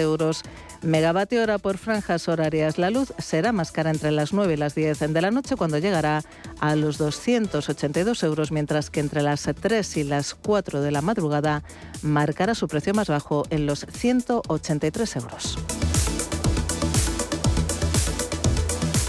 euros 0.00 0.42
megavatio 0.82 1.42
hora 1.42 1.58
por 1.58 1.76
franjas 1.76 2.28
horarias. 2.28 2.78
La 2.78 2.88
luz 2.88 3.12
será 3.18 3.50
más 3.50 3.72
cara 3.72 3.90
entre 3.90 4.12
las 4.12 4.32
9 4.32 4.54
y 4.54 4.56
las 4.56 4.76
10 4.76 5.12
de 5.12 5.20
la 5.20 5.32
noche 5.32 5.56
cuando 5.56 5.76
llegará 5.78 6.22
a 6.60 6.76
los 6.76 6.98
282 6.98 8.22
euros, 8.22 8.52
mientras 8.52 8.90
que 8.90 9.00
entre 9.00 9.22
las 9.22 9.42
3 9.60 9.96
y 9.96 10.04
las 10.04 10.36
4 10.36 10.82
de 10.82 10.92
la 10.92 11.02
madrugada 11.02 11.64
marcará 12.02 12.54
su 12.54 12.68
precio 12.68 12.94
más 12.94 13.08
bajo 13.08 13.42
en 13.50 13.66
los 13.66 13.86
183 13.90 15.16
euros. 15.16 15.58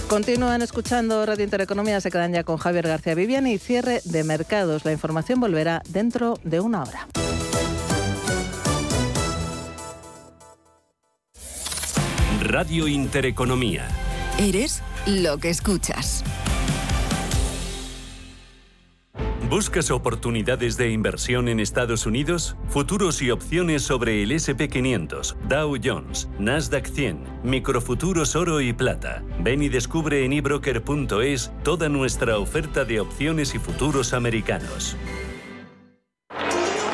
Continúan 0.07 0.63
escuchando 0.63 1.23
Radio 1.23 1.43
Intereconomía, 1.43 2.01
se 2.01 2.09
quedan 2.09 2.33
ya 2.33 2.43
con 2.43 2.57
Javier 2.57 2.87
García 2.87 3.13
Viviani 3.13 3.53
y 3.53 3.59
cierre 3.59 4.01
de 4.05 4.23
mercados. 4.23 4.85
La 4.85 4.91
información 4.91 5.39
volverá 5.39 5.83
dentro 5.87 6.39
de 6.43 6.61
una 6.61 6.81
hora. 6.81 7.07
Radio 12.41 12.87
Intereconomía. 12.87 13.87
Eres 14.39 14.81
lo 15.05 15.37
que 15.39 15.49
escuchas. 15.49 16.23
¿Buscas 19.49 19.91
oportunidades 19.91 20.77
de 20.77 20.91
inversión 20.91 21.49
en 21.49 21.59
Estados 21.59 22.05
Unidos? 22.05 22.55
Futuros 22.69 23.21
y 23.21 23.31
opciones 23.31 23.81
sobre 23.81 24.23
el 24.23 24.31
SP500, 24.31 25.35
Dow 25.49 25.75
Jones, 25.83 26.29
Nasdaq 26.39 26.87
100, 26.87 27.23
microfuturos 27.43 28.35
oro 28.35 28.61
y 28.61 28.71
plata. 28.71 29.23
Ven 29.41 29.61
y 29.61 29.67
descubre 29.67 30.23
en 30.23 30.33
ebroker.es 30.33 31.51
toda 31.63 31.89
nuestra 31.89 32.37
oferta 32.37 32.85
de 32.85 33.01
opciones 33.01 33.53
y 33.53 33.59
futuros 33.59 34.13
americanos. 34.13 34.95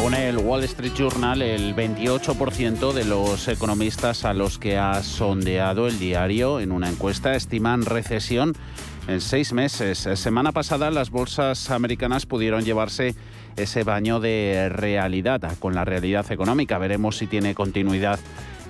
Según 0.00 0.14
el 0.14 0.38
Wall 0.38 0.64
Street 0.64 0.94
Journal, 0.96 1.42
el 1.42 1.76
28% 1.76 2.94
de 2.94 3.04
los 3.04 3.46
economistas 3.48 4.24
a 4.24 4.32
los 4.32 4.56
que 4.56 4.78
ha 4.78 5.02
sondeado 5.02 5.86
el 5.86 5.98
diario 5.98 6.58
en 6.58 6.72
una 6.72 6.88
encuesta 6.88 7.34
estiman 7.34 7.84
recesión 7.84 8.54
en 9.08 9.20
seis 9.20 9.52
meses. 9.52 10.08
Semana 10.14 10.52
pasada 10.52 10.90
las 10.90 11.10
bolsas 11.10 11.70
americanas 11.70 12.24
pudieron 12.24 12.64
llevarse 12.64 13.14
ese 13.56 13.84
baño 13.84 14.20
de 14.20 14.70
realidad 14.70 15.42
con 15.58 15.74
la 15.74 15.84
realidad 15.84 16.32
económica. 16.32 16.78
Veremos 16.78 17.18
si 17.18 17.26
tiene 17.26 17.54
continuidad 17.54 18.18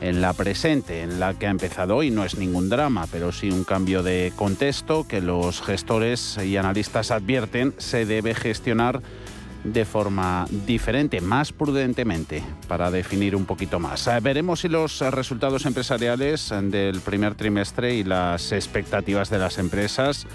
en 0.01 0.21
la 0.21 0.33
presente, 0.33 1.03
en 1.03 1.21
la 1.21 1.35
que 1.35 1.47
ha 1.47 1.51
empezado 1.51 1.95
hoy. 1.95 2.11
No 2.11 2.25
es 2.25 2.39
ningún 2.39 2.69
drama, 2.69 3.07
pero 3.09 3.31
sí 3.31 3.53
un 3.53 3.63
cambio 3.63 4.03
de 4.03 4.33
contexto 4.35 5.07
que 5.07 5.21
los 5.21 5.63
gestores 5.63 6.41
y 6.45 6.57
analistas 6.57 7.13
advierten 7.13 7.73
se 7.79 8.05
debe 8.05 8.35
gestionar 8.35 9.01
de 9.65 9.85
forma 9.85 10.47
diferente, 10.67 11.21
más 11.21 11.53
prudentemente, 11.53 12.43
para 12.67 12.91
definir 12.91 13.37
un 13.37 13.45
poquito 13.45 13.79
más. 13.79 14.07
Eh, 14.07 14.19
veremos 14.23 14.61
si 14.61 14.69
los 14.69 15.01
resultados 15.01 15.67
empresariales 15.67 16.53
del 16.63 17.01
primer 17.01 17.35
trimestre 17.35 17.95
y 17.95 18.05
las 18.05 18.53
expectativas 18.53 19.29
de 19.31 19.39
las 19.39 19.59
empresas, 19.59 20.27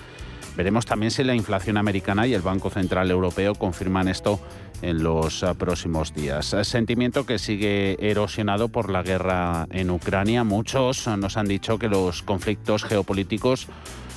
veremos 0.55 0.85
también 0.85 1.11
si 1.11 1.23
la 1.23 1.35
inflación 1.35 1.77
americana 1.77 2.27
y 2.27 2.33
el 2.33 2.41
Banco 2.41 2.69
Central 2.69 3.09
Europeo 3.09 3.55
confirman 3.55 4.07
esto 4.07 4.39
en 4.81 5.03
los 5.03 5.41
eh, 5.41 5.47
próximos 5.57 6.13
días. 6.13 6.53
Eh, 6.53 6.63
sentimiento 6.63 7.25
que 7.25 7.39
sigue 7.39 7.97
erosionado 7.99 8.69
por 8.69 8.91
la 8.91 9.01
guerra 9.01 9.67
en 9.71 9.89
Ucrania. 9.89 10.43
Muchos 10.43 11.07
nos 11.07 11.37
han 11.37 11.47
dicho 11.47 11.79
que 11.79 11.87
los 11.87 12.21
conflictos 12.21 12.83
geopolíticos 12.83 13.67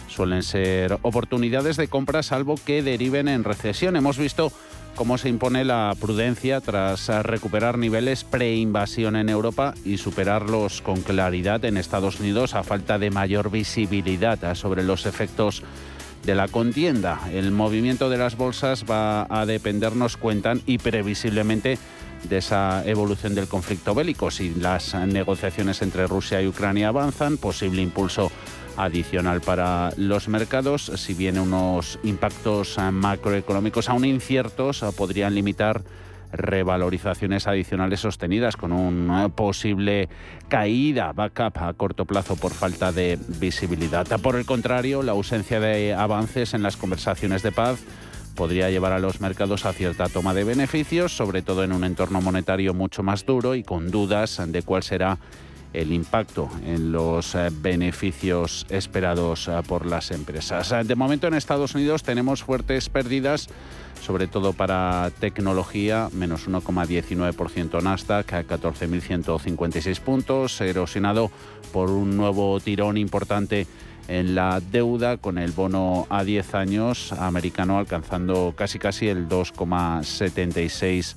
suelen 0.08 0.42
ser 0.42 0.98
oportunidades 1.02 1.76
de 1.76 1.88
compra 1.88 2.22
salvo 2.22 2.56
que 2.64 2.82
deriven 2.82 3.28
en 3.28 3.44
recesión. 3.44 3.96
Hemos 3.96 4.18
visto 4.18 4.52
cómo 4.98 5.16
se 5.16 5.28
impone 5.28 5.64
la 5.64 5.94
prudencia 6.00 6.60
tras 6.60 7.06
recuperar 7.22 7.78
niveles 7.78 8.24
pre-invasión 8.24 9.14
en 9.14 9.28
Europa 9.28 9.74
y 9.84 9.98
superarlos 9.98 10.82
con 10.82 11.02
claridad 11.02 11.64
en 11.64 11.76
Estados 11.76 12.18
Unidos 12.18 12.56
a 12.56 12.64
falta 12.64 12.98
de 12.98 13.12
mayor 13.12 13.48
visibilidad 13.48 14.56
sobre 14.56 14.82
los 14.82 15.06
efectos 15.06 15.62
de 16.24 16.34
la 16.34 16.48
contienda. 16.48 17.20
El 17.32 17.52
movimiento 17.52 18.10
de 18.10 18.18
las 18.18 18.36
bolsas 18.36 18.86
va 18.90 19.28
a 19.30 19.46
dependernos, 19.46 20.16
cuentan, 20.16 20.62
y 20.66 20.78
previsiblemente 20.78 21.78
de 22.28 22.38
esa 22.38 22.82
evolución 22.84 23.36
del 23.36 23.46
conflicto 23.46 23.94
bélico. 23.94 24.32
Si 24.32 24.52
las 24.52 24.96
negociaciones 24.96 25.80
entre 25.80 26.08
Rusia 26.08 26.42
y 26.42 26.48
Ucrania 26.48 26.88
avanzan, 26.88 27.36
posible 27.36 27.82
impulso 27.82 28.32
adicional 28.78 29.40
para 29.40 29.90
los 29.96 30.28
mercados, 30.28 30.92
si 30.94 31.12
bien 31.12 31.38
unos 31.38 31.98
impactos 32.04 32.78
eh, 32.78 32.90
macroeconómicos 32.90 33.88
aún 33.88 34.04
inciertos 34.04 34.82
eh, 34.82 34.86
podrían 34.96 35.34
limitar 35.34 35.82
revalorizaciones 36.32 37.46
adicionales 37.46 38.00
sostenidas 38.00 38.56
con 38.56 38.72
una 38.72 39.26
eh, 39.26 39.28
posible 39.30 40.08
caída 40.48 41.12
backup 41.12 41.58
a 41.58 41.72
corto 41.74 42.04
plazo 42.04 42.36
por 42.36 42.52
falta 42.52 42.92
de 42.92 43.18
visibilidad. 43.40 44.06
Por 44.20 44.36
el 44.36 44.46
contrario, 44.46 45.02
la 45.02 45.12
ausencia 45.12 45.58
de 45.58 45.94
avances 45.94 46.54
en 46.54 46.62
las 46.62 46.76
conversaciones 46.76 47.42
de 47.42 47.52
paz 47.52 47.80
podría 48.36 48.70
llevar 48.70 48.92
a 48.92 49.00
los 49.00 49.20
mercados 49.20 49.66
a 49.66 49.72
cierta 49.72 50.08
toma 50.08 50.32
de 50.32 50.44
beneficios, 50.44 51.16
sobre 51.16 51.42
todo 51.42 51.64
en 51.64 51.72
un 51.72 51.82
entorno 51.82 52.20
monetario 52.20 52.72
mucho 52.72 53.02
más 53.02 53.26
duro 53.26 53.56
y 53.56 53.64
con 53.64 53.90
dudas 53.90 54.40
de 54.46 54.62
cuál 54.62 54.84
será 54.84 55.18
el 55.72 55.92
impacto 55.92 56.48
en 56.64 56.92
los 56.92 57.34
eh, 57.34 57.48
beneficios 57.50 58.66
esperados 58.70 59.48
eh, 59.48 59.60
por 59.66 59.86
las 59.86 60.10
empresas. 60.10 60.74
De 60.86 60.94
momento 60.94 61.26
en 61.26 61.34
Estados 61.34 61.74
Unidos 61.74 62.02
tenemos 62.02 62.42
fuertes 62.42 62.88
pérdidas, 62.88 63.48
sobre 64.00 64.26
todo 64.26 64.52
para 64.52 65.10
tecnología, 65.18 66.08
menos 66.12 66.48
1,19% 66.48 67.82
Nasdaq, 67.82 68.32
a 68.32 68.44
14.156 68.44 70.00
puntos, 70.00 70.60
erosionado 70.60 71.30
por 71.72 71.90
un 71.90 72.16
nuevo 72.16 72.58
tirón 72.60 72.96
importante 72.96 73.66
en 74.08 74.34
la 74.34 74.60
deuda 74.60 75.18
con 75.18 75.38
el 75.38 75.52
bono 75.52 76.06
a 76.08 76.24
10 76.24 76.54
años 76.54 77.12
americano 77.12 77.78
alcanzando 77.78 78.54
casi 78.56 78.78
casi 78.78 79.08
el 79.08 79.28
2,76 79.28 81.14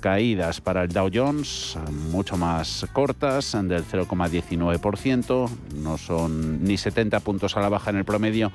Caídas 0.00 0.60
para 0.60 0.82
el 0.82 0.88
Dow 0.88 1.08
Jones 1.12 1.78
mucho 2.10 2.36
más 2.36 2.86
cortas, 2.92 3.52
del 3.52 3.84
0,19%, 3.84 5.48
no 5.76 5.98
son 5.98 6.64
ni 6.64 6.76
70 6.76 7.20
puntos 7.20 7.56
a 7.56 7.60
la 7.60 7.68
baja 7.68 7.90
en 7.90 7.96
el 7.96 8.04
promedio, 8.04 8.50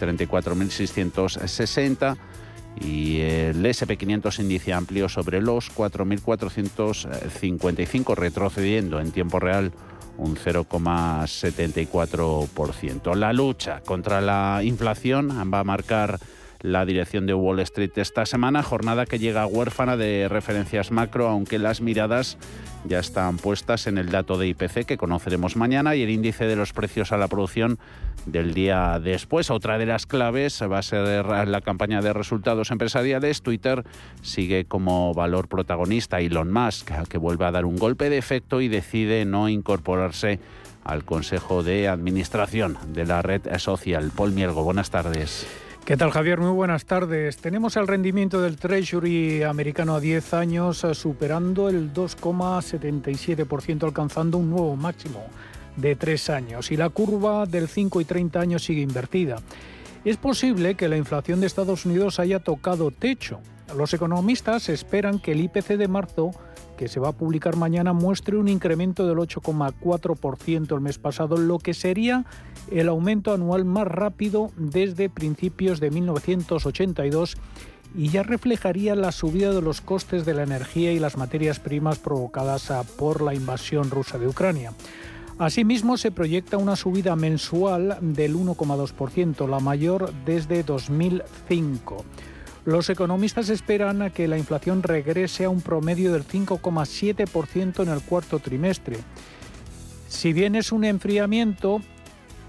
34.660 0.00 2.16
y 2.80 3.20
el 3.20 3.64
SP500 3.64 4.40
índice 4.40 4.72
amplio 4.72 5.08
sobre 5.08 5.40
los 5.40 5.72
4.455, 5.74 8.16
retrocediendo 8.16 8.98
en 9.00 9.12
tiempo 9.12 9.38
real 9.38 9.72
un 10.16 10.36
0,74%. 10.36 13.14
La 13.14 13.32
lucha 13.32 13.80
contra 13.80 14.20
la 14.20 14.60
inflación 14.62 15.30
va 15.52 15.60
a 15.60 15.64
marcar 15.64 16.18
la 16.64 16.86
dirección 16.86 17.26
de 17.26 17.34
Wall 17.34 17.60
Street 17.60 17.90
esta 17.96 18.24
semana, 18.24 18.62
jornada 18.62 19.04
que 19.04 19.18
llega 19.18 19.46
huérfana 19.46 19.98
de 19.98 20.28
referencias 20.30 20.90
macro, 20.90 21.28
aunque 21.28 21.58
las 21.58 21.82
miradas 21.82 22.38
ya 22.86 23.00
están 23.00 23.36
puestas 23.36 23.86
en 23.86 23.98
el 23.98 24.08
dato 24.08 24.38
de 24.38 24.48
IPC 24.48 24.86
que 24.86 24.96
conoceremos 24.96 25.56
mañana 25.56 25.94
y 25.94 26.02
el 26.02 26.08
índice 26.08 26.46
de 26.46 26.56
los 26.56 26.72
precios 26.72 27.12
a 27.12 27.18
la 27.18 27.28
producción 27.28 27.78
del 28.24 28.54
día 28.54 28.98
después. 28.98 29.50
Otra 29.50 29.76
de 29.76 29.84
las 29.84 30.06
claves 30.06 30.58
va 30.62 30.78
a 30.78 30.82
ser 30.82 31.26
la 31.26 31.60
campaña 31.60 32.00
de 32.00 32.14
resultados 32.14 32.70
empresariales. 32.70 33.42
Twitter 33.42 33.84
sigue 34.22 34.64
como 34.64 35.12
valor 35.12 35.48
protagonista. 35.48 36.20
Elon 36.20 36.50
Musk, 36.50 36.90
que 37.10 37.18
vuelve 37.18 37.44
a 37.44 37.52
dar 37.52 37.66
un 37.66 37.76
golpe 37.76 38.08
de 38.08 38.16
efecto 38.16 38.62
y 38.62 38.68
decide 38.68 39.26
no 39.26 39.50
incorporarse 39.50 40.40
al 40.82 41.04
Consejo 41.04 41.62
de 41.62 41.88
Administración 41.88 42.78
de 42.94 43.04
la 43.04 43.20
red 43.20 43.42
social. 43.58 44.12
Paul 44.16 44.32
Mielgo, 44.32 44.64
buenas 44.64 44.88
tardes. 44.88 45.46
¿Qué 45.84 45.98
tal 45.98 46.10
Javier? 46.12 46.40
Muy 46.40 46.52
buenas 46.52 46.86
tardes. 46.86 47.36
Tenemos 47.36 47.76
el 47.76 47.86
rendimiento 47.86 48.40
del 48.40 48.56
Treasury 48.56 49.42
americano 49.42 49.96
a 49.96 50.00
10 50.00 50.32
años 50.32 50.82
eh, 50.82 50.94
superando 50.94 51.68
el 51.68 51.92
2,77%, 51.92 53.82
alcanzando 53.82 54.38
un 54.38 54.48
nuevo 54.48 54.76
máximo 54.76 55.26
de 55.76 55.94
3 55.94 56.30
años. 56.30 56.72
Y 56.72 56.78
la 56.78 56.88
curva 56.88 57.44
del 57.44 57.68
5 57.68 58.00
y 58.00 58.06
30 58.06 58.40
años 58.40 58.64
sigue 58.64 58.80
invertida. 58.80 59.36
Es 60.06 60.16
posible 60.16 60.74
que 60.74 60.88
la 60.88 60.96
inflación 60.96 61.42
de 61.42 61.48
Estados 61.48 61.84
Unidos 61.84 62.18
haya 62.18 62.38
tocado 62.38 62.90
techo. 62.90 63.40
Los 63.76 63.92
economistas 63.92 64.70
esperan 64.70 65.18
que 65.18 65.32
el 65.32 65.42
IPC 65.42 65.76
de 65.76 65.88
marzo 65.88 66.30
que 66.76 66.88
se 66.88 67.00
va 67.00 67.08
a 67.08 67.12
publicar 67.12 67.56
mañana 67.56 67.92
muestre 67.92 68.36
un 68.36 68.48
incremento 68.48 69.06
del 69.06 69.18
8,4% 69.18 70.74
el 70.74 70.80
mes 70.80 70.98
pasado, 70.98 71.36
lo 71.36 71.58
que 71.58 71.74
sería 71.74 72.24
el 72.70 72.88
aumento 72.88 73.32
anual 73.32 73.64
más 73.64 73.86
rápido 73.86 74.50
desde 74.56 75.08
principios 75.08 75.80
de 75.80 75.90
1982 75.90 77.36
y 77.96 78.08
ya 78.08 78.22
reflejaría 78.22 78.94
la 78.94 79.12
subida 79.12 79.52
de 79.52 79.62
los 79.62 79.80
costes 79.80 80.24
de 80.24 80.34
la 80.34 80.42
energía 80.42 80.92
y 80.92 80.98
las 80.98 81.16
materias 81.16 81.60
primas 81.60 81.98
provocadas 81.98 82.72
por 82.98 83.22
la 83.22 83.34
invasión 83.34 83.90
rusa 83.90 84.18
de 84.18 84.26
Ucrania. 84.26 84.72
Asimismo, 85.38 85.96
se 85.96 86.12
proyecta 86.12 86.58
una 86.58 86.76
subida 86.76 87.16
mensual 87.16 87.98
del 88.00 88.36
1,2%, 88.36 89.48
la 89.48 89.58
mayor 89.58 90.12
desde 90.24 90.62
2005. 90.62 92.04
Los 92.64 92.88
economistas 92.88 93.50
esperan 93.50 94.10
que 94.10 94.26
la 94.26 94.38
inflación 94.38 94.82
regrese 94.82 95.44
a 95.44 95.50
un 95.50 95.60
promedio 95.60 96.12
del 96.12 96.26
5,7% 96.26 97.82
en 97.82 97.88
el 97.90 98.00
cuarto 98.00 98.38
trimestre. 98.38 98.96
Si 100.08 100.32
bien 100.32 100.54
es 100.54 100.72
un 100.72 100.84
enfriamiento, 100.84 101.82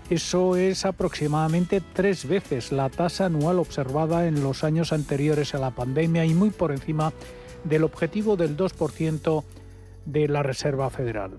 eso 0.09 0.55
es 0.55 0.85
aproximadamente 0.85 1.81
tres 1.81 2.27
veces 2.27 2.71
la 2.71 2.89
tasa 2.89 3.25
anual 3.25 3.59
observada 3.59 4.27
en 4.27 4.41
los 4.41 4.63
años 4.63 4.93
anteriores 4.93 5.53
a 5.53 5.57
la 5.57 5.71
pandemia 5.71 6.23
y 6.23 6.33
muy 6.33 6.51
por 6.51 6.71
encima 6.71 7.11
del 7.65 7.83
objetivo 7.83 8.37
del 8.37 8.55
2% 8.55 9.43
de 10.05 10.27
la 10.29 10.43
Reserva 10.43 10.89
Federal. 10.91 11.31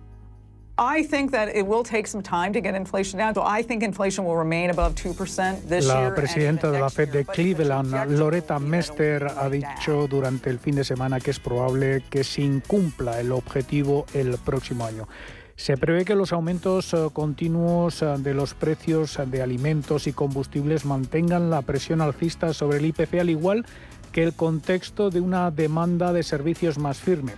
La 5.86 6.14
presidenta 6.14 6.70
de 6.70 6.78
la 6.78 6.90
Fed 6.90 7.08
de 7.08 7.24
Cleveland, 7.24 8.10
Loretta 8.10 8.58
Mester, 8.58 9.26
ha 9.26 9.48
dicho 9.48 10.06
durante 10.06 10.50
el 10.50 10.58
fin 10.58 10.76
de 10.76 10.84
semana 10.84 11.18
que 11.18 11.30
es 11.30 11.40
probable 11.40 12.02
que 12.10 12.24
se 12.24 12.42
incumpla 12.42 13.18
el 13.20 13.32
objetivo 13.32 14.04
el 14.12 14.36
próximo 14.36 14.84
año. 14.84 15.08
Se 15.54 15.78
prevé 15.78 16.04
que 16.04 16.14
los 16.14 16.34
aumentos 16.34 16.92
eh, 16.92 17.08
continuos 17.10 18.02
eh, 18.02 18.14
de 18.18 18.34
los 18.34 18.52
precios 18.52 19.18
de 19.26 19.40
alimentos 19.40 20.06
y 20.06 20.12
combustibles 20.12 20.84
mantengan 20.84 21.48
la 21.48 21.62
presión 21.62 22.02
alcista 22.02 22.52
sobre 22.52 22.76
el 22.76 22.84
IPC, 22.84 23.14
al 23.20 23.30
igual 23.30 23.64
que 24.12 24.22
el 24.22 24.34
contexto 24.34 25.08
de 25.08 25.22
una 25.22 25.50
demanda 25.50 26.12
de 26.12 26.22
servicios 26.22 26.78
más 26.78 26.98
firme. 26.98 27.32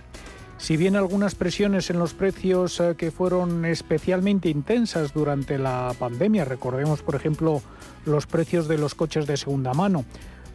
Si 0.59 0.75
bien 0.75 0.97
algunas 0.97 1.35
presiones 1.35 1.89
en 1.89 1.99
los 1.99 2.13
precios 2.13 2.81
eh, 2.81 2.95
que 2.97 3.11
fueron 3.11 3.63
especialmente 3.63 4.49
intensas 4.49 5.13
durante 5.13 5.57
la 5.57 5.95
pandemia, 5.97 6.43
recordemos 6.43 7.01
por 7.01 7.15
ejemplo 7.15 7.61
los 8.05 8.27
precios 8.27 8.67
de 8.67 8.77
los 8.77 8.93
coches 8.93 9.25
de 9.25 9.37
segunda 9.37 9.73
mano, 9.73 10.03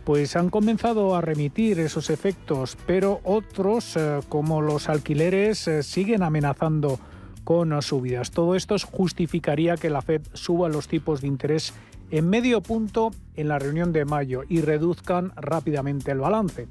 pues 0.05 0.37
han 0.37 0.51
comenzado 0.51 1.17
a 1.17 1.23
remitir 1.23 1.81
esos 1.81 2.11
efectos, 2.11 2.77
pero 2.87 3.21
otros, 3.25 3.97
eh, 3.97 4.21
como 4.29 4.61
los 4.61 4.91
alquileres, 4.91 5.67
eh, 5.67 5.83
siguen 5.83 6.23
amenazando 6.23 7.01
con 7.43 7.81
subidas. 7.81 8.31
Todo 8.31 8.57
esto 8.57 8.77
justificaría 8.79 9.77
que 9.79 9.89
la 9.89 10.03
Fed 10.03 10.21
suba 10.35 10.69
los 10.69 10.87
tipos 10.87 11.23
de 11.23 11.29
interés 11.29 11.73
en 12.11 12.29
medio 12.29 12.61
punto 12.61 13.11
en 13.37 13.49
la 13.49 13.59
reunión 13.59 13.93
de 13.93 14.05
mayo 14.05 14.43
y 14.49 14.61
reduzcan 14.61 15.33
rápidamente 15.37 16.11
el 16.11 16.19
balance. 16.19 16.69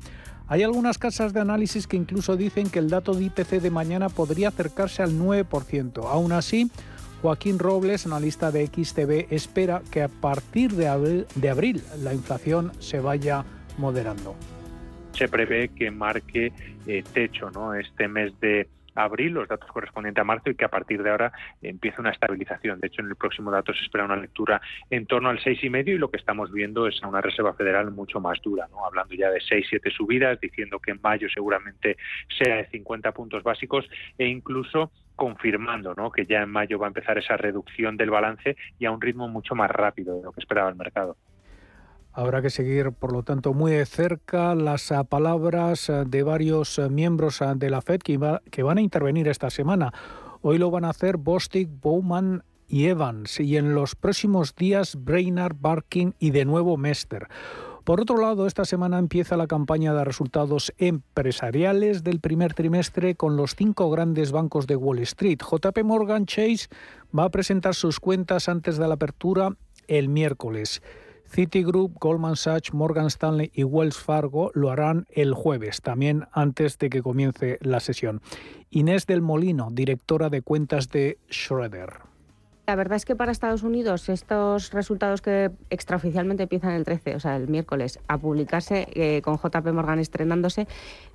Hay 0.47 0.61
algunas 0.63 0.97
casas 0.97 1.33
de 1.33 1.39
análisis 1.39 1.87
que 1.87 1.97
incluso 1.97 2.35
dicen 2.35 2.69
que 2.69 2.79
el 2.79 2.89
dato 2.89 3.13
de 3.13 3.25
IPC 3.25 3.61
de 3.61 3.71
mañana 3.71 4.09
podría 4.09 4.49
acercarse 4.49 5.01
al 5.01 5.17
9%. 5.17 6.05
Aún 6.05 6.31
así, 6.33 6.69
Joaquín 7.21 7.57
Robles, 7.57 8.05
analista 8.05 8.51
de 8.51 8.67
XTB, 8.67 9.33
espera 9.33 9.81
que 9.89 10.03
a 10.03 10.09
partir 10.09 10.73
de 10.73 10.89
abril, 10.89 11.81
la 12.01 12.13
inflación 12.13 12.73
se 12.79 12.99
vaya 12.99 13.45
moderando. 13.77 14.35
Se 15.13 15.29
prevé 15.29 15.69
que 15.69 15.89
marque 15.91 16.51
eh, 16.85 17.03
techo 17.13 17.49
¿no? 17.51 17.73
este 17.75 18.07
mes 18.07 18.37
de 18.41 18.67
abril, 18.95 19.33
los 19.33 19.47
datos 19.47 19.69
correspondientes 19.71 20.21
a 20.21 20.25
marzo, 20.25 20.49
y 20.49 20.55
que 20.55 20.65
a 20.65 20.69
partir 20.69 21.03
de 21.03 21.09
ahora 21.09 21.31
empiece 21.61 22.01
una 22.01 22.11
estabilización. 22.11 22.79
De 22.79 22.87
hecho, 22.87 23.01
en 23.01 23.07
el 23.07 23.15
próximo 23.15 23.51
dato 23.51 23.73
se 23.73 23.83
espera 23.83 24.05
una 24.05 24.15
lectura 24.15 24.61
en 24.89 25.05
torno 25.05 25.29
al 25.29 25.41
seis 25.41 25.63
y 25.63 25.69
medio 25.69 25.95
y 25.95 25.97
lo 25.97 26.09
que 26.09 26.17
estamos 26.17 26.51
viendo 26.51 26.87
es 26.87 27.01
una 27.03 27.21
Reserva 27.21 27.53
Federal 27.53 27.91
mucho 27.91 28.19
más 28.19 28.41
dura, 28.41 28.67
¿no? 28.69 28.85
hablando 28.85 29.13
ya 29.15 29.29
de 29.29 29.41
seis, 29.41 29.65
siete 29.69 29.91
subidas, 29.91 30.39
diciendo 30.39 30.79
que 30.79 30.91
en 30.91 30.99
mayo 31.01 31.27
seguramente 31.33 31.97
sea 32.37 32.57
de 32.57 32.67
50 32.67 33.11
puntos 33.11 33.43
básicos 33.43 33.89
e 34.17 34.27
incluso 34.27 34.91
confirmando 35.15 35.93
¿no? 35.95 36.11
que 36.11 36.25
ya 36.25 36.41
en 36.41 36.49
mayo 36.49 36.79
va 36.79 36.87
a 36.87 36.89
empezar 36.89 37.17
esa 37.17 37.37
reducción 37.37 37.97
del 37.97 38.09
balance 38.09 38.55
y 38.79 38.85
a 38.85 38.91
un 38.91 39.01
ritmo 39.01 39.27
mucho 39.27 39.55
más 39.55 39.69
rápido 39.69 40.17
de 40.17 40.23
lo 40.23 40.31
que 40.31 40.39
esperaba 40.39 40.69
el 40.69 40.75
mercado. 40.75 41.17
Habrá 42.15 42.43
que 42.43 42.51
seguir, 42.51 42.91
por 42.91 43.11
lo 43.11 43.23
tanto, 43.23 43.55
muy 43.55 43.71
de 43.71 43.87
cerca 43.87 44.53
las 44.53 44.91
ah, 44.91 45.03
palabras 45.03 45.89
ah, 45.89 46.03
de 46.05 46.21
varios 46.21 46.77
ah, 46.77 46.87
miembros 46.87 47.39
de 47.55 47.69
la 47.71 47.81
FED 47.81 48.01
que, 48.01 48.63
van 48.63 48.77
a 48.77 48.81
intervenir 48.81 49.27
esta 49.27 49.49
semana. 49.49 49.91
Hoy 50.43 50.59
lo 50.59 50.69
van 50.69 50.85
a 50.85 50.91
hacer 50.91 51.17
Bostic, 51.17 51.69
Bowman 51.81 52.43
y 52.67 52.85
Evans, 52.85 53.39
y 53.39 53.57
en 53.57 53.73
los 53.73 53.95
próximos 53.95 54.53
días 54.55 54.95
Brainard, 55.03 55.55
Barkin 55.59 56.13
y 56.19 56.29
de 56.29 56.45
nuevo 56.45 56.77
Mester. 56.77 57.27
Por 57.83 57.99
otro 57.99 58.17
lado, 58.17 58.45
esta 58.45 58.63
semana 58.63 58.99
empieza 58.99 59.35
la 59.35 59.47
campaña 59.47 59.93
de 59.95 60.05
resultados 60.05 60.71
empresariales 60.77 62.03
del 62.03 62.19
primer 62.19 62.53
trimestre 62.53 63.15
con 63.15 63.37
los 63.37 63.55
cinco 63.55 63.89
grandes 63.89 64.31
bancos 64.31 64.67
de 64.67 64.75
Wall 64.75 64.99
Street. 64.99 65.39
JP 65.39 65.83
Morgan 65.83 66.27
Chase 66.27 66.67
va 67.17 67.23
a 67.23 67.31
presentar 67.31 67.73
sus 67.73 67.99
cuentas 67.99 68.49
antes 68.49 68.77
de 68.77 68.87
la 68.87 68.93
apertura 68.93 69.49
el 69.87 70.09
miércoles. 70.09 70.81
Citigroup, 71.33 71.97
Goldman 71.99 72.35
Sachs, 72.35 72.75
Morgan 72.75 73.07
Stanley 73.07 73.49
y 73.55 73.63
Wells 73.63 73.97
Fargo 73.97 74.51
lo 74.53 74.69
harán 74.69 75.07
el 75.09 75.33
jueves, 75.33 75.81
también 75.81 76.27
antes 76.31 76.77
de 76.77 76.91
que 76.91 77.01
comience 77.01 77.57
la 77.61 77.79
sesión. 77.79 78.21
Inés 78.69 79.07
del 79.07 79.23
Molino, 79.23 79.69
directora 79.71 80.29
de 80.29 80.43
cuentas 80.43 80.89
de 80.89 81.17
Schroeder. 81.31 82.01
La 82.67 82.75
verdad 82.75 82.95
es 82.95 83.03
que 83.03 83.15
para 83.15 83.31
Estados 83.31 83.63
Unidos 83.63 84.07
estos 84.09 84.71
resultados 84.71 85.21
que 85.21 85.51
extraoficialmente 85.69 86.43
empiezan 86.43 86.73
el 86.73 86.85
13, 86.85 87.15
o 87.15 87.19
sea, 87.19 87.35
el 87.35 87.49
miércoles, 87.49 87.99
a 88.07 88.19
publicarse 88.19 88.87
eh, 88.93 89.21
con 89.21 89.37
JP 89.37 89.73
Morgan 89.73 89.99
estrenándose, 89.99 90.67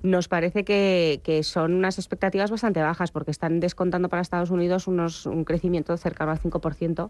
nos 0.03 0.27
parece 0.27 0.63
que, 0.65 1.41
son 1.43 1.73
unas 1.73 1.97
expectativas 1.97 2.51
bastante 2.51 2.81
bajas 2.81 3.11
porque 3.11 3.31
están 3.31 3.61
descontando 3.61 4.09
para 4.09 4.21
Estados 4.21 4.51
Unidos 4.51 4.85
unos, 4.85 5.25
un 5.25 5.45
crecimiento 5.45 5.95
cercano 5.97 6.31
al 6.31 6.39
5% 6.39 7.09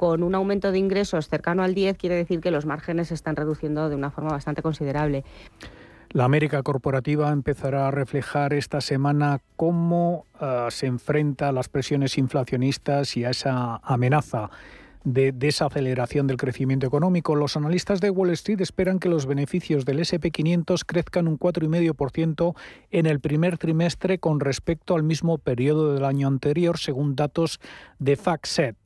con 0.00 0.22
un 0.22 0.34
aumento 0.34 0.72
de 0.72 0.78
ingresos 0.78 1.28
cercano 1.28 1.62
al 1.62 1.74
10, 1.74 1.98
quiere 1.98 2.16
decir 2.16 2.40
que 2.40 2.50
los 2.50 2.64
márgenes 2.64 3.08
se 3.08 3.14
están 3.14 3.36
reduciendo 3.36 3.90
de 3.90 3.96
una 3.96 4.10
forma 4.10 4.30
bastante 4.30 4.62
considerable. 4.62 5.24
La 6.08 6.24
América 6.24 6.62
corporativa 6.62 7.30
empezará 7.30 7.86
a 7.86 7.90
reflejar 7.90 8.54
esta 8.54 8.80
semana 8.80 9.42
cómo 9.56 10.24
eh, 10.40 10.68
se 10.70 10.86
enfrenta 10.86 11.50
a 11.50 11.52
las 11.52 11.68
presiones 11.68 12.16
inflacionistas 12.16 13.14
y 13.18 13.26
a 13.26 13.30
esa 13.30 13.76
amenaza 13.84 14.48
de 15.04 15.32
desaceleración 15.32 16.26
del 16.26 16.38
crecimiento 16.38 16.86
económico. 16.86 17.36
Los 17.36 17.58
analistas 17.58 18.00
de 18.00 18.08
Wall 18.08 18.30
Street 18.30 18.62
esperan 18.62 19.00
que 19.00 19.10
los 19.10 19.26
beneficios 19.26 19.84
del 19.84 19.98
SP500 19.98 20.82
crezcan 20.86 21.28
un 21.28 21.38
4,5% 21.38 22.54
en 22.90 23.04
el 23.04 23.20
primer 23.20 23.58
trimestre 23.58 24.18
con 24.18 24.40
respecto 24.40 24.94
al 24.94 25.02
mismo 25.02 25.36
periodo 25.36 25.92
del 25.92 26.06
año 26.06 26.26
anterior, 26.26 26.78
según 26.78 27.16
datos 27.16 27.60
de 27.98 28.16
FactSet. 28.16 28.76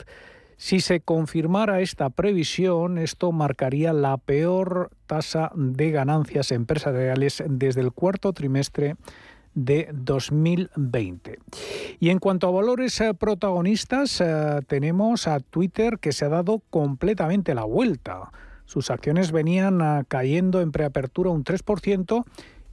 Si 0.56 0.80
se 0.80 1.00
confirmara 1.00 1.80
esta 1.80 2.10
previsión, 2.10 2.98
esto 2.98 3.32
marcaría 3.32 3.92
la 3.92 4.16
peor 4.16 4.90
tasa 5.06 5.50
de 5.54 5.90
ganancias 5.90 6.52
empresariales 6.52 7.42
desde 7.46 7.80
el 7.80 7.92
cuarto 7.92 8.32
trimestre 8.32 8.96
de 9.54 9.88
2020. 9.92 11.38
Y 12.00 12.10
en 12.10 12.18
cuanto 12.18 12.48
a 12.48 12.50
valores 12.50 13.00
eh, 13.00 13.14
protagonistas, 13.14 14.20
eh, 14.20 14.60
tenemos 14.66 15.28
a 15.28 15.40
Twitter 15.40 15.98
que 15.98 16.12
se 16.12 16.24
ha 16.24 16.28
dado 16.28 16.62
completamente 16.70 17.54
la 17.54 17.64
vuelta. 17.64 18.30
Sus 18.64 18.90
acciones 18.90 19.32
venían 19.32 19.80
eh, 19.80 20.04
cayendo 20.08 20.60
en 20.60 20.72
preapertura 20.72 21.30
un 21.30 21.44
3% 21.44 22.24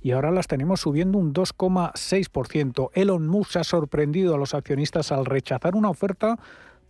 y 0.01 0.11
ahora 0.11 0.31
las 0.31 0.47
tenemos 0.47 0.81
subiendo 0.81 1.19
un 1.19 1.33
2,6%. 1.33 2.89
Elon 2.93 3.27
Musk 3.27 3.57
ha 3.57 3.63
sorprendido 3.63 4.33
a 4.33 4.37
los 4.37 4.55
accionistas 4.55 5.11
al 5.11 5.25
rechazar 5.25 5.75
una 5.75 5.89
oferta 5.89 6.39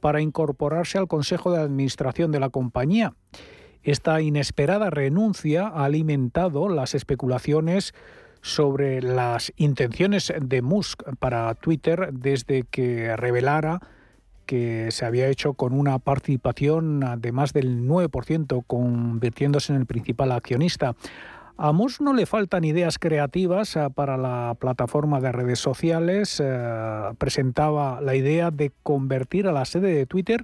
para 0.02 0.20
incorporarse 0.20 0.98
al 0.98 1.08
Consejo 1.08 1.52
de 1.52 1.62
Administración 1.62 2.32
de 2.34 2.42
la 2.42 2.50
compañía. 2.50 3.14
Esta 3.84 4.22
inesperada 4.22 4.90
renuncia 4.90 5.68
ha 5.68 5.86
alimentado 5.86 6.68
las 6.68 6.94
especulaciones 6.94 7.94
sobre 8.42 9.02
las 9.02 9.54
intenciones 9.56 10.34
de 10.40 10.62
Musk 10.62 11.04
para 11.20 11.54
Twitter 11.56 12.10
desde 12.12 12.64
que 12.64 13.16
revelara 13.16 13.80
que 14.46 14.92
se 14.92 15.06
había 15.06 15.30
hecho 15.30 15.54
con 15.54 15.74
una 15.74 15.98
participación 16.00 17.22
de 17.22 17.32
más 17.32 17.54
del 17.54 17.88
9%, 17.88 18.64
convirtiéndose 18.68 19.72
en 19.72 19.80
el 19.80 19.86
principal 19.86 20.32
accionista. 20.32 20.96
A 21.64 21.74
Musk 21.74 22.02
no 22.02 22.14
le 22.14 22.26
faltan 22.26 22.64
ideas 22.64 22.98
creativas 22.98 23.76
eh, 23.76 23.88
para 23.94 24.18
la 24.18 24.56
plataforma 24.60 25.22
de 25.22 25.32
redes 25.32 25.60
sociales. 25.60 26.42
Eh, 26.44 27.14
presentaba 27.20 28.02
la 28.02 28.16
idea 28.16 28.50
de 28.50 28.72
convertir 28.82 29.46
a 29.46 29.52
la 29.52 29.66
sede 29.66 29.94
de 29.94 30.08
Twitter 30.08 30.44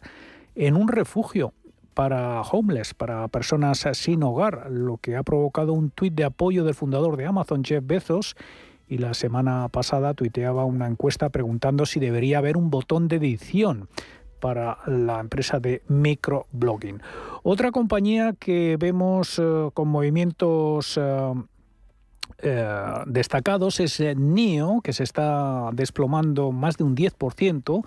en 0.53 0.75
un 0.75 0.87
refugio 0.87 1.53
para 1.95 2.41
homeless, 2.41 2.93
para 2.93 3.27
personas 3.29 3.83
sin 3.93 4.21
hogar, 4.21 4.69
lo 4.69 4.97
que 4.97 5.15
ha 5.15 5.23
provocado 5.23 5.73
un 5.73 5.89
tuit 5.89 6.13
de 6.13 6.23
apoyo 6.23 6.63
del 6.63 6.75
fundador 6.75 7.17
de 7.17 7.25
Amazon, 7.25 7.63
Jeff 7.63 7.83
Bezos, 7.83 8.35
y 8.87 8.99
la 8.99 9.15
semana 9.15 9.69
pasada 9.69 10.13
tuiteaba 10.13 10.65
una 10.65 10.85
encuesta 10.85 11.29
preguntando 11.29 11.87
si 11.87 11.99
debería 11.99 12.37
haber 12.37 12.57
un 12.57 12.69
botón 12.69 13.07
de 13.07 13.15
edición 13.15 13.89
para 14.39 14.79
la 14.85 15.19
empresa 15.19 15.59
de 15.59 15.81
microblogging. 15.87 17.01
Otra 17.43 17.71
compañía 17.71 18.33
que 18.37 18.77
vemos 18.79 19.39
eh, 19.39 19.69
con 19.73 19.87
movimientos 19.87 20.97
eh, 20.97 21.33
eh, 22.39 23.03
destacados 23.07 23.79
es 23.79 23.99
NIO, 23.99 24.81
que 24.83 24.93
se 24.93 25.03
está 25.03 25.69
desplomando 25.73 26.51
más 26.51 26.77
de 26.77 26.83
un 26.83 26.95
10%. 26.95 27.85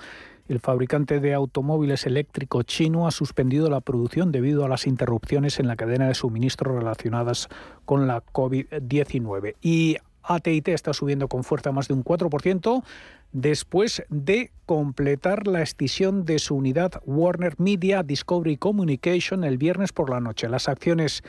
El 0.49 0.59
fabricante 0.59 1.21
de 1.21 1.33
automóviles 1.33 2.07
eléctricos 2.07 2.65
chino 2.65 3.07
ha 3.07 3.13
suspendido 3.13 3.71
la 3.71 3.81
producción 3.81 4.33
debido 4.33 4.65
a 4.65 4.69
las 4.69 4.89
interrupciones 4.89 5.61
en 5.61 5.69
la 5.69 5.77
cadena 5.77 6.09
de 6.09 6.15
suministro 6.15 6.77
relacionadas 6.77 7.49
con 7.85 8.09
la 8.09 8.25
COVID-19. 8.25 9.55
Y 9.63 9.99
ATT 10.25 10.69
está 10.69 10.93
subiendo 10.93 11.29
con 11.29 11.45
fuerza 11.45 11.71
más 11.71 11.87
de 11.87 11.95
un 11.95 12.05
4% 12.05 12.83
después 13.33 14.03
de 14.09 14.51
completar 14.67 15.47
la 15.47 15.63
escisión 15.63 16.25
de 16.25 16.39
su 16.39 16.57
unidad 16.57 17.03
Warner 17.05 17.55
Media 17.59 18.03
Discovery 18.03 18.57
Communication 18.57 19.45
el 19.45 19.59
viernes 19.59 19.93
por 19.93 20.11
la 20.11 20.21
noche. 20.21 20.49
Las 20.49 20.69
acciones 20.69 21.23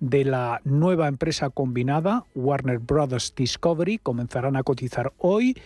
de 0.00 0.24
la 0.24 0.60
nueva 0.64 1.08
empresa 1.08 1.50
combinada 1.50 2.24
Warner 2.34 2.78
Brothers 2.78 3.34
Discovery 3.34 3.98
comenzarán 3.98 4.56
a 4.56 4.62
cotizar 4.62 5.12
hoy 5.18 5.56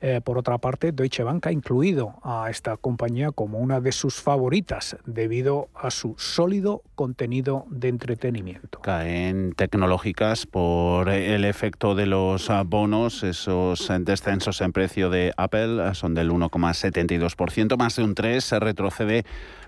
eh, 0.00 0.20
por 0.24 0.38
otra 0.38 0.58
parte, 0.58 0.92
Deutsche 0.92 1.22
Bank 1.22 1.46
ha 1.46 1.52
incluido 1.52 2.14
a 2.22 2.48
esta 2.50 2.76
compañía 2.76 3.32
como 3.32 3.58
una 3.58 3.80
de 3.80 3.92
sus 3.92 4.20
favoritas 4.20 4.96
debido 5.04 5.68
a 5.74 5.90
su 5.90 6.14
sólido 6.16 6.82
contenido 6.94 7.66
de 7.70 7.88
entretenimiento. 7.88 8.80
Caen 8.80 9.52
tecnológicas 9.52 10.46
por 10.46 11.08
el 11.08 11.44
efecto 11.44 11.94
de 11.94 12.06
los 12.06 12.50
bonos, 12.66 13.22
esos 13.22 13.90
descensos 14.00 14.60
en 14.60 14.72
precio 14.72 15.10
de 15.10 15.32
Apple 15.36 15.94
son 15.94 16.14
del 16.14 16.30
1,72%, 16.30 17.76
más 17.76 17.96
de 17.96 18.04
un 18.04 18.14
3, 18.14 18.42
se 18.42 18.58
retrocede 18.58 19.24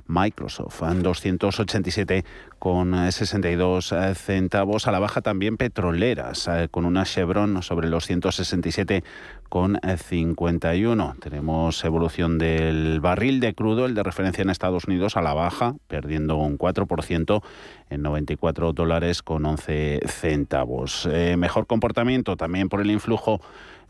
Microsoft 0.06 0.82
en 0.82 1.02
287 1.02 2.24
con 2.58 3.10
62 3.10 3.92
eh, 3.92 4.14
centavos. 4.14 4.86
A 4.86 4.92
la 4.92 4.98
baja 4.98 5.20
también 5.20 5.56
petroleras, 5.56 6.48
eh, 6.48 6.68
con 6.70 6.84
una 6.84 7.04
Chevron 7.04 7.62
sobre 7.62 7.88
los 7.88 8.06
167 8.06 9.04
con 9.52 9.78
51. 9.84 11.16
Tenemos 11.20 11.84
evolución 11.84 12.38
del 12.38 13.00
barril 13.00 13.38
de 13.38 13.52
crudo, 13.52 13.84
el 13.84 13.94
de 13.94 14.02
referencia 14.02 14.40
en 14.40 14.48
Estados 14.48 14.86
Unidos, 14.86 15.18
a 15.18 15.20
la 15.20 15.34
baja, 15.34 15.74
perdiendo 15.88 16.38
un 16.38 16.56
4% 16.56 17.42
en 17.90 18.00
94 18.00 18.72
dólares 18.72 19.22
con 19.22 19.44
11 19.44 20.00
centavos. 20.06 21.06
Eh, 21.12 21.36
mejor 21.36 21.66
comportamiento 21.66 22.34
también 22.38 22.70
por 22.70 22.80
el 22.80 22.90
influjo 22.90 23.42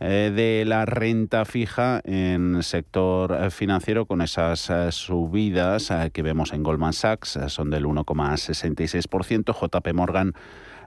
eh, 0.05 0.33
de 0.35 0.65
la 0.65 0.85
renta 0.85 1.45
fija 1.45 2.01
en 2.03 2.65
sector 2.65 3.39
eh, 3.39 3.51
financiero 3.51 4.05
con 4.05 4.21
esas 4.21 4.69
eh, 4.69 4.91
subidas 4.91 5.93
que 6.13 6.23
vemos 6.23 6.53
en 6.53 6.65
Goldman 6.65 6.93
Sachs, 6.93 7.39
son 7.47 7.71
del 7.71 7.85
1,66%, 7.85 9.55
JP 9.55 9.95
Morgan 9.95 10.35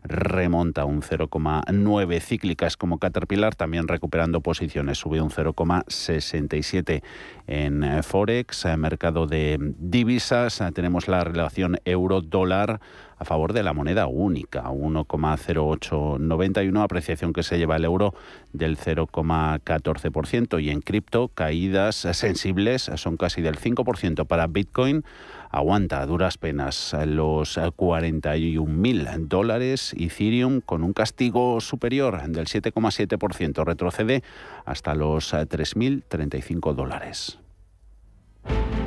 remonta 0.08 0.86
un 0.86 1.02
0,9 1.02 2.20
cíclicas 2.22 2.78
como 2.78 3.00
Caterpillar, 3.00 3.56
también 3.56 3.88
recuperando 3.88 4.42
posiciones, 4.42 4.98
sube 4.98 5.22
un 5.22 5.30
0,67 5.30 7.04
en 7.48 8.04
Forex, 8.04 8.66
mercado 8.78 9.28
de 9.28 9.58
divisas, 9.78 10.64
tenemos 10.74 11.08
la 11.08 11.24
relación 11.24 11.78
euro-dólar 11.86 12.80
a 13.18 13.26
favor 13.26 13.54
de 13.54 13.64
la 13.64 13.74
moneda 13.74 14.06
única, 14.08 14.70
1,0891, 14.70 16.84
apreciación 16.84 17.34
que 17.34 17.42
se 17.44 17.58
lleva 17.58 17.78
el 17.78 17.86
euro 17.86 18.14
del 18.54 18.78
0,14%. 18.78 20.62
Y 20.62 20.70
en 20.70 20.82
cripto, 20.82 21.30
caídas 21.30 21.96
sensibles 21.96 22.92
son 22.96 23.18
casi 23.18 23.42
del 23.42 23.58
5% 23.58 24.28
para 24.28 24.46
Bitcoin. 24.48 25.04
Aguanta 25.50 26.06
duras 26.06 26.38
penas 26.38 26.96
los 27.06 27.58
41.000 27.58 29.28
dólares. 29.28 29.96
Ethereum 29.98 30.62
con 30.62 30.84
un 30.84 30.94
castigo 30.94 31.60
superior 31.62 32.22
del 32.28 32.48
7,7%. 32.48 33.64
Retrocede 33.64 34.24
hasta 34.66 34.96
los 34.96 35.34
3.035 35.34 36.74
dólares. 36.74 37.40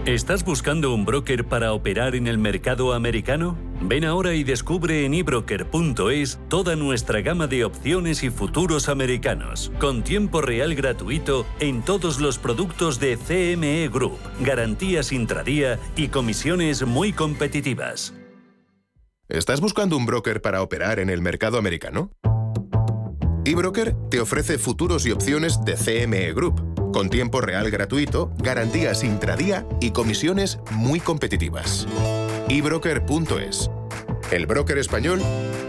¿Estás 0.06 0.42
buscando 0.42 0.94
un 0.94 1.04
broker 1.04 1.46
para 1.46 1.74
operar 1.74 2.14
en 2.14 2.26
el 2.26 2.38
mercado 2.38 2.94
americano? 2.94 3.58
Ven 3.82 4.04
ahora 4.04 4.34
y 4.34 4.42
descubre 4.42 5.04
en 5.04 5.12
ebroker.es 5.12 6.40
toda 6.48 6.76
nuestra 6.76 7.20
gama 7.20 7.46
de 7.46 7.64
opciones 7.64 8.22
y 8.22 8.30
futuros 8.30 8.88
americanos, 8.88 9.70
con 9.78 10.02
tiempo 10.02 10.40
real 10.40 10.74
gratuito 10.74 11.46
en 11.60 11.82
todos 11.82 12.20
los 12.20 12.38
productos 12.38 12.98
de 13.00 13.18
CME 13.18 13.88
Group, 13.88 14.18
garantías 14.40 15.12
intradía 15.12 15.78
y 15.94 16.08
comisiones 16.08 16.86
muy 16.86 17.12
competitivas. 17.12 18.14
¿Estás 19.28 19.60
buscando 19.60 19.96
un 19.98 20.06
broker 20.06 20.40
para 20.40 20.62
operar 20.62 21.00
en 21.00 21.10
el 21.10 21.20
mercado 21.20 21.58
americano? 21.58 22.12
eBroker 23.44 23.94
te 24.10 24.20
ofrece 24.20 24.58
futuros 24.58 25.06
y 25.06 25.10
opciones 25.10 25.64
de 25.64 25.74
CME 25.74 26.32
Group 26.32 26.77
con 26.92 27.10
tiempo 27.10 27.40
real 27.40 27.70
gratuito, 27.70 28.32
garantías 28.38 29.04
intradía 29.04 29.66
y 29.80 29.90
comisiones 29.90 30.58
muy 30.72 31.00
competitivas. 31.00 31.86
ebroker.es. 32.48 33.70
El 34.30 34.46
broker 34.46 34.78
español 34.78 35.20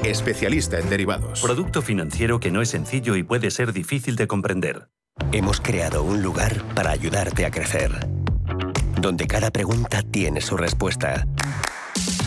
especialista 0.03 0.79
en 0.79 0.89
derivados. 0.89 1.41
Producto 1.41 1.81
financiero 1.81 2.39
que 2.39 2.51
no 2.51 2.61
es 2.61 2.69
sencillo 2.69 3.15
y 3.15 3.23
puede 3.23 3.51
ser 3.51 3.73
difícil 3.73 4.15
de 4.15 4.27
comprender. 4.27 4.89
Hemos 5.31 5.61
creado 5.61 6.03
un 6.03 6.21
lugar 6.21 6.63
para 6.73 6.91
ayudarte 6.91 7.45
a 7.45 7.51
crecer, 7.51 7.91
donde 8.99 9.27
cada 9.27 9.51
pregunta 9.51 10.01
tiene 10.01 10.41
su 10.41 10.57
respuesta, 10.57 11.27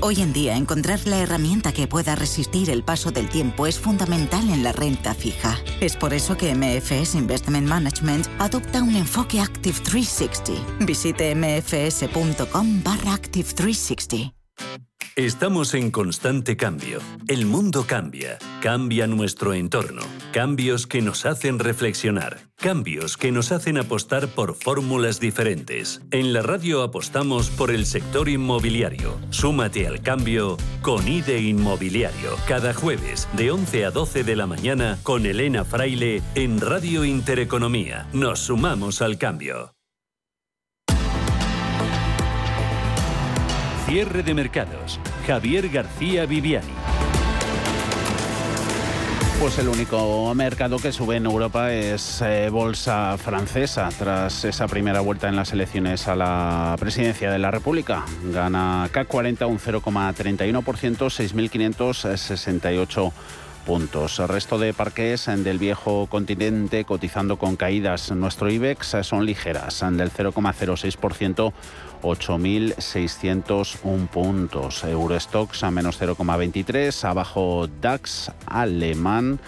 Hoy 0.00 0.20
en 0.20 0.32
día 0.32 0.56
encontrar 0.56 0.98
la 1.06 1.18
herramienta 1.18 1.72
que 1.72 1.86
pueda 1.86 2.16
resistir 2.16 2.70
el 2.70 2.82
paso 2.82 3.12
del 3.12 3.28
tiempo 3.28 3.66
es 3.66 3.78
fundamental 3.78 4.50
en 4.50 4.64
la 4.64 4.72
renta 4.72 5.14
fija. 5.14 5.56
Es 5.80 5.96
por 5.96 6.12
eso 6.12 6.36
que 6.36 6.54
MFS 6.54 7.14
Investment 7.14 7.68
Management 7.68 8.26
adopta 8.38 8.82
un 8.82 8.96
enfoque 8.96 9.40
Active 9.40 9.78
360. 9.80 10.84
Visite 10.84 11.34
mfs.com 11.34 12.82
barra 12.82 13.14
Active 13.14 13.48
360. 13.54 14.34
Estamos 15.14 15.74
en 15.74 15.90
constante 15.90 16.56
cambio. 16.56 16.98
El 17.28 17.44
mundo 17.46 17.84
cambia, 17.86 18.38
cambia 18.62 19.06
nuestro 19.06 19.52
entorno. 19.52 20.02
Cambios 20.32 20.86
que 20.86 21.02
nos 21.02 21.26
hacen 21.26 21.58
reflexionar, 21.58 22.38
cambios 22.56 23.18
que 23.18 23.30
nos 23.30 23.52
hacen 23.52 23.76
apostar 23.76 24.28
por 24.28 24.54
fórmulas 24.54 25.20
diferentes. 25.20 26.00
En 26.10 26.32
la 26.32 26.40
radio 26.40 26.82
apostamos 26.82 27.50
por 27.50 27.70
el 27.70 27.84
sector 27.84 28.30
inmobiliario. 28.30 29.18
Súmate 29.28 29.86
al 29.86 30.00
cambio 30.00 30.56
con 30.80 31.06
IDE 31.06 31.38
Inmobiliario. 31.42 32.30
Cada 32.48 32.72
jueves 32.72 33.28
de 33.36 33.50
11 33.50 33.84
a 33.84 33.90
12 33.90 34.24
de 34.24 34.34
la 34.34 34.46
mañana 34.46 34.98
con 35.02 35.26
Elena 35.26 35.66
Fraile 35.66 36.22
en 36.34 36.62
Radio 36.62 37.04
Intereconomía. 37.04 38.08
Nos 38.14 38.40
sumamos 38.40 39.02
al 39.02 39.18
cambio. 39.18 39.74
Cierre 43.84 44.22
de 44.22 44.32
mercados. 44.32 44.98
Javier 45.26 45.68
García 45.68 46.24
Viviani. 46.24 46.91
Pues 49.40 49.58
el 49.58 49.68
único 49.68 50.34
mercado 50.34 50.78
que 50.78 50.92
sube 50.92 51.16
en 51.16 51.24
Europa 51.26 51.72
es 51.72 52.22
eh, 52.22 52.48
bolsa 52.50 53.16
francesa 53.18 53.88
tras 53.98 54.44
esa 54.44 54.68
primera 54.68 55.00
vuelta 55.00 55.28
en 55.28 55.34
las 55.36 55.52
elecciones 55.52 56.06
a 56.08 56.14
la 56.14 56.76
presidencia 56.78 57.30
de 57.30 57.38
la 57.38 57.50
República. 57.50 58.04
Gana 58.24 58.88
CAC 58.92 59.08
40 59.08 59.46
un 59.46 59.58
0,31%, 59.58 60.62
6.568 60.62 63.12
puntos. 63.62 64.18
El 64.18 64.28
resto 64.28 64.58
de 64.58 64.74
parques 64.74 65.26
del 65.26 65.58
viejo 65.58 66.06
continente 66.06 66.84
cotizando 66.84 67.38
con 67.38 67.56
caídas. 67.56 68.10
Nuestro 68.12 68.50
IBEX 68.50 68.96
son 69.02 69.24
ligeras, 69.24 69.80
del 69.80 70.12
0,06%. 70.12 71.52
8.601 72.02 74.08
puntos. 74.08 74.84
Eurostox 74.84 75.64
a 75.64 75.70
menos 75.70 75.98
0,23. 76.00 77.04
Abajo 77.04 77.68
DAX 77.80 78.30
alemán 78.46 79.40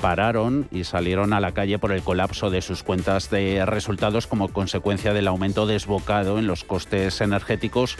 pararon 0.00 0.68
y 0.70 0.84
salieron 0.84 1.32
a 1.32 1.40
la 1.40 1.52
calle 1.52 1.78
por 1.78 1.92
el 1.92 2.02
colapso 2.02 2.50
de 2.50 2.62
sus 2.62 2.82
cuentas 2.82 3.30
de 3.30 3.64
resultados 3.64 4.26
como 4.26 4.48
consecuencia 4.48 5.12
del 5.12 5.28
aumento 5.28 5.66
desbocado 5.66 6.38
en 6.38 6.46
los 6.46 6.64
costes 6.64 7.20
energéticos 7.20 7.96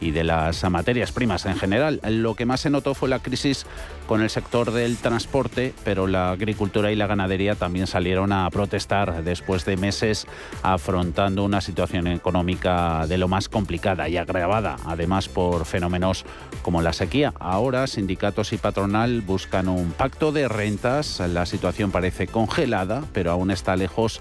y 0.00 0.12
de 0.12 0.24
las 0.24 0.68
materias 0.70 1.12
primas 1.12 1.46
en 1.46 1.56
general. 1.56 2.00
Lo 2.04 2.34
que 2.34 2.46
más 2.46 2.60
se 2.60 2.70
notó 2.70 2.94
fue 2.94 3.08
la 3.08 3.18
crisis 3.18 3.66
con 4.10 4.22
el 4.22 4.30
sector 4.30 4.72
del 4.72 4.96
transporte, 4.96 5.72
pero 5.84 6.08
la 6.08 6.32
agricultura 6.32 6.90
y 6.90 6.96
la 6.96 7.06
ganadería 7.06 7.54
también 7.54 7.86
salieron 7.86 8.32
a 8.32 8.50
protestar 8.50 9.22
después 9.22 9.64
de 9.64 9.76
meses 9.76 10.26
afrontando 10.64 11.44
una 11.44 11.60
situación 11.60 12.08
económica 12.08 13.06
de 13.06 13.18
lo 13.18 13.28
más 13.28 13.48
complicada 13.48 14.08
y 14.08 14.16
agravada, 14.16 14.74
además 14.84 15.28
por 15.28 15.64
fenómenos 15.64 16.24
como 16.62 16.82
la 16.82 16.92
sequía. 16.92 17.32
Ahora 17.38 17.86
sindicatos 17.86 18.52
y 18.52 18.56
patronal 18.56 19.20
buscan 19.20 19.68
un 19.68 19.92
pacto 19.92 20.32
de 20.32 20.48
rentas. 20.48 21.20
La 21.20 21.46
situación 21.46 21.92
parece 21.92 22.26
congelada, 22.26 23.04
pero 23.12 23.30
aún 23.30 23.52
está 23.52 23.76
lejos 23.76 24.20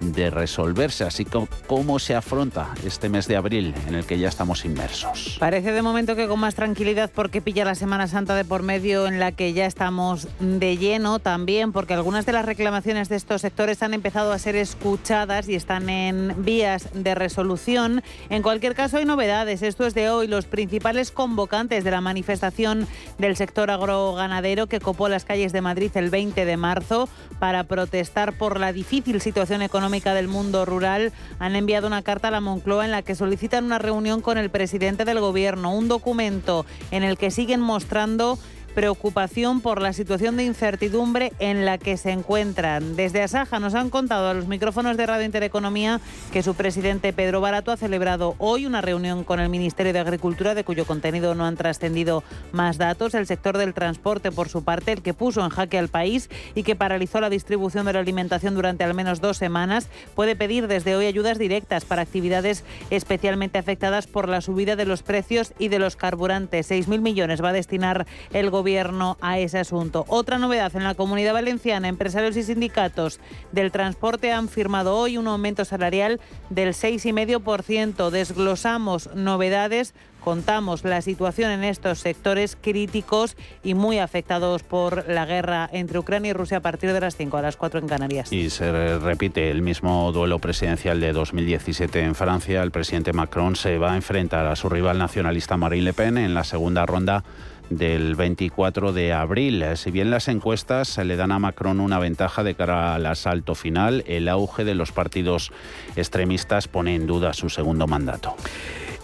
de 0.00 0.30
resolverse. 0.30 1.04
Así 1.04 1.24
¿cómo 1.66 1.98
se 1.98 2.14
afronta 2.14 2.70
este 2.84 3.08
mes 3.08 3.26
de 3.28 3.36
abril 3.36 3.74
en 3.88 3.94
el 3.94 4.04
que 4.04 4.18
ya 4.18 4.28
estamos 4.28 4.64
inmersos? 4.64 5.36
Parece 5.38 5.72
de 5.72 5.82
momento 5.82 6.16
que 6.16 6.28
con 6.28 6.40
más 6.40 6.54
tranquilidad 6.54 7.10
porque 7.14 7.40
pilla 7.40 7.64
la 7.64 7.74
Semana 7.74 8.06
Santa 8.06 8.34
de 8.34 8.44
por 8.44 8.62
medio 8.62 9.06
en 9.06 9.18
la 9.18 9.32
que 9.32 9.52
ya 9.52 9.66
estamos 9.66 10.28
de 10.40 10.76
lleno 10.76 11.18
también 11.18 11.72
porque 11.72 11.94
algunas 11.94 12.26
de 12.26 12.32
las 12.32 12.44
reclamaciones 12.44 13.08
de 13.08 13.16
estos 13.16 13.40
sectores 13.40 13.82
han 13.82 13.94
empezado 13.94 14.32
a 14.32 14.38
ser 14.38 14.56
escuchadas 14.56 15.48
y 15.48 15.54
están 15.54 15.88
en 15.88 16.34
vías 16.44 16.88
de 16.92 17.14
resolución. 17.14 18.02
En 18.30 18.42
cualquier 18.42 18.74
caso 18.74 18.98
hay 18.98 19.04
novedades. 19.04 19.62
Esto 19.62 19.86
es 19.86 19.94
de 19.94 20.10
hoy. 20.10 20.26
Los 20.26 20.46
principales 20.46 21.10
convocantes 21.10 21.84
de 21.84 21.90
la 21.90 22.00
manifestación 22.00 22.86
del 23.18 23.36
sector 23.36 23.70
agroganadero 23.70 24.66
que 24.66 24.80
copó 24.80 25.08
las 25.08 25.24
calles 25.24 25.52
de 25.52 25.60
Madrid 25.60 25.90
el 25.94 26.10
20 26.10 26.44
de 26.44 26.56
marzo 26.56 27.08
para 27.38 27.64
protestar 27.64 28.36
por 28.36 28.60
la 28.60 28.72
difícil 28.72 29.20
situación 29.20 29.62
económica 29.84 30.14
del 30.14 30.28
Mundo 30.28 30.64
Rural 30.64 31.12
han 31.38 31.56
enviado 31.56 31.86
una 31.86 32.00
carta 32.00 32.28
a 32.28 32.30
la 32.30 32.40
Moncloa 32.40 32.86
en 32.86 32.90
la 32.90 33.02
que 33.02 33.14
solicitan 33.14 33.66
una 33.66 33.78
reunión 33.78 34.22
con 34.22 34.38
el 34.38 34.48
presidente 34.48 35.04
del 35.04 35.20
Gobierno, 35.20 35.74
un 35.74 35.88
documento 35.88 36.64
en 36.90 37.02
el 37.02 37.18
que 37.18 37.30
siguen 37.30 37.60
mostrando 37.60 38.38
preocupación 38.74 39.60
por 39.60 39.80
la 39.80 39.92
situación 39.92 40.36
de 40.36 40.44
incertidumbre 40.44 41.32
en 41.38 41.64
la 41.64 41.78
que 41.78 41.96
se 41.96 42.10
encuentran. 42.10 42.96
Desde 42.96 43.22
Asaja 43.22 43.60
nos 43.60 43.74
han 43.74 43.88
contado 43.88 44.28
a 44.28 44.34
los 44.34 44.48
micrófonos 44.48 44.96
de 44.96 45.06
Radio 45.06 45.24
Intereconomía 45.24 46.00
que 46.32 46.42
su 46.42 46.54
presidente 46.54 47.12
Pedro 47.12 47.40
Barato 47.40 47.70
ha 47.70 47.76
celebrado 47.76 48.34
hoy 48.38 48.66
una 48.66 48.80
reunión 48.80 49.22
con 49.22 49.38
el 49.38 49.48
Ministerio 49.48 49.92
de 49.92 50.00
Agricultura 50.00 50.54
de 50.54 50.64
cuyo 50.64 50.86
contenido 50.86 51.34
no 51.34 51.46
han 51.46 51.56
trascendido 51.56 52.24
más 52.52 52.76
datos. 52.76 53.14
El 53.14 53.26
sector 53.26 53.56
del 53.56 53.74
transporte, 53.74 54.32
por 54.32 54.48
su 54.48 54.64
parte, 54.64 54.92
el 54.92 55.02
que 55.02 55.14
puso 55.14 55.44
en 55.44 55.50
jaque 55.50 55.78
al 55.78 55.88
país 55.88 56.28
y 56.56 56.64
que 56.64 56.74
paralizó 56.74 57.20
la 57.20 57.30
distribución 57.30 57.86
de 57.86 57.92
la 57.92 58.00
alimentación 58.00 58.54
durante 58.54 58.82
al 58.82 58.94
menos 58.94 59.20
dos 59.20 59.36
semanas, 59.36 59.88
puede 60.16 60.34
pedir 60.34 60.66
desde 60.66 60.96
hoy 60.96 61.06
ayudas 61.06 61.38
directas 61.38 61.84
para 61.84 62.02
actividades 62.02 62.64
especialmente 62.90 63.58
afectadas 63.58 64.08
por 64.08 64.28
la 64.28 64.40
subida 64.40 64.74
de 64.74 64.84
los 64.84 65.02
precios 65.02 65.52
y 65.60 65.68
de 65.68 65.78
los 65.78 65.94
carburantes. 65.94 66.70
6.000 66.70 67.00
millones 67.00 67.42
va 67.42 67.50
a 67.50 67.52
destinar 67.52 68.06
el 68.32 68.50
gobierno 68.50 68.63
gobierno 68.64 69.18
a 69.20 69.38
ese 69.38 69.58
asunto. 69.58 70.06
Otra 70.08 70.38
novedad 70.38 70.74
en 70.74 70.84
la 70.84 70.94
comunidad 70.94 71.34
valenciana, 71.34 71.86
empresarios 71.86 72.34
y 72.38 72.42
sindicatos 72.42 73.20
del 73.52 73.70
transporte 73.70 74.32
han 74.32 74.48
firmado 74.48 74.96
hoy 74.96 75.18
un 75.18 75.26
aumento 75.26 75.66
salarial 75.66 76.18
del 76.48 76.70
6,5%. 76.70 78.08
Desglosamos 78.08 79.14
novedades 79.14 79.92
contamos 80.24 80.84
la 80.84 81.02
situación 81.02 81.50
en 81.50 81.64
estos 81.64 81.98
sectores 81.98 82.56
críticos 82.58 83.36
y 83.62 83.74
muy 83.74 83.98
afectados 83.98 84.62
por 84.62 85.06
la 85.06 85.26
guerra 85.26 85.68
entre 85.70 85.98
Ucrania 85.98 86.30
y 86.30 86.32
Rusia 86.32 86.56
a 86.56 86.60
partir 86.60 86.94
de 86.94 87.00
las 87.00 87.16
5 87.16 87.36
a 87.36 87.42
las 87.42 87.56
4 87.56 87.80
en 87.80 87.88
Canarias. 87.88 88.32
Y 88.32 88.48
se 88.48 88.98
repite 88.98 89.50
el 89.50 89.60
mismo 89.60 90.10
duelo 90.12 90.38
presidencial 90.38 90.98
de 90.98 91.12
2017 91.12 92.00
en 92.00 92.14
Francia. 92.14 92.62
El 92.62 92.70
presidente 92.70 93.12
Macron 93.12 93.54
se 93.54 93.76
va 93.76 93.92
a 93.92 93.96
enfrentar 93.96 94.46
a 94.46 94.56
su 94.56 94.70
rival 94.70 94.98
nacionalista 94.98 95.58
Marine 95.58 95.84
Le 95.84 95.92
Pen 95.92 96.16
en 96.16 96.32
la 96.32 96.44
segunda 96.44 96.86
ronda 96.86 97.22
del 97.70 98.14
24 98.14 98.92
de 98.92 99.12
abril. 99.12 99.64
Si 99.76 99.90
bien 99.90 100.10
las 100.10 100.28
encuestas 100.28 100.98
le 100.98 101.16
dan 101.16 101.32
a 101.32 101.38
Macron 101.38 101.80
una 101.80 101.98
ventaja 101.98 102.42
de 102.42 102.54
cara 102.54 102.94
al 102.94 103.06
asalto 103.06 103.54
final, 103.54 104.04
el 104.06 104.28
auge 104.28 104.64
de 104.64 104.74
los 104.74 104.92
partidos 104.92 105.52
extremistas 105.96 106.68
pone 106.68 106.94
en 106.94 107.06
duda 107.06 107.32
su 107.32 107.48
segundo 107.48 107.86
mandato. 107.86 108.36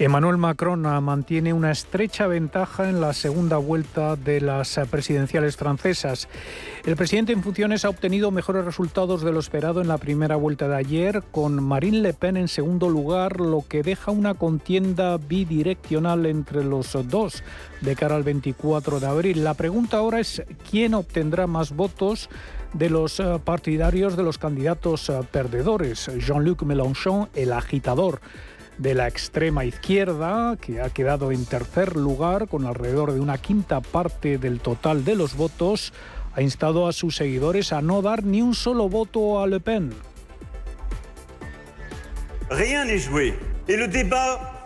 Emmanuel 0.01 0.39
Macron 0.39 0.81
mantiene 0.81 1.53
una 1.53 1.71
estrecha 1.71 2.27
ventaja 2.27 2.89
en 2.89 3.03
la 3.03 3.13
segunda 3.13 3.59
vuelta 3.59 4.17
de 4.17 4.41
las 4.41 4.81
presidenciales 4.91 5.59
francesas. 5.59 6.27
El 6.87 6.97
presidente 6.97 7.35
en 7.35 7.43
funciones 7.43 7.85
ha 7.85 7.91
obtenido 7.91 8.31
mejores 8.31 8.65
resultados 8.65 9.21
de 9.21 9.31
lo 9.31 9.41
esperado 9.41 9.83
en 9.83 9.89
la 9.89 9.99
primera 9.99 10.37
vuelta 10.37 10.69
de 10.69 10.77
ayer, 10.77 11.23
con 11.31 11.63
Marine 11.63 11.99
Le 11.99 12.15
Pen 12.15 12.39
en 12.39 12.49
segundo 12.49 12.89
lugar, 12.89 13.41
lo 13.41 13.63
que 13.69 13.83
deja 13.83 14.11
una 14.11 14.33
contienda 14.33 15.19
bidireccional 15.19 16.25
entre 16.25 16.65
los 16.65 16.97
dos 17.11 17.45
de 17.83 17.95
cara 17.95 18.17
al 18.17 18.23
24 18.23 18.50
de 18.53 19.07
abril. 19.07 19.45
La 19.45 19.55
pregunta 19.55 19.99
ahora 19.99 20.21
es 20.21 20.43
quién 20.71 20.95
obtendrá 20.95 21.47
más 21.47 21.75
votos 21.75 22.29
de 22.73 22.91
los 22.91 23.21
partidarios 23.45 24.17
de 24.17 24.23
los 24.23 24.39
candidatos 24.39 25.11
perdedores. 25.31 26.11
Jean-Luc 26.19 26.63
Mélenchon, 26.63 27.29
el 27.35 27.53
agitador 27.53 28.21
de 28.79 28.95
la 28.95 29.09
extrema 29.09 29.65
izquierda, 29.65 30.57
que 30.61 30.81
ha 30.81 30.91
quedado 30.91 31.33
en 31.33 31.45
tercer 31.45 31.97
lugar 31.97 32.49
con 32.49 32.67
alrededor 32.67 33.13
de 33.13 33.21
una 33.21 33.39
quinta 33.39 33.81
parte 33.81 34.39
del 34.39 34.61
total 34.61 35.05
de 35.05 35.17
los 35.17 35.37
votos, 35.37 35.93
ha 36.35 36.43
instado 36.43 36.87
a 36.87 36.93
sus 36.93 37.17
seguidores 37.17 37.73
a 37.73 37.83
no 37.83 38.03
dar 38.03 38.25
ni 38.25 38.41
un 38.41 38.55
solo 38.55 38.89
voto 38.89 39.41
a 39.41 39.47
Le 39.47 39.61
Pen. 39.61 39.91
Rien 42.51 42.85
n'est 42.85 43.07
joué. 43.07 43.35
Et 43.69 43.77
le 43.77 43.87
débat 43.87 44.60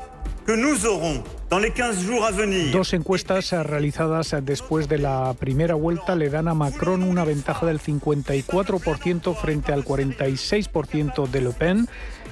Dos 2.71 2.93
encuestas 2.93 3.51
realizadas 3.53 4.37
después 4.43 4.91
de 4.91 4.99
la 4.99 5.35
primera 5.39 5.75
vuelta 5.75 6.15
le 6.17 6.29
dan 6.29 6.49
a 6.49 6.55
Macron 6.55 7.03
una 7.03 7.25
ventaja 7.25 7.65
del 7.65 7.81
54% 7.81 9.35
frente 9.37 9.73
al 9.73 9.87
46% 9.87 11.29
de 11.29 11.41
Le 11.41 11.51
Pen, 11.53 11.89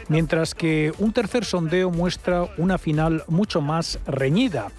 mientras 0.08 0.54
que 0.54 0.92
un 0.98 1.14
tercer 1.14 1.46
sondeo 1.46 1.90
muestra 1.90 2.48
una 2.58 2.76
final 2.76 3.24
mucho 3.28 3.62
más 3.62 3.98
reñida. 4.06 4.70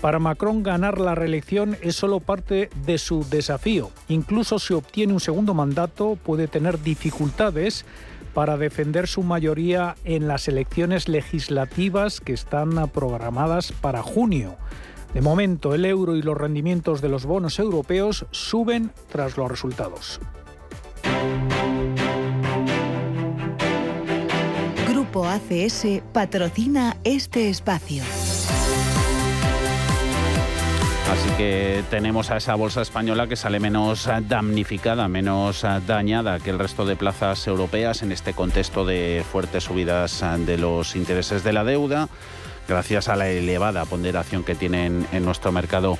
Para 0.00 0.18
Macron 0.18 0.64
ganar 0.64 0.98
la 0.98 1.14
reelección 1.14 1.76
es 1.82 1.94
solo 1.94 2.18
parte 2.18 2.70
de 2.86 2.98
su 2.98 3.24
desafío. 3.30 3.92
Incluso 4.08 4.58
si 4.58 4.74
obtiene 4.74 5.12
un 5.12 5.20
segundo 5.20 5.54
mandato 5.54 6.18
puede 6.20 6.48
tener 6.48 6.82
dificultades 6.82 7.84
para 8.34 8.56
defender 8.56 9.08
su 9.08 9.22
mayoría 9.22 9.96
en 10.04 10.28
las 10.28 10.48
elecciones 10.48 11.08
legislativas 11.08 12.20
que 12.20 12.32
están 12.32 12.88
programadas 12.90 13.72
para 13.72 14.02
junio. 14.02 14.56
De 15.14 15.20
momento, 15.20 15.74
el 15.74 15.84
euro 15.84 16.16
y 16.16 16.22
los 16.22 16.36
rendimientos 16.36 17.00
de 17.00 17.08
los 17.08 17.26
bonos 17.26 17.58
europeos 17.58 18.26
suben 18.30 18.92
tras 19.10 19.36
los 19.36 19.50
resultados. 19.50 20.20
Grupo 24.88 25.26
ACS 25.26 25.86
patrocina 26.12 26.96
este 27.02 27.48
espacio. 27.48 28.04
Así 31.10 31.28
que 31.36 31.82
tenemos 31.90 32.30
a 32.30 32.36
esa 32.36 32.54
bolsa 32.54 32.82
española 32.82 33.26
que 33.26 33.34
sale 33.34 33.58
menos 33.58 34.08
damnificada, 34.28 35.08
menos 35.08 35.62
dañada 35.84 36.38
que 36.38 36.50
el 36.50 36.58
resto 36.60 36.84
de 36.84 36.94
plazas 36.94 37.48
europeas 37.48 38.02
en 38.02 38.12
este 38.12 38.32
contexto 38.32 38.84
de 38.84 39.24
fuertes 39.28 39.64
subidas 39.64 40.24
de 40.46 40.56
los 40.56 40.94
intereses 40.94 41.42
de 41.42 41.52
la 41.52 41.64
deuda, 41.64 42.08
gracias 42.68 43.08
a 43.08 43.16
la 43.16 43.28
elevada 43.28 43.84
ponderación 43.86 44.44
que 44.44 44.54
tienen 44.54 45.04
en 45.10 45.24
nuestro 45.24 45.50
mercado 45.50 45.98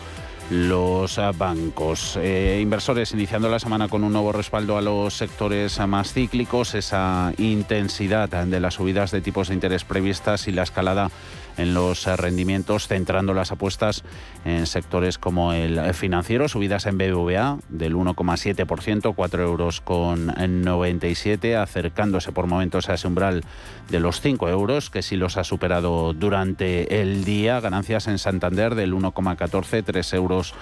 los 0.50 1.20
bancos. 1.36 2.16
Eh, 2.20 2.58
inversores 2.62 3.12
iniciando 3.12 3.48
la 3.48 3.58
semana 3.58 3.88
con 3.88 4.04
un 4.04 4.12
nuevo 4.12 4.32
respaldo 4.32 4.76
a 4.76 4.82
los 4.82 5.14
sectores 5.14 5.78
más 5.86 6.12
cíclicos, 6.12 6.74
esa 6.74 7.32
intensidad 7.38 8.28
de 8.28 8.60
las 8.60 8.74
subidas 8.74 9.10
de 9.10 9.20
tipos 9.20 9.48
de 9.48 9.54
interés 9.54 9.84
previstas 9.84 10.46
y 10.46 10.52
la 10.52 10.62
escalada 10.62 11.10
en 11.56 11.74
los 11.74 12.06
rendimientos, 12.06 12.88
centrando 12.88 13.34
las 13.34 13.52
apuestas 13.52 14.04
en 14.44 14.66
sectores 14.66 15.18
como 15.18 15.52
el 15.52 15.94
financiero, 15.94 16.48
subidas 16.48 16.86
en 16.86 16.98
BBVA 16.98 17.58
del 17.68 17.94
1,7%, 17.94 19.14
4 19.14 19.42
euros 19.42 19.80
con 19.80 20.32
97, 20.36 21.56
acercándose 21.56 22.32
por 22.32 22.46
momentos 22.46 22.88
a 22.88 22.94
ese 22.94 23.06
umbral 23.06 23.42
de 23.88 24.00
los 24.00 24.20
5 24.20 24.48
euros, 24.48 24.90
que 24.90 25.02
sí 25.02 25.16
los 25.16 25.36
ha 25.36 25.44
superado 25.44 26.12
durante 26.12 27.00
el 27.00 27.24
día, 27.24 27.60
ganancias 27.60 28.06
en 28.08 28.18
Santander 28.18 28.74
del 28.74 28.94
1,14, 28.94 29.84
3 29.84 30.12
euros 30.14 30.54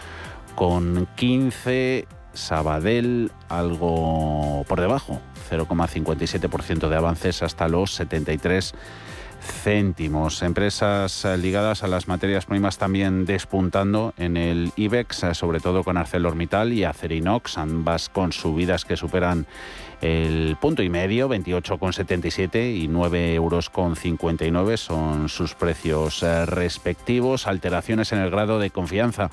con 0.55 1.07
15, 1.17 2.07
Sabadell 2.33 3.31
algo 3.49 4.65
por 4.69 4.81
debajo, 4.81 5.21
0,57% 5.51 6.89
de 6.89 6.97
avances 6.97 7.43
hasta 7.43 7.69
los 7.69 7.95
73 7.95 8.75
céntimos. 9.41 10.43
Empresas 10.43 11.25
eh, 11.25 11.37
ligadas 11.37 11.83
a 11.83 11.89
las 11.89 12.09
materias 12.09 12.47
primas 12.47 12.79
también 12.79 13.25
despuntando 13.25 14.15
en 14.17 14.37
el 14.37 14.73
IBEX, 14.77 15.25
eh, 15.25 15.35
sobre 15.35 15.61
todo 15.61 15.85
con 15.85 15.97
ArcelorMittal 15.97 16.73
y 16.73 16.85
Acerinox, 16.85 17.59
ambas 17.59 18.09
con 18.09 18.33
subidas 18.33 18.85
que 18.85 18.97
superan 18.97 19.47
el 20.01 20.57
punto 20.61 20.83
y 20.83 20.89
medio, 20.89 21.29
28,77 21.29 22.77
y 22.77 22.87
9 22.89 23.35
euros 23.35 23.69
con 23.69 23.97
59 23.97 24.77
son 24.77 25.29
sus 25.29 25.55
precios 25.55 26.23
eh, 26.23 26.47
respectivos. 26.47 27.47
Alteraciones 27.47 28.13
en 28.13 28.21
el 28.21 28.31
grado 28.31 28.61
de 28.61 28.71
confianza 28.71 29.31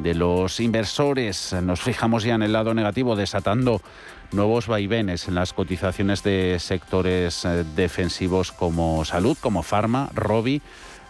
de 0.00 0.14
los 0.14 0.58
inversores. 0.58 1.54
Nos 1.62 1.80
fijamos 1.80 2.24
ya 2.24 2.34
en 2.34 2.42
el 2.42 2.52
lado 2.52 2.74
negativo, 2.74 3.14
desatando 3.14 3.80
nuevos 4.32 4.66
vaivenes 4.66 5.28
en 5.28 5.34
las 5.34 5.52
cotizaciones 5.52 6.22
de 6.22 6.58
sectores 6.58 7.44
eh, 7.44 7.64
defensivos 7.76 8.50
como 8.52 9.04
salud, 9.04 9.36
como 9.40 9.62
farma, 9.62 10.08
Robi. 10.14 10.62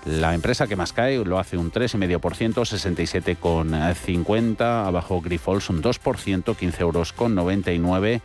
La 0.07 0.35
empresa 0.35 0.67
que 0.67 0.77
más 0.77 0.95
cae 0.95 1.23
lo 1.25 1.39
hace 1.39 1.59
un 1.59 1.71
3,5%, 1.71 2.55
67,50. 2.55 4.87
Abajo 4.87 5.21
Grifols 5.21 5.69
un 5.69 5.83
2%, 5.83 6.57
15 6.57 6.83
euros 6.83 7.13
con 7.13 7.35
99 7.35 8.23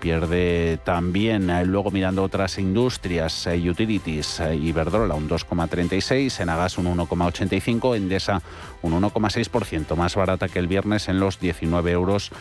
pierde 0.00 0.80
también, 0.82 1.48
eh, 1.48 1.64
luego 1.64 1.92
mirando 1.92 2.24
otras 2.24 2.58
industrias, 2.58 3.46
eh, 3.46 3.70
utilities, 3.70 4.40
Iberdrola 4.40 5.14
un 5.14 5.28
2,36, 5.28 6.40
Enagas 6.40 6.76
un 6.76 6.86
1,85, 6.86 7.94
Endesa 7.94 8.42
un 8.82 9.00
1,6%, 9.00 9.94
más 9.94 10.16
barata 10.16 10.48
que 10.48 10.58
el 10.58 10.66
viernes 10.66 11.08
en 11.08 11.20
los 11.20 11.38
19 11.38 11.92
euros 11.92 12.32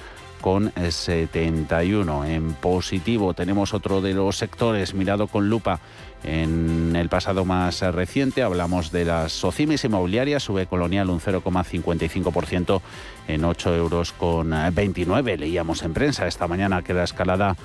con 0.41 0.73
71. 0.89 2.25
En 2.25 2.54
positivo 2.54 3.34
tenemos 3.34 3.73
otro 3.73 4.01
de 4.01 4.13
los 4.13 4.38
sectores 4.38 4.93
mirado 4.93 5.27
con 5.27 5.49
lupa 5.49 5.80
en 6.23 6.95
el 6.95 7.10
pasado 7.10 7.45
más 7.45 7.82
reciente. 7.82 8.43
Hablamos 8.43 8.91
de 8.91 9.06
las 9.06 9.32
socimis 9.32 9.84
inmobiliarias, 9.86 10.43
sube 10.43 10.67
Colonial 10.67 11.10
un 11.10 11.19
0,55% 11.19 12.82
en 13.27 13.45
8 13.45 13.75
euros 13.75 14.12
con 14.12 14.54
29. 14.73 15.38
Leíamos 15.38 15.84
en 15.84 15.93
prensa 15.93 16.27
esta 16.27 16.47
mañana 16.47 16.82
que 16.82 16.93
la 16.93 17.04
escalada 17.04 17.56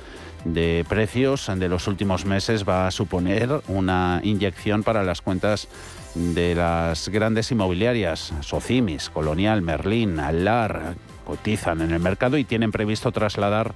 de 0.44 0.84
precios 0.88 1.50
de 1.56 1.68
los 1.68 1.88
últimos 1.88 2.24
meses 2.24 2.68
va 2.68 2.86
a 2.86 2.90
suponer 2.90 3.62
una 3.68 4.20
inyección 4.22 4.82
para 4.82 5.02
las 5.02 5.20
cuentas 5.20 5.68
de 6.14 6.54
las 6.54 7.08
grandes 7.08 7.50
inmobiliarias, 7.50 8.32
Socimis, 8.40 9.10
Colonial, 9.10 9.60
Merlín, 9.62 10.20
Alar, 10.20 10.94
cotizan 11.26 11.82
en 11.82 11.90
el 11.90 12.00
mercado 12.00 12.38
y 12.38 12.44
tienen 12.44 12.72
previsto 12.72 13.12
trasladar 13.12 13.74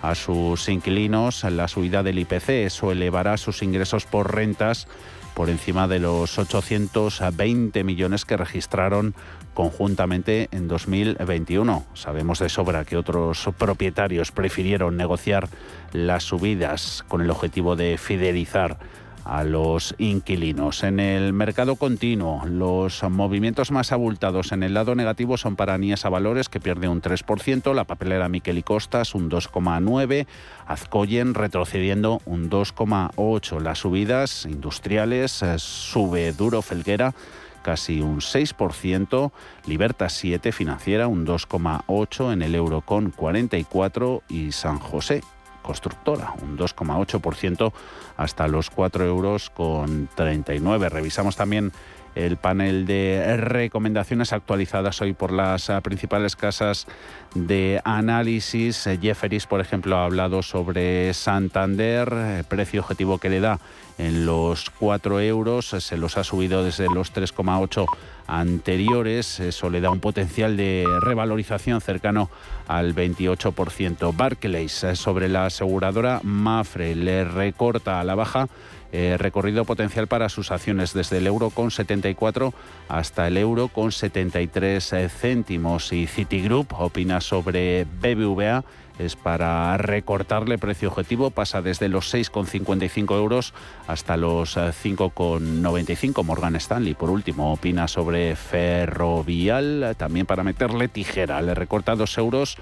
a 0.00 0.14
sus 0.14 0.68
inquilinos 0.68 1.44
la 1.44 1.68
subida 1.68 2.02
del 2.02 2.18
IPC. 2.18 2.48
Eso 2.48 2.92
elevará 2.92 3.36
sus 3.36 3.62
ingresos 3.62 4.06
por 4.06 4.34
rentas 4.34 4.88
por 5.34 5.48
encima 5.48 5.88
de 5.88 5.98
los 5.98 6.38
820 6.38 7.84
millones 7.84 8.24
que 8.24 8.36
registraron 8.36 9.14
conjuntamente 9.54 10.48
en 10.52 10.68
2021. 10.68 11.86
Sabemos 11.94 12.38
de 12.38 12.48
sobra 12.48 12.84
que 12.84 12.96
otros 12.96 13.48
propietarios 13.58 14.32
prefirieron 14.32 14.96
negociar 14.96 15.48
las 15.92 16.24
subidas 16.24 17.04
con 17.08 17.22
el 17.22 17.30
objetivo 17.30 17.76
de 17.76 17.96
fidelizar 17.98 18.78
a 19.24 19.44
los 19.44 19.94
inquilinos. 19.98 20.82
En 20.82 21.00
el 21.00 21.32
mercado 21.32 21.76
continuo, 21.76 22.44
los 22.46 23.02
movimientos 23.04 23.70
más 23.70 23.92
abultados 23.92 24.52
en 24.52 24.62
el 24.62 24.74
lado 24.74 24.94
negativo 24.94 25.36
son 25.36 25.56
para 25.56 25.78
Niesa 25.78 26.08
Valores, 26.08 26.48
que 26.48 26.60
pierde 26.60 26.88
un 26.88 27.02
3%, 27.02 27.74
la 27.74 27.84
papelera 27.84 28.28
Miquel 28.28 28.58
y 28.58 28.62
Costas 28.62 29.14
un 29.14 29.30
2,9%, 29.30 30.26
Azcoyen 30.66 31.34
retrocediendo 31.34 32.20
un 32.24 32.50
2,8%. 32.50 33.60
Las 33.60 33.78
subidas 33.78 34.46
industriales 34.46 35.42
eh, 35.42 35.58
sube 35.58 36.32
Duro 36.32 36.62
Felguera 36.62 37.14
casi 37.62 38.00
un 38.00 38.18
6%, 38.18 39.30
Libertas 39.66 40.12
7 40.14 40.52
financiera 40.52 41.06
un 41.06 41.26
2,8 41.26 42.32
en 42.32 42.42
el 42.42 42.54
euro 42.54 42.80
con 42.80 43.10
44 43.10 44.22
y 44.28 44.52
San 44.52 44.78
José 44.78 45.22
constructora, 45.62 46.34
un 46.42 46.58
2,8% 46.58 47.72
hasta 48.16 48.48
los 48.48 48.70
4 48.70 49.04
euros 49.04 49.50
con 49.50 50.08
39. 50.14 50.88
Revisamos 50.88 51.36
también 51.36 51.72
el 52.14 52.36
panel 52.36 52.86
de 52.86 53.36
recomendaciones 53.38 54.32
actualizadas 54.32 55.00
hoy 55.00 55.12
por 55.12 55.32
las 55.32 55.68
eh, 55.70 55.80
principales 55.82 56.36
casas 56.36 56.86
de 57.34 57.80
análisis. 57.84 58.86
Eh, 58.86 58.98
Jefferies, 59.00 59.46
por 59.46 59.60
ejemplo, 59.60 59.96
ha 59.96 60.04
hablado 60.04 60.42
sobre 60.42 61.14
Santander, 61.14 62.12
el 62.12 62.44
precio 62.44 62.82
objetivo 62.82 63.18
que 63.18 63.30
le 63.30 63.40
da 63.40 63.60
en 63.98 64.26
los 64.26 64.70
4 64.70 65.20
euros, 65.20 65.66
se 65.66 65.96
los 65.96 66.16
ha 66.16 66.24
subido 66.24 66.64
desde 66.64 66.86
los 66.86 67.12
3,8 67.14 67.86
anteriores, 68.26 69.40
eso 69.40 69.68
le 69.68 69.80
da 69.80 69.90
un 69.90 70.00
potencial 70.00 70.56
de 70.56 70.86
revalorización 71.00 71.80
cercano 71.80 72.30
al 72.66 72.94
28%. 72.94 74.16
Barclays 74.16 74.84
eh, 74.84 74.96
sobre 74.96 75.28
la 75.28 75.46
aseguradora 75.46 76.20
Mafre 76.22 76.94
le 76.94 77.24
recorta 77.24 78.00
a 78.00 78.04
la 78.04 78.11
baja 78.14 78.48
eh, 78.92 79.16
recorrido 79.18 79.64
potencial 79.64 80.06
para 80.06 80.28
sus 80.28 80.50
acciones 80.50 80.92
desde 80.92 81.18
el 81.18 81.26
euro 81.26 81.48
con 81.48 81.70
74 81.70 82.52
hasta 82.88 83.26
el 83.26 83.38
euro 83.38 83.68
con 83.68 83.90
73 83.90 84.92
eh, 84.92 85.08
céntimos. 85.08 85.92
Y 85.92 86.06
Citigroup 86.06 86.74
opina 86.78 87.22
sobre 87.22 87.84
BBVA 87.84 88.64
es 88.98 89.16
para 89.16 89.76
recortarle 89.78 90.58
precio 90.58 90.90
objetivo, 90.90 91.30
pasa 91.30 91.62
desde 91.62 91.88
los 91.88 92.12
6,55 92.12 93.16
euros 93.16 93.54
hasta 93.86 94.18
los 94.18 94.56
5,95. 94.56 96.20
Eh, 96.20 96.24
Morgan 96.24 96.56
Stanley, 96.56 96.94
por 96.94 97.08
último, 97.08 97.52
opina 97.52 97.88
sobre 97.88 98.36
Ferrovial, 98.36 99.94
también 99.96 100.26
para 100.26 100.44
meterle 100.44 100.88
tijera, 100.88 101.40
le 101.40 101.54
recorta 101.54 101.96
2 101.96 102.18
euros 102.18 102.58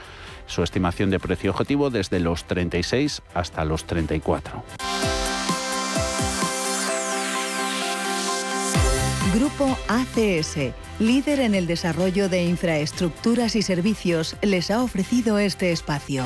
su 0.46 0.62
estimación 0.62 1.10
de 1.10 1.18
precio 1.18 1.50
objetivo 1.50 1.90
desde 1.90 2.20
los 2.20 2.44
36 2.44 3.22
hasta 3.34 3.64
los 3.64 3.84
34. 3.84 4.62
Grupo 9.34 9.78
ACS, 9.86 10.72
líder 10.98 11.38
en 11.38 11.54
el 11.54 11.68
desarrollo 11.68 12.28
de 12.28 12.42
infraestructuras 12.42 13.54
y 13.54 13.62
servicios, 13.62 14.36
les 14.42 14.72
ha 14.72 14.82
ofrecido 14.82 15.38
este 15.38 15.70
espacio. 15.70 16.24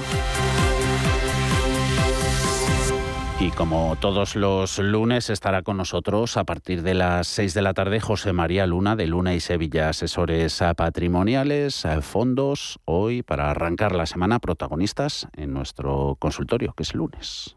Y 3.40 3.50
como 3.50 3.96
todos 3.96 4.36
los 4.36 4.78
lunes 4.78 5.28
estará 5.28 5.60
con 5.62 5.76
nosotros 5.76 6.38
a 6.38 6.44
partir 6.44 6.80
de 6.80 6.94
las 6.94 7.26
6 7.26 7.52
de 7.52 7.60
la 7.60 7.74
tarde 7.74 8.00
José 8.00 8.32
María 8.32 8.66
Luna 8.66 8.96
de 8.96 9.06
Luna 9.06 9.34
y 9.34 9.40
Sevilla, 9.40 9.90
asesores 9.90 10.62
patrimoniales, 10.74 11.86
fondos, 12.00 12.78
hoy 12.86 13.22
para 13.22 13.50
arrancar 13.50 13.94
la 13.94 14.06
semana 14.06 14.38
protagonistas 14.38 15.28
en 15.34 15.52
nuestro 15.52 16.16
consultorio, 16.18 16.72
que 16.74 16.84
es 16.84 16.94
lunes. 16.94 17.56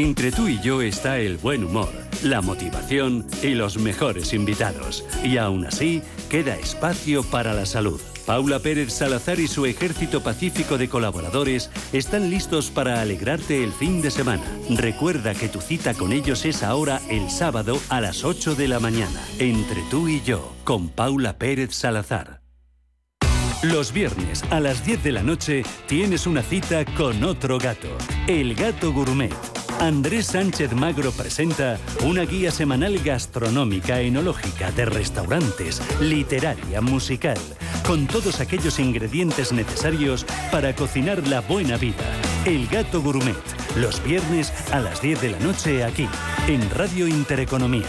Entre 0.00 0.32
tú 0.32 0.48
y 0.48 0.58
yo 0.60 0.80
está 0.80 1.18
el 1.18 1.36
buen 1.36 1.62
humor, 1.62 1.90
la 2.22 2.40
motivación 2.40 3.26
y 3.42 3.48
los 3.48 3.76
mejores 3.76 4.32
invitados. 4.32 5.04
Y 5.22 5.36
aún 5.36 5.66
así, 5.66 6.00
queda 6.30 6.56
espacio 6.56 7.22
para 7.22 7.52
la 7.52 7.66
salud. 7.66 8.00
Paula 8.24 8.60
Pérez 8.60 8.94
Salazar 8.94 9.38
y 9.40 9.46
su 9.46 9.66
ejército 9.66 10.22
pacífico 10.22 10.78
de 10.78 10.88
colaboradores 10.88 11.70
están 11.92 12.30
listos 12.30 12.70
para 12.70 13.02
alegrarte 13.02 13.62
el 13.62 13.72
fin 13.72 14.00
de 14.00 14.10
semana. 14.10 14.42
Recuerda 14.70 15.34
que 15.34 15.50
tu 15.50 15.60
cita 15.60 15.92
con 15.92 16.12
ellos 16.12 16.46
es 16.46 16.62
ahora 16.62 17.02
el 17.10 17.28
sábado 17.28 17.78
a 17.90 18.00
las 18.00 18.24
8 18.24 18.54
de 18.54 18.68
la 18.68 18.80
mañana. 18.80 19.22
Entre 19.38 19.82
tú 19.90 20.08
y 20.08 20.22
yo, 20.22 20.54
con 20.64 20.88
Paula 20.88 21.36
Pérez 21.36 21.74
Salazar. 21.74 22.40
Los 23.62 23.92
viernes 23.92 24.42
a 24.48 24.60
las 24.60 24.82
10 24.86 25.04
de 25.04 25.12
la 25.12 25.22
noche 25.22 25.62
tienes 25.86 26.26
una 26.26 26.42
cita 26.42 26.86
con 26.96 27.22
otro 27.22 27.58
gato, 27.58 27.88
el 28.26 28.54
gato 28.54 28.94
gourmet. 28.94 29.59
Andrés 29.80 30.26
Sánchez 30.26 30.74
Magro 30.74 31.10
presenta 31.10 31.78
una 32.04 32.24
guía 32.24 32.50
semanal 32.50 32.98
gastronómica, 32.98 34.02
enológica, 34.02 34.70
de 34.72 34.84
restaurantes, 34.84 35.80
literaria, 36.02 36.82
musical, 36.82 37.38
con 37.86 38.06
todos 38.06 38.40
aquellos 38.40 38.78
ingredientes 38.78 39.52
necesarios 39.52 40.26
para 40.52 40.74
cocinar 40.74 41.26
la 41.26 41.40
buena 41.40 41.78
vida. 41.78 42.04
El 42.44 42.66
Gato 42.66 43.00
Gourmet, 43.00 43.34
los 43.76 44.04
viernes 44.04 44.52
a 44.70 44.80
las 44.80 45.00
10 45.00 45.22
de 45.22 45.30
la 45.30 45.38
noche 45.38 45.82
aquí, 45.82 46.06
en 46.46 46.68
Radio 46.72 47.08
Intereconomía. 47.08 47.88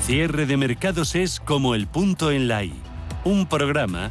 Cierre 0.00 0.46
de 0.46 0.56
mercados 0.56 1.14
es 1.14 1.38
como 1.38 1.76
el 1.76 1.86
punto 1.86 2.32
en 2.32 2.48
la 2.48 2.64
I, 2.64 2.74
un 3.24 3.46
programa 3.46 4.10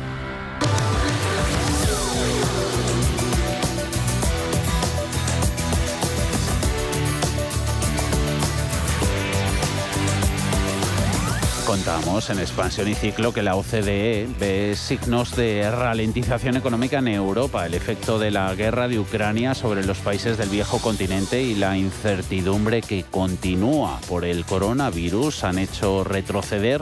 Contamos 11.71 12.29
en 12.29 12.39
Expansión 12.39 12.89
y 12.89 12.95
Ciclo 12.95 13.33
que 13.33 13.41
la 13.41 13.55
OCDE 13.55 14.27
ve 14.37 14.75
signos 14.75 15.37
de 15.37 15.71
ralentización 15.71 16.57
económica 16.57 16.99
en 16.99 17.07
Europa, 17.07 17.65
el 17.65 17.75
efecto 17.75 18.19
de 18.19 18.29
la 18.29 18.53
guerra 18.55 18.89
de 18.89 18.99
Ucrania 18.99 19.53
sobre 19.53 19.85
los 19.85 19.99
países 19.99 20.37
del 20.37 20.49
viejo 20.49 20.79
continente 20.79 21.41
y 21.41 21.55
la 21.55 21.77
incertidumbre 21.77 22.81
que 22.81 23.05
continúa 23.09 24.01
por 24.09 24.25
el 24.25 24.43
coronavirus 24.43 25.45
han 25.45 25.59
hecho 25.59 26.03
retroceder 26.03 26.81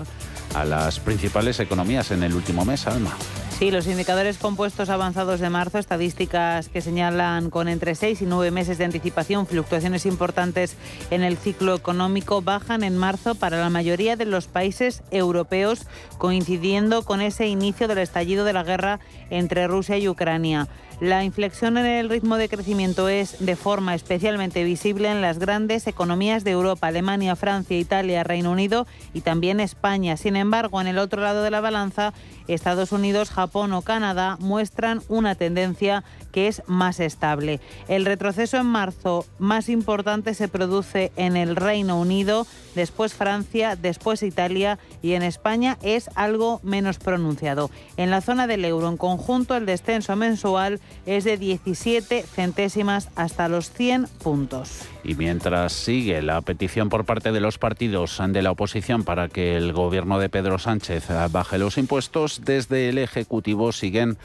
a 0.55 0.65
las 0.65 0.99
principales 0.99 1.59
economías 1.59 2.09
en 2.09 2.23
el 2.23 2.33
último 2.33 2.65
mes, 2.65 2.87
Alma. 2.87 3.15
Sí, 3.59 3.71
los 3.71 3.87
indicadores 3.87 4.37
compuestos 4.37 4.89
avanzados 4.89 5.41
de 5.41 5.49
marzo, 5.49 5.79
estadísticas 5.79 6.69
que 6.69 6.79
señalan 6.79 7.49
con 7.49 7.67
entre 7.67 7.93
seis 7.93 8.21
y 8.21 8.25
nueve 8.25 8.51
meses 8.51 8.77
de 8.77 8.85
anticipación 8.85 9.45
fluctuaciones 9.47 10.05
importantes 10.05 10.77
en 11.11 11.23
el 11.23 11.37
ciclo 11.37 11.75
económico, 11.75 12.41
bajan 12.41 12.83
en 12.83 12.95
marzo 12.95 13.35
para 13.35 13.59
la 13.59 13.69
mayoría 13.69 14.15
de 14.15 14.23
los 14.23 14.47
países 14.47 15.03
europeos, 15.11 15.87
coincidiendo 16.17 17.03
con 17.03 17.19
ese 17.19 17.47
inicio 17.47 17.89
del 17.89 17.97
estallido 17.97 18.45
de 18.45 18.53
la 18.53 18.63
guerra 18.63 19.01
entre 19.29 19.67
Rusia 19.67 19.97
y 19.97 20.07
Ucrania. 20.07 20.69
La 20.99 21.23
inflexión 21.23 21.77
en 21.77 21.85
el 21.85 22.09
ritmo 22.09 22.35
de 22.35 22.49
crecimiento 22.49 23.07
es 23.07 23.37
de 23.39 23.55
forma 23.55 23.95
especialmente 23.95 24.65
visible 24.65 25.09
en 25.09 25.21
las 25.21 25.39
grandes 25.39 25.87
economías 25.87 26.43
de 26.43 26.51
Europa, 26.51 26.87
Alemania, 26.87 27.37
Francia, 27.37 27.79
Italia, 27.79 28.25
Reino 28.25 28.51
Unido 28.51 28.85
y 29.13 29.21
también 29.21 29.61
España. 29.61 30.17
Sin 30.17 30.35
embargo, 30.35 30.81
en 30.81 30.87
el 30.87 30.97
otro 30.97 31.21
lado 31.21 31.41
de 31.41 31.51
la 31.51 31.61
balanza, 31.61 32.13
Estados 32.49 32.91
Unidos, 32.91 33.29
Japón 33.29 33.71
o 33.71 33.81
Canadá 33.81 34.35
muestran 34.41 35.01
una 35.07 35.35
tendencia 35.35 36.03
que 36.33 36.49
es 36.49 36.63
más 36.67 36.99
estable. 36.99 37.61
El 37.87 38.05
retroceso 38.05 38.57
en 38.57 38.65
marzo 38.65 39.25
más 39.37 39.69
importante 39.69 40.33
se 40.33 40.49
produce 40.49 41.13
en 41.15 41.37
el 41.37 41.55
Reino 41.55 41.97
Unido, 41.97 42.45
después 42.75 43.13
Francia, 43.13 43.75
después 43.75 44.23
Italia 44.23 44.79
y 45.01 45.13
en 45.13 45.23
España 45.23 45.77
es 45.81 46.09
algo 46.15 46.59
menos 46.63 46.99
pronunciado. 46.99 47.69
En 47.97 48.09
la 48.09 48.21
zona 48.21 48.47
del 48.47 48.65
euro 48.65 48.89
en 48.89 48.97
conjunto 48.97 49.55
el 49.55 49.65
descenso 49.65 50.15
mensual 50.15 50.79
es 51.05 51.23
de 51.23 51.37
17 51.37 52.23
centésimas 52.23 53.09
hasta 53.15 53.47
los 53.47 53.71
100 53.71 54.07
puntos. 54.23 54.81
Y 55.03 55.15
mientras 55.15 55.73
sigue 55.73 56.21
la 56.21 56.41
petición 56.41 56.89
por 56.89 57.05
parte 57.05 57.31
de 57.31 57.39
los 57.39 57.57
partidos 57.57 58.19
de 58.27 58.41
la 58.41 58.51
oposición 58.51 59.03
para 59.03 59.29
que 59.29 59.55
el 59.55 59.73
gobierno 59.73 60.19
de 60.19 60.29
Pedro 60.29 60.59
Sánchez 60.59 61.07
baje 61.31 61.57
los 61.57 61.77
impuestos, 61.77 62.41
desde 62.43 62.89
el 62.89 62.97
Ejecutivo 62.97 63.71
siguen 63.71 64.17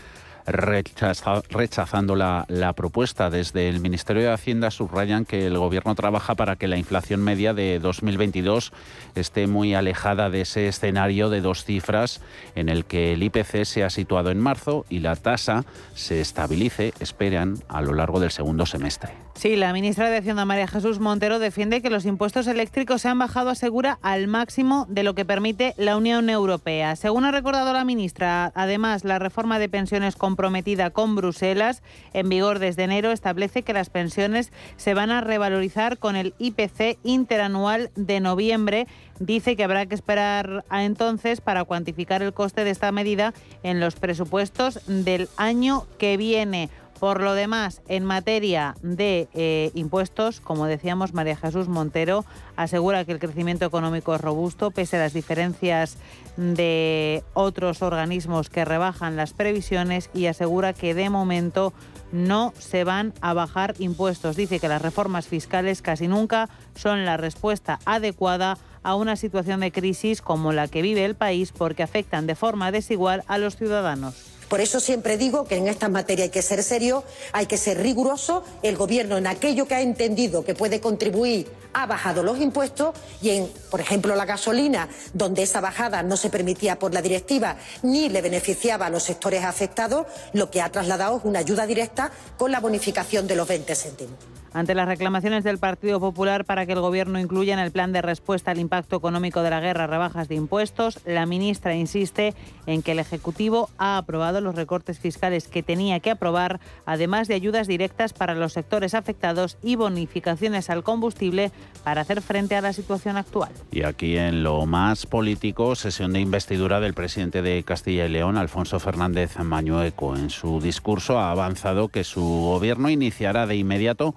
rechazando 0.47 2.17
la, 2.17 2.45
la, 2.49 2.73
propuesta. 2.73 3.31
Desde 3.31 3.69
el 3.69 3.81
Ministerio 3.81 4.23
de 4.23 4.33
Hacienda 4.33 4.71
subrayan 4.71 5.25
que 5.25 5.47
el 5.47 5.59
Gobierno 5.59 5.95
trabaja 5.95 6.35
para 6.35 6.57
que 6.57 6.69
la 6.69 6.77
inflación 6.77 7.23
media 7.23 7.55
de 7.55 7.79
2022 7.79 8.73
esté 9.15 9.47
muy 9.47 9.75
alejada 9.75 10.31
de 10.31 10.43
ese 10.43 10.69
escenario 10.69 11.31
de 11.31 11.41
dos 11.41 11.65
cifras 11.65 12.21
en 12.55 12.69
el 12.69 12.85
que 12.85 13.13
el 13.13 13.23
IPC 13.23 13.65
se 13.65 13.85
ha 13.85 13.91
situado 13.91 14.31
en 14.31 14.39
marzo 14.39 14.85
y 14.89 15.01
la 15.01 15.17
tasa 15.17 15.65
se 15.95 16.21
estabilice, 16.21 16.93
esperan, 17.01 17.59
a 17.69 17.81
lo 17.81 17.95
largo 17.95 18.21
del 18.21 18.31
segundo 18.31 18.67
semestre. 18.67 19.24
Sí, 19.37 19.57
la 19.57 19.73
ministra 19.73 20.09
de 20.11 20.19
Hacienda 20.19 20.45
María 20.45 20.69
Jesús 20.69 21.01
Montero 21.01 21.41
defiende 21.41 21.83
que 21.83 21.91
los 21.91 22.07
impuestos 22.07 22.47
eléctricos 22.47 23.03
se 23.03 23.09
han 23.09 23.19
bajado, 23.19 23.51
asegura, 23.51 23.99
al 24.01 24.29
máximo 24.29 24.87
de 24.89 25.03
lo 25.03 25.15
que 25.15 25.25
permite 25.25 25.75
la 25.77 25.97
Unión 25.97 26.31
Europea. 26.31 26.95
Según 26.95 27.25
ha 27.25 27.33
recordado 27.33 27.73
la 27.73 27.85
ministra, 27.85 28.53
además, 28.55 29.05
la 29.05 29.19
reforma 29.19 29.59
de 29.59 29.69
pensiones 29.69 30.15
comprometida 30.15 30.91
con 30.91 31.17
Bruselas, 31.17 31.83
en 32.15 32.29
vigor 32.29 32.61
desde 32.61 32.85
enero, 32.85 33.11
establece 33.11 33.63
que 33.63 33.73
las 33.73 33.91
pensiones 33.91 34.53
se 34.77 34.95
van 34.95 35.11
a 35.11 35.21
revalorizar 35.21 35.99
con 35.99 36.15
el 36.15 36.33
IPC 36.39 36.99
interanual 37.03 37.91
de 37.97 38.21
noviembre. 38.21 38.87
Dice 39.19 39.57
que 39.57 39.65
habrá 39.65 39.85
que 39.87 39.97
esperar 39.97 40.65
a 40.71 40.85
entonces 40.85 41.41
para 41.41 41.65
cuantificar 41.65 42.23
el 42.23 42.33
coste 42.33 42.65
de 42.65 42.71
esta 42.71 42.93
medida 42.93 43.35
en 43.65 43.81
los 43.81 43.97
presupuestos 43.97 44.81
del 44.87 45.29
año 45.37 45.87
que 45.99 46.17
viene. 46.17 46.71
Por 47.05 47.21
lo 47.21 47.35
demás, 47.35 47.83
en 47.87 48.03
materia 48.03 48.77
de 48.81 49.29
eh, 49.35 49.71
impuestos, 49.75 50.41
como 50.41 50.65
decíamos, 50.65 51.13
María 51.13 51.37
Jesús 51.37 51.69
Montero 51.69 52.25
asegura 52.57 53.05
que 53.05 53.13
el 53.13 53.19
crecimiento 53.19 53.67
económico 53.67 54.15
es 54.15 54.23
robusto, 54.23 54.71
pese 54.71 54.97
a 54.97 55.01
las 55.01 55.13
diferencias 55.13 55.99
de 56.39 57.23
otros 57.35 57.83
organismos 57.83 58.49
que 58.49 58.65
rebajan 58.65 59.17
las 59.17 59.35
previsiones 59.35 60.09
y 60.15 60.29
asegura 60.29 60.73
que 60.73 60.95
de 60.95 61.11
momento 61.11 61.75
no 62.11 62.55
se 62.59 62.85
van 62.85 63.13
a 63.21 63.35
bajar 63.35 63.75
impuestos. 63.81 64.35
Dice 64.35 64.59
que 64.59 64.69
las 64.69 64.81
reformas 64.81 65.27
fiscales 65.27 65.83
casi 65.83 66.09
nunca 66.09 66.49
son 66.75 67.05
la 67.05 67.19
respuesta 67.19 67.81
adecuada 67.85 68.57
a 68.83 68.95
una 68.95 69.17
situación 69.17 69.61
de 69.61 69.73
crisis 69.73 70.23
como 70.23 70.55
la 70.55 70.69
que 70.69 70.81
vive 70.81 71.05
el 71.05 71.17
país 71.17 71.53
porque 71.53 71.83
afectan 71.83 72.27
de 72.27 72.35
forma 72.35 72.73
desigual 72.73 73.25
a 73.27 73.37
los 73.37 73.57
ciudadanos. 73.57 74.34
Por 74.49 74.61
eso 74.61 74.81
siempre 74.81 75.17
digo 75.17 75.45
que 75.47 75.57
en 75.57 75.69
esta 75.69 75.89
materia 75.89 76.25
hay 76.25 76.31
que 76.31 76.43
ser 76.43 76.63
serio, 76.63 77.05
hay 77.33 77.47
que 77.47 77.57
ser 77.57 77.81
riguroso. 77.81 78.45
El 78.63 78.77
Gobierno 78.77 79.17
en 79.17 79.27
aquello 79.27 79.67
que 79.67 79.75
ha 79.75 79.81
entendido 79.81 80.45
que 80.45 80.55
puede 80.55 80.81
contribuir 80.81 81.51
ha 81.73 81.87
bajado 81.87 82.23
los 82.23 82.41
impuestos 82.41 82.95
y 83.21 83.31
en, 83.31 83.49
por 83.71 83.81
ejemplo, 83.81 84.15
la 84.15 84.25
gasolina, 84.25 84.89
donde 85.13 85.43
esa 85.43 85.61
bajada 85.61 86.03
no 86.03 86.17
se 86.17 86.31
permitía 86.31 86.79
por 86.79 86.95
la 86.95 87.03
directiva 87.03 87.57
ni 87.83 88.09
le 88.09 88.23
beneficiaba 88.23 88.87
a 88.87 88.91
los 88.91 89.03
sectores 89.03 89.45
afectados, 89.45 90.07
lo 90.33 90.51
que 90.51 90.63
ha 90.63 90.71
trasladado 90.71 91.19
es 91.19 91.25
una 91.25 91.41
ayuda 91.41 91.67
directa 91.67 92.13
con 92.39 92.53
la 92.53 92.61
bonificación 92.61 93.27
de 93.27 93.37
los 93.37 93.49
20 93.49 93.75
céntimos. 93.75 94.34
Ante 94.55 94.77
las 94.77 94.87
reclamaciones 94.87 95.43
del 95.43 95.59
Partido 95.59 95.99
Popular 95.99 96.45
para 96.45 96.65
que 96.65 96.75
el 96.75 96.81
Gobierno 96.81 97.19
incluya 97.19 97.55
en 97.55 97.59
el 97.59 97.73
plan 97.73 97.93
de 97.93 98.03
respuesta 98.03 98.53
al 98.53 98.61
impacto 98.61 98.95
económico 98.95 99.43
de 99.43 99.51
la 99.51 99.59
guerra 99.59 99.89
rebajas 99.89 100.29
de 100.29 100.37
impuestos, 100.37 101.01
la 101.05 101.27
ministra 101.27 101.75
insiste 101.75 102.35
en 102.67 102.81
que 102.81 102.93
el 102.93 103.01
Ejecutivo 103.01 103.69
ha 103.79 103.99
aprobado 103.99 104.41
los 104.41 104.55
recortes 104.55 105.01
fiscales 105.01 105.49
que 105.49 105.65
tenía 105.65 105.99
que 105.99 106.13
aprobar, 106.13 106.61
además 106.87 107.27
de 107.27 107.35
ayudas 107.35 107.67
directas 107.67 108.13
para 108.13 108.37
los 108.37 108.53
sectores 108.53 108.95
afectados 108.95 109.59
y 109.61 109.75
bonificaciones 109.75 110.71
al 110.71 110.85
combustible 110.85 111.51
para 111.83 112.03
hacer 112.03 112.23
frente 112.23 112.55
a 112.55 112.61
la 112.61 112.73
situación 112.73 113.17
actual. 113.17 113.51
Y 113.73 113.83
aquí 113.83 114.17
en 114.17 114.45
lo 114.45 114.67
más 114.67 115.05
político, 115.05 115.75
sesión 115.75 116.13
de 116.13 116.21
investidura 116.21 116.79
del 116.79 116.95
presidente 116.95 117.43
de 117.43 117.65
Castilla 117.65 118.07
y 118.07 118.11
León, 118.11 118.39
Alfonso 118.39 118.79
Fernández 118.79 119.37
Mañueco. 119.41 120.15
En 120.15 120.31
su 120.31 120.61
discurso 120.61 121.19
ha 121.19 121.33
avanzado 121.33 121.89
que 121.89 122.05
su 122.05 122.23
gobierno 122.23 122.89
iniciará 122.89 123.49
de 123.49 123.57
inmediato 123.57 124.15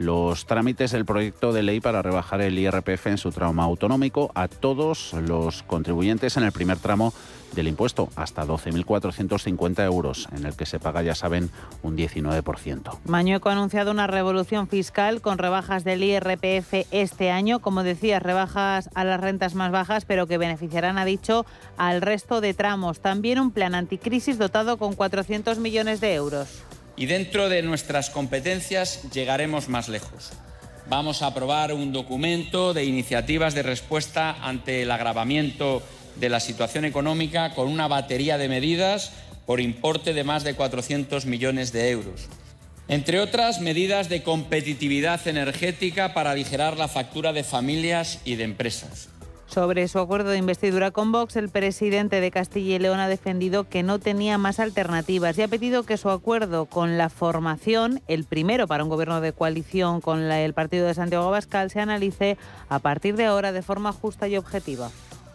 los 0.00 0.46
trámites 0.46 0.92
del 0.92 1.04
proyecto 1.04 1.52
de 1.52 1.62
ley 1.62 1.78
para 1.78 2.00
rebajar 2.00 2.40
el 2.40 2.58
IRPF 2.58 3.08
en 3.08 3.18
su 3.18 3.32
tramo 3.32 3.62
autonómico 3.62 4.32
a 4.34 4.48
todos 4.48 5.12
los 5.12 5.62
contribuyentes 5.62 6.38
en 6.38 6.44
el 6.44 6.52
primer 6.52 6.78
tramo 6.78 7.12
del 7.52 7.68
impuesto, 7.68 8.08
hasta 8.16 8.46
12.450 8.46 9.84
euros, 9.84 10.26
en 10.34 10.46
el 10.46 10.56
que 10.56 10.64
se 10.64 10.78
paga, 10.78 11.02
ya 11.02 11.14
saben, 11.14 11.50
un 11.82 11.98
19%. 11.98 12.98
Mañueco 13.04 13.50
ha 13.50 13.52
anunciado 13.52 13.90
una 13.90 14.06
revolución 14.06 14.68
fiscal 14.68 15.20
con 15.20 15.36
rebajas 15.36 15.84
del 15.84 16.02
IRPF 16.02 16.86
este 16.92 17.30
año, 17.30 17.58
como 17.58 17.82
decía, 17.82 18.20
rebajas 18.20 18.88
a 18.94 19.04
las 19.04 19.20
rentas 19.20 19.54
más 19.54 19.70
bajas, 19.70 20.06
pero 20.06 20.26
que 20.26 20.38
beneficiarán, 20.38 20.96
ha 20.96 21.04
dicho, 21.04 21.44
al 21.76 22.00
resto 22.00 22.40
de 22.40 22.54
tramos. 22.54 23.00
También 23.00 23.38
un 23.38 23.50
plan 23.50 23.74
anticrisis 23.74 24.38
dotado 24.38 24.78
con 24.78 24.94
400 24.94 25.58
millones 25.58 26.00
de 26.00 26.14
euros 26.14 26.64
y 27.00 27.06
dentro 27.06 27.48
de 27.48 27.62
nuestras 27.62 28.10
competencias 28.10 29.10
llegaremos 29.10 29.70
más 29.70 29.88
lejos. 29.88 30.32
Vamos 30.86 31.22
a 31.22 31.28
aprobar 31.28 31.72
un 31.72 31.94
documento 31.94 32.74
de 32.74 32.84
iniciativas 32.84 33.54
de 33.54 33.62
respuesta 33.62 34.36
ante 34.42 34.82
el 34.82 34.90
agravamiento 34.90 35.82
de 36.16 36.28
la 36.28 36.40
situación 36.40 36.84
económica 36.84 37.54
con 37.54 37.68
una 37.68 37.88
batería 37.88 38.36
de 38.36 38.50
medidas 38.50 39.12
por 39.46 39.60
importe 39.60 40.12
de 40.12 40.24
más 40.24 40.44
de 40.44 40.52
400 40.52 41.24
millones 41.24 41.72
de 41.72 41.88
euros. 41.88 42.28
Entre 42.86 43.18
otras 43.18 43.62
medidas 43.62 44.10
de 44.10 44.22
competitividad 44.22 45.26
energética 45.26 46.12
para 46.12 46.32
aligerar 46.32 46.76
la 46.76 46.88
factura 46.88 47.32
de 47.32 47.44
familias 47.44 48.20
y 48.26 48.34
de 48.34 48.44
empresas 48.44 49.08
sobre 49.50 49.88
su 49.88 49.98
acuerdo 49.98 50.30
de 50.30 50.38
investidura 50.38 50.92
con 50.92 51.10
Vox, 51.10 51.36
el 51.36 51.48
presidente 51.48 52.20
de 52.20 52.30
Castilla 52.30 52.76
y 52.76 52.78
León 52.78 53.00
ha 53.00 53.08
defendido 53.08 53.68
que 53.68 53.82
no 53.82 53.98
tenía 53.98 54.38
más 54.38 54.60
alternativas 54.60 55.36
y 55.36 55.42
ha 55.42 55.48
pedido 55.48 55.82
que 55.82 55.96
su 55.96 56.08
acuerdo 56.10 56.66
con 56.66 56.98
la 56.98 57.08
formación, 57.08 58.00
el 58.06 58.24
primero 58.24 58.68
para 58.68 58.84
un 58.84 58.90
gobierno 58.90 59.20
de 59.20 59.32
coalición 59.32 60.00
con 60.00 60.22
el 60.30 60.54
partido 60.54 60.86
de 60.86 60.94
Santiago 60.94 61.26
Abascal, 61.26 61.70
se 61.70 61.80
analice 61.80 62.38
a 62.68 62.78
partir 62.78 63.16
de 63.16 63.24
ahora 63.24 63.52
de 63.52 63.62
forma 63.62 63.92
justa 63.92 64.28
y 64.28 64.36
objetiva. 64.36 64.90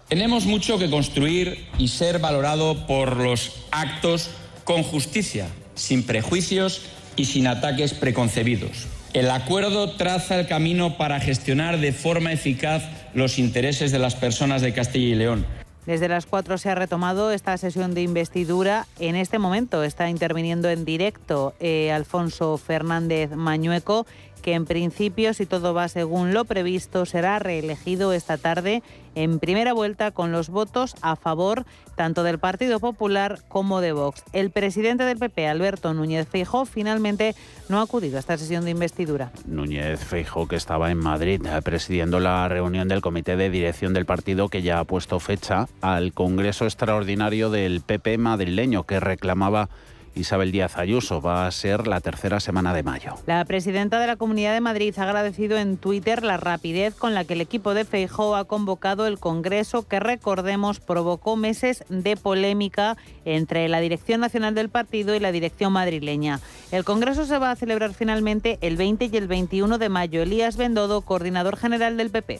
Tenemos 0.07 0.45
mucho 0.45 0.77
que 0.79 0.89
construir 0.89 1.67
y 1.77 1.89
ser 1.89 2.19
valorado 2.19 2.87
por 2.87 3.17
los 3.17 3.65
actos 3.71 4.29
con 4.63 4.83
justicia, 4.83 5.47
sin 5.73 6.03
prejuicios 6.03 6.83
y 7.17 7.25
sin 7.25 7.47
ataques 7.47 7.93
preconcebidos. 7.93 8.87
El 9.13 9.31
acuerdo 9.31 9.91
traza 9.91 10.39
el 10.39 10.45
camino 10.47 10.97
para 10.97 11.19
gestionar 11.19 11.79
de 11.79 11.93
forma 11.93 12.33
eficaz 12.33 12.83
los 13.15 13.39
intereses 13.39 13.91
de 13.91 13.99
las 13.99 14.15
personas 14.15 14.61
de 14.61 14.73
Castilla 14.73 15.07
y 15.07 15.15
León. 15.15 15.45
Desde 15.85 16.07
las 16.07 16.25
4 16.25 16.57
se 16.57 16.69
ha 16.69 16.75
retomado 16.75 17.31
esta 17.31 17.57
sesión 17.57 17.93
de 17.93 18.01
investidura. 18.01 18.87
En 18.99 19.15
este 19.15 19.37
momento 19.37 19.83
está 19.83 20.09
interviniendo 20.09 20.69
en 20.69 20.83
directo 20.83 21.53
eh, 21.59 21.91
Alfonso 21.91 22.57
Fernández 22.57 23.31
Mañueco 23.35 24.07
que 24.45 24.53
en 24.53 24.65
principio, 24.65 25.33
si 25.33 25.47
todo 25.47 25.73
va 25.73 25.87
según 25.87 26.31
lo 26.31 26.45
previsto, 26.45 27.07
será 27.07 27.39
reelegido 27.39 28.13
esta 28.13 28.37
tarde 28.37 28.83
en 29.15 29.39
primera 29.39 29.73
vuelta 29.73 30.11
con 30.11 30.31
los 30.31 30.49
votos 30.49 30.93
a 31.01 31.15
favor 31.15 31.65
tanto 31.95 32.21
del 32.21 32.37
Partido 32.37 32.79
Popular 32.79 33.39
como 33.47 33.81
de 33.81 33.91
Vox. 33.91 34.23
El 34.33 34.51
presidente 34.51 35.03
del 35.03 35.17
PP, 35.17 35.47
Alberto 35.47 35.95
Núñez 35.95 36.27
Feijóo, 36.27 36.65
finalmente 36.65 37.33
no 37.69 37.79
ha 37.79 37.81
acudido 37.81 38.17
a 38.17 38.19
esta 38.19 38.37
sesión 38.37 38.65
de 38.65 38.69
investidura. 38.69 39.31
Núñez 39.47 39.99
Feijóo, 39.99 40.47
que 40.47 40.57
estaba 40.57 40.91
en 40.91 40.99
Madrid 40.99 41.41
eh, 41.43 41.61
presidiendo 41.63 42.19
la 42.19 42.47
reunión 42.47 42.87
del 42.87 43.01
comité 43.01 43.37
de 43.37 43.49
dirección 43.49 43.95
del 43.95 44.05
partido 44.05 44.49
que 44.49 44.61
ya 44.61 44.77
ha 44.77 44.83
puesto 44.83 45.19
fecha 45.19 45.67
al 45.81 46.13
Congreso 46.13 46.65
Extraordinario 46.65 47.49
del 47.49 47.81
PP 47.81 48.19
madrileño 48.19 48.83
que 48.83 48.99
reclamaba 48.99 49.69
Isabel 50.15 50.51
Díaz 50.51 50.77
Ayuso. 50.77 51.21
Va 51.21 51.45
a 51.45 51.51
ser 51.51 51.87
la 51.87 52.01
tercera 52.01 52.39
semana 52.39 52.73
de 52.73 52.83
mayo. 52.83 53.15
La 53.25 53.43
presidenta 53.45 53.99
de 53.99 54.07
la 54.07 54.15
Comunidad 54.15 54.53
de 54.53 54.61
Madrid 54.61 54.93
ha 54.97 55.03
agradecido 55.03 55.57
en 55.57 55.77
Twitter 55.77 56.23
la 56.23 56.37
rapidez 56.37 56.95
con 56.95 57.13
la 57.13 57.23
que 57.23 57.33
el 57.33 57.41
equipo 57.41 57.73
de 57.73 57.85
Feijóo 57.85 58.35
ha 58.35 58.45
convocado 58.45 59.07
el 59.07 59.19
Congreso 59.19 59.87
que, 59.87 59.99
recordemos, 59.99 60.79
provocó 60.79 61.35
meses 61.35 61.83
de 61.89 62.17
polémica 62.17 62.97
entre 63.25 63.69
la 63.69 63.79
dirección 63.79 64.21
nacional 64.21 64.55
del 64.55 64.69
partido 64.69 65.15
y 65.15 65.19
la 65.19 65.31
dirección 65.31 65.73
madrileña. 65.73 66.39
El 66.71 66.83
Congreso 66.83 67.25
se 67.25 67.37
va 67.37 67.51
a 67.51 67.55
celebrar 67.55 67.93
finalmente 67.93 68.57
el 68.61 68.77
20 68.77 69.09
y 69.11 69.17
el 69.17 69.27
21 69.27 69.77
de 69.77 69.89
mayo. 69.89 70.21
Elías 70.21 70.57
Bendodo, 70.57 71.01
coordinador 71.01 71.57
general 71.57 71.97
del 71.97 72.09
PP. 72.09 72.39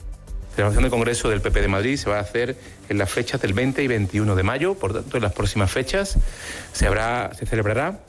La 0.56 0.62
celebración 0.62 0.84
del 0.84 0.90
Congreso 0.90 1.28
del 1.28 1.42
PP 1.42 1.60
de 1.60 1.68
Madrid 1.68 1.96
se 1.98 2.08
va 2.08 2.16
a 2.16 2.20
hacer 2.20 2.56
en 2.88 2.96
las 2.96 3.10
fechas 3.10 3.42
del 3.42 3.52
20 3.52 3.82
y 3.82 3.88
21 3.88 4.34
de 4.34 4.42
mayo, 4.42 4.74
por 4.74 4.94
tanto, 4.94 5.18
en 5.18 5.22
las 5.22 5.34
próximas 5.34 5.70
fechas 5.70 6.16
se, 6.72 6.86
habrá, 6.86 7.34
se 7.34 7.44
celebrará 7.44 8.00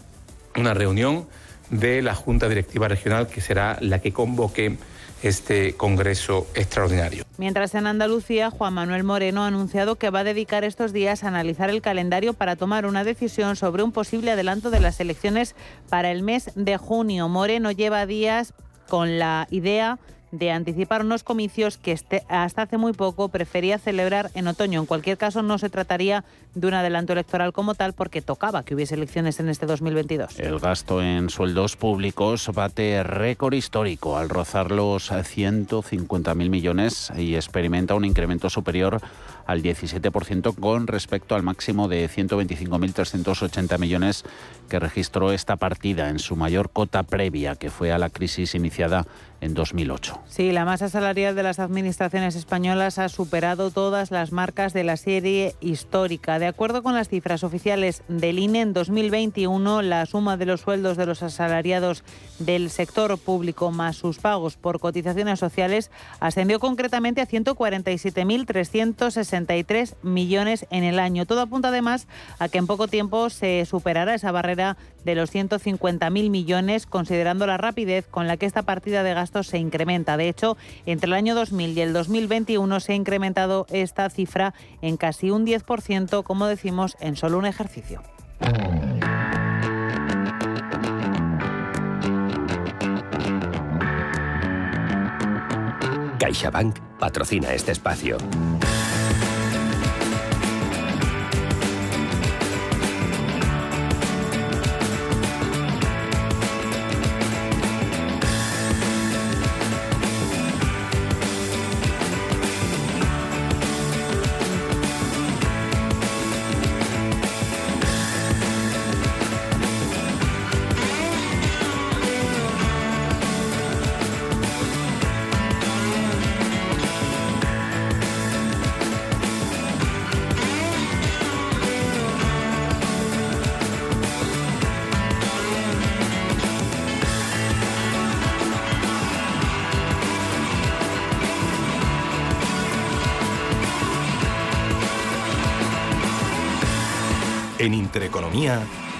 una 0.56 0.74
reunión 0.74 1.28
de 1.72 2.02
la 2.02 2.16
Junta 2.16 2.48
Directiva 2.48 2.88
Regional 2.88 3.28
que 3.28 3.42
será 3.42 3.78
la 3.82 4.00
que 4.00 4.14
convoque 4.14 4.78
este 5.24 5.74
Congreso 5.74 6.48
extraordinario. 6.54 7.26
Mientras 7.38 7.76
en 7.76 7.86
Andalucía, 7.86 8.50
Juan 8.50 8.76
Manuel 8.76 9.04
Moreno 9.04 9.44
ha 9.44 9.48
anunciado 9.48 9.98
que 9.98 10.10
va 10.10 10.19
a 10.19 10.24
dedicar 10.24 10.63
estos 10.63 10.94
días 10.94 11.26
a 11.26 11.28
analizar 11.28 11.69
el 11.69 11.82
calendario 11.82 12.32
para 12.32 12.56
tomar 12.56 12.86
una 12.86 13.04
decisión 13.04 13.58
sobre 13.58 13.84
un 13.84 13.92
posible 13.92 14.32
adelanto 14.32 14.69
de 14.69 14.80
las 14.80 15.02
elecciones 15.02 15.54
para 15.90 16.12
el 16.12 16.24
mes 16.24 16.52
de 16.56 16.78
junio. 16.78 17.28
Moreno 17.28 17.71
lleva 17.71 18.06
días 18.06 18.54
con 18.88 19.19
la 19.19 19.50
idea 19.52 20.00
de 20.32 20.52
anticipar 20.52 21.02
unos 21.02 21.23
comicios 21.23 21.78
que 21.78 21.92
este, 21.92 22.23
hasta 22.28 22.63
hace 22.63 22.78
muy 22.78 22.94
poco 22.94 23.30
prefería 23.30 23.78
celebrar 23.78 24.30
en 24.34 24.48
otoño. 24.48 24.80
En 24.80 24.86
cualquier 24.86 25.17
caso, 25.17 25.42
no 25.44 25.58
se 25.58 25.69
trataría 25.69 26.23
de 26.56 26.67
un 26.67 26.73
adelanto 26.73 27.13
electoral 27.13 27.54
como 27.54 27.75
tal 27.75 27.94
porque 27.94 28.21
tocaba 28.21 28.63
que 28.63 28.75
hubiese 28.75 28.96
elecciones 28.96 29.40
en 29.40 29.50
este 29.50 29.65
2022. 29.65 30.40
El 30.40 30.60
gasto 30.60 31.02
en 31.02 31.30
sueldos 31.30 31.75
públicos 31.75 32.50
bate 32.54 33.04
récord 33.04 33.54
histórico 33.54 34.17
al 34.17 34.30
rozar 34.30 34.71
los 34.71 35.12
150.000 35.12 36.50
millones 36.50 37.12
y 37.17 37.36
experimenta 37.36 37.96
un 37.96 38.06
incremento 38.06 38.50
superior 38.50 39.02
al 39.48 39.63
17% 39.63 40.54
con 40.60 40.85
respecto 40.85 41.33
al 41.33 41.41
máximo 41.41 41.87
de 41.87 42.08
125.380 42.08 43.79
millones 43.79 44.23
que 44.69 44.79
registró 44.79 45.31
esta 45.31 45.56
partida 45.56 46.10
en 46.10 46.19
su 46.19 46.35
mayor 46.35 46.69
cota 46.69 47.04
previa, 47.04 47.56
que 47.56 47.71
fue 47.71 47.91
a 47.91 47.98
la 47.98 48.10
crisis 48.10 48.54
iniciada 48.54 49.08
en 49.39 49.54
2008. 49.54 50.19
Sí, 50.27 50.52
la 50.52 50.65
masa 50.65 50.89
salarial 50.89 51.35
de 51.35 51.43
las 51.43 51.60
administraciones 51.60 52.35
españolas 52.35 52.98
ha 52.98 53.08
superado 53.08 53.71
todas 53.71 54.12
las 54.12 54.31
marcas 54.31 54.73
de 54.73 54.83
la 54.83 54.98
serie 54.98 55.56
histórica. 55.62 56.39
De 56.39 56.48
acuerdo 56.48 56.83
con 56.83 56.95
las 56.95 57.08
cifras 57.08 57.43
oficiales 57.43 58.04
del 58.08 58.39
INE, 58.39 58.62
en 58.62 58.73
2021 58.73 59.81
la 59.83 60.06
suma 60.06 60.37
de 60.37 60.48
los 60.48 60.62
sueldos 60.62 60.98
de 60.98 61.06
los 61.06 61.23
asalariados 61.23 62.04
del 62.39 62.69
sector 62.69 63.17
público 63.17 63.71
más 63.71 63.95
sus 63.95 64.17
pagos 64.17 64.58
por 64.58 64.79
cotizaciones 64.79 65.39
sociales 65.39 65.91
ascendió 66.19 66.60
concretamente 66.60 67.21
a 67.21 67.25
147.363 69.46 69.96
millones 70.04 70.65
en 70.69 70.83
el 70.83 71.00
año. 71.00 71.25
Todo 71.25 71.42
apunta 71.42 71.69
además 71.69 72.08
a 72.40 72.50
que 72.50 72.58
en 72.58 72.67
poco 72.67 72.88
tiempo 72.88 73.29
se 73.29 73.65
superará 73.65 74.15
esa 74.15 74.31
barrera 74.31 74.77
de 75.04 75.15
los 75.15 75.33
150.000 75.33 76.29
millones, 76.29 76.85
considerando 76.85 77.48
la 77.48 77.58
rapidez 77.58 78.08
con 78.08 78.27
la 78.27 78.38
que 78.38 78.46
esta 78.46 78.63
partida 78.63 79.04
de 79.04 79.13
gastos 79.13 79.48
se 79.48 79.58
incrementa. 79.58 80.17
De 80.17 80.29
hecho, 80.29 80.58
entre 80.85 81.08
el 81.08 81.13
año 81.13 81.35
2000 81.35 81.77
y 81.77 81.81
el 81.81 81.94
2021 81.94 82.79
se 82.79 82.94
ha 82.94 82.96
incrementado 82.96 83.65
esta 83.69 84.10
cifra 84.10 84.54
en 84.81 84.98
casi 84.98 85.29
un 85.29 85.46
10%, 85.46 86.23
como 86.23 86.48
decimos, 86.48 86.98
en 87.00 87.15
solo 87.15 87.38
un 87.38 87.46
ejercicio. 87.46 88.02
CaixaBank 96.19 96.77
patrocina 97.00 97.54
este 97.54 97.71
espacio. 97.71 98.17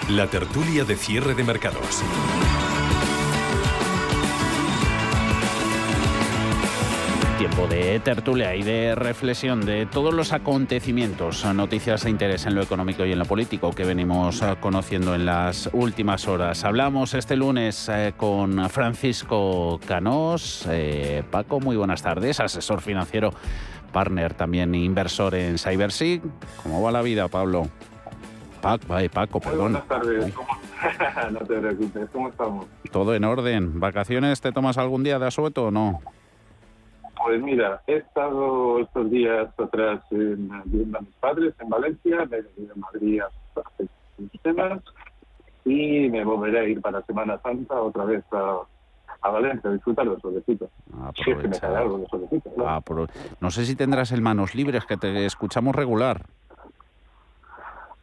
La 0.10 0.26
tertulia 0.26 0.84
de 0.84 0.96
cierre 0.96 1.36
de 1.36 1.44
mercados. 1.44 2.02
Tiempo 7.38 7.68
de 7.68 8.00
tertulia 8.00 8.56
y 8.56 8.64
de 8.64 8.96
reflexión 8.96 9.64
de 9.64 9.86
todos 9.86 10.12
los 10.12 10.34
acontecimientos, 10.34 11.46
noticias 11.54 12.04
de 12.04 12.10
interés 12.10 12.48
en 12.48 12.56
lo 12.56 12.64
económico 12.64 13.06
y 13.06 13.12
en 13.12 13.20
lo 13.20 13.26
político 13.26 13.70
que 13.74 13.86
venimos 13.86 14.42
eh, 14.42 14.56
conociendo 14.60 15.14
en 15.14 15.28
las 15.28 15.70
últimas 15.72 16.28
horas. 16.28 16.64
Hablamos 16.64 17.14
este 17.14 17.36
lunes 17.36 17.90
eh, 17.90 18.14
con 18.18 18.68
Francisco 18.72 19.80
Canós. 19.88 20.66
Eh, 20.68 21.22
Paco, 21.30 21.60
muy 21.60 21.76
buenas 21.76 22.02
tardes, 22.02 22.40
asesor 22.40 22.82
financiero, 22.82 23.32
partner 23.94 24.34
también 24.34 24.74
inversor 24.74 25.36
en 25.36 25.60
CyberSig. 25.60 26.24
¿Cómo 26.64 26.82
va 26.82 26.92
la 26.92 27.04
vida, 27.04 27.28
Pablo? 27.28 27.70
Paco, 28.62 28.86
ay, 28.90 29.10
Paco, 29.10 29.40
perdón. 29.40 29.74
Buenas 29.74 29.88
tardes. 29.88 30.34
no 31.32 31.40
te 31.40 31.60
preocupes, 31.60 32.10
¿cómo 32.12 32.30
estamos? 32.30 32.66
Todo 32.92 33.16
en 33.16 33.24
orden. 33.24 33.80
¿Vacaciones 33.80 34.42
te 34.42 34.52
tomas 34.52 34.78
algún 34.78 35.04
día 35.04 35.20
de 35.20 35.28
asueto 35.28 35.66
o 35.66 35.72
no? 35.72 36.02
Pues 37.24 37.42
mira, 37.42 37.82
he 37.88 37.96
estado 37.96 38.80
estos 38.80 39.10
días 39.10 39.48
atrás 39.58 40.02
en, 40.12 40.50
viendo 40.66 40.98
a 40.98 41.02
mis 41.02 41.16
padres 41.16 41.54
en 41.60 41.70
Valencia, 41.70 42.26
me 42.30 42.38
he 42.38 42.42
venido 42.42 42.74
a 42.74 42.80
Madrid 42.80 43.22
hace 43.22 43.90
semanas 44.44 44.82
y 45.66 46.10
me 46.10 46.24
volveré 46.24 46.60
a 46.60 46.64
ir 46.64 46.82
para 46.82 47.02
Semana 47.04 47.40
Santa 47.42 47.82
otra 47.82 48.06
vez 48.06 48.24
a, 48.32 48.60
a 49.22 49.30
Valencia 49.30 49.70
a 49.70 49.74
disfrutar 49.74 50.06
los 50.06 50.22
solecitos. 50.22 50.70
Si 51.16 51.32
es 51.32 51.38
que 51.38 51.48
me 51.48 51.60
cae 51.60 51.76
algo 51.76 51.98
de 51.98 52.42
pero 52.86 53.08
no 53.42 53.52
sé 53.52 53.66
si 53.66 53.76
tendrás 53.76 54.12
el 54.12 54.22
manos 54.22 54.56
libres, 54.56 54.86
que 54.86 54.98
te 54.98 55.26
escuchamos 55.26 55.76
regular. 55.76 56.26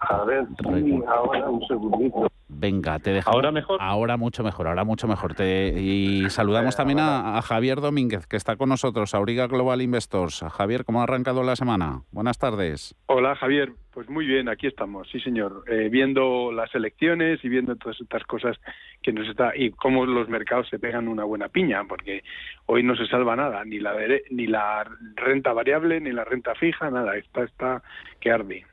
A 0.09 0.25
ver, 0.25 0.47
sí, 0.63 1.03
ahora 1.07 1.49
un 1.49 1.67
segundito. 1.67 2.29
Venga, 2.49 2.99
te 2.99 3.11
dejamos. 3.11 3.35
¿Ahora 3.35 3.51
mejor? 3.51 3.79
Ahora 3.81 4.17
mucho 4.17 4.45
mejor, 4.45 4.69
ahora 4.69 4.85
mucho 4.85 5.09
mejor. 5.09 5.35
Te, 5.35 5.75
y 5.81 6.29
saludamos 6.31 6.77
también 6.77 7.01
a, 7.01 7.37
a 7.37 7.43
Javier 7.43 7.81
Domínguez, 7.81 8.27
que 8.27 8.37
está 8.37 8.57
con 8.57 8.69
nosotros, 8.69 9.15
Auriga 9.15 9.47
Global 9.47 9.83
Investors. 9.83 10.45
Javier, 10.53 10.85
¿cómo 10.85 11.01
ha 11.01 11.05
arrancado 11.05 11.43
la 11.43 11.57
semana? 11.57 12.03
Buenas 12.13 12.39
tardes. 12.39 12.95
Hola 13.07 13.35
Javier, 13.35 13.73
pues 13.93 14.09
muy 14.09 14.25
bien, 14.27 14.49
aquí 14.49 14.67
estamos, 14.67 15.09
sí 15.11 15.21
señor, 15.21 15.65
Eh, 15.69 15.89
viendo 15.91 16.53
las 16.53 16.75
elecciones 16.75 17.45
y 17.45 17.49
viendo 17.49 17.77
todas 17.77 18.01
estas 18.01 18.23
cosas 18.25 18.57
que 19.03 19.13
nos 19.13 19.29
está 19.29 19.57
y 19.57 19.71
cómo 19.71 20.07
los 20.07 20.29
mercados 20.29 20.69
se 20.69 20.79
pegan 20.79 21.09
una 21.09 21.25
buena 21.25 21.49
piña, 21.49 21.83
porque 21.89 22.23
hoy 22.67 22.83
no 22.83 22.95
se 22.97 23.07
salva 23.07 23.37
nada, 23.37 23.65
ni 23.65 23.81
la 23.81 23.95
ni 24.31 24.47
la 24.47 24.87
renta 25.17 25.53
variable 25.53 26.01
ni 26.01 26.13
la 26.13 26.25
renta 26.25 26.55
fija, 26.55 26.91
nada, 26.91 27.17
esta 27.17 27.43
está 27.45 27.83
que 28.21 28.31
arde, 28.31 28.65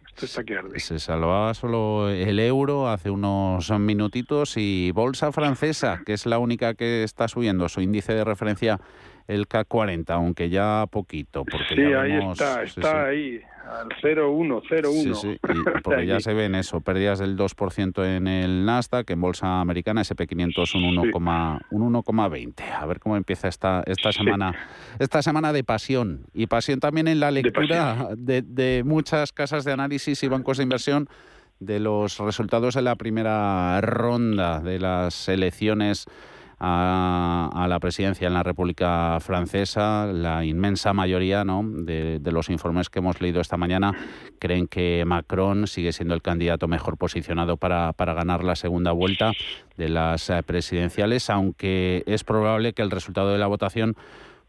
Se 0.80 1.00
salvaba 1.00 1.54
solo 1.54 2.10
el 2.10 2.40
euro 2.40 2.90
hace 2.90 3.10
unos 3.10 3.70
minutitos 3.80 4.56
y 4.58 4.92
bolsa 4.92 5.32
francesa, 5.32 6.02
que 6.06 6.14
es 6.14 6.26
la 6.26 6.38
única 6.38 6.74
que 6.74 7.04
está 7.04 7.28
subiendo 7.28 7.68
su 7.70 7.82
índice 7.82 8.14
de 8.14 8.24
referencia, 8.24 8.80
el 9.28 9.48
CAC 9.48 9.68
40, 9.68 10.14
aunque 10.14 10.50
ya 10.50 10.86
poquito. 10.90 11.44
Porque 11.46 11.76
Sí, 11.76 11.82
ya 11.90 12.02
ahí 12.02 12.12
vemos- 12.14 12.40
está, 12.40 12.62
sí, 12.68 12.80
está 12.80 12.92
sí. 12.92 12.98
ahí, 13.10 13.42
al 13.70 13.88
0,1, 14.02 14.62
0,1. 14.68 15.16
Sí, 15.16 15.30
sí, 15.30 15.40
y 15.78 15.82
porque 15.82 16.06
ya 16.06 16.20
se 16.20 16.34
ven 16.34 16.56
eso, 16.56 16.82
pérdidas 16.82 17.20
del 17.20 17.38
2% 17.38 18.04
en 18.06 18.28
el 18.28 18.66
Nasdaq, 18.66 19.10
en 19.12 19.22
bolsa 19.22 19.62
americana 19.62 20.02
SP500 20.02 20.76
un 20.76 20.96
1,1, 20.98 21.60
un 21.70 21.94
1,20. 21.94 22.64
A 22.72 22.86
ver 22.86 23.00
cómo 23.00 23.16
empieza 23.16 23.48
esta, 23.48 23.84
esta 23.86 24.12
semana 24.12 24.54
esta 25.00 25.22
semana 25.22 25.54
de 25.54 25.64
pasión 25.64 26.26
y 26.34 26.48
pasión 26.48 26.80
también 26.80 27.08
en 27.08 27.20
la 27.20 27.32
lectura 27.32 28.10
de, 28.18 28.42
de 28.42 28.84
muchas 28.86 29.32
casas 29.32 29.64
de 29.64 29.72
análisis 29.72 30.22
y 30.24 30.28
bancos 30.28 30.58
de 30.58 30.64
inversión 30.64 31.08
de 31.60 31.80
los 31.80 32.18
resultados 32.18 32.74
de 32.74 32.82
la 32.82 32.96
primera 32.96 33.80
ronda 33.82 34.60
de 34.62 34.80
las 34.80 35.30
elecciones 35.30 36.06
a, 36.64 37.66
la 37.68 37.80
presidencia 37.80 38.28
en 38.28 38.36
la 38.36 38.44
República 38.44 39.20
Francesa, 39.20 40.06
la 40.06 40.46
inmensa 40.46 40.94
mayoría 40.94 41.44
¿no? 41.44 41.64
de, 41.66 42.20
de 42.20 42.32
los 42.32 42.50
informes 42.50 42.90
que 42.90 43.00
hemos 43.00 43.20
leído 43.20 43.42
esta 43.42 43.58
mañana 43.58 43.94
creen 44.38 44.68
que 44.68 45.04
Macron 45.06 45.66
sigue 45.68 45.92
siendo 45.92 46.14
el 46.14 46.22
candidato 46.22 46.68
mejor 46.68 46.98
posicionado 46.98 47.58
para, 47.58 47.94
para 47.94 48.14
ganar 48.14 48.44
la 48.44 48.56
segunda 48.56 48.92
vuelta 48.92 49.32
de 49.78 49.90
las 49.90 50.30
eh, 50.30 50.44
presidenciales, 50.44 51.30
aunque 51.30 52.04
es 52.06 52.24
probable 52.24 52.74
que 52.74 52.82
el 52.84 52.92
resultado 52.92 53.32
de 53.32 53.40
la 53.40 53.48
votación 53.48 53.96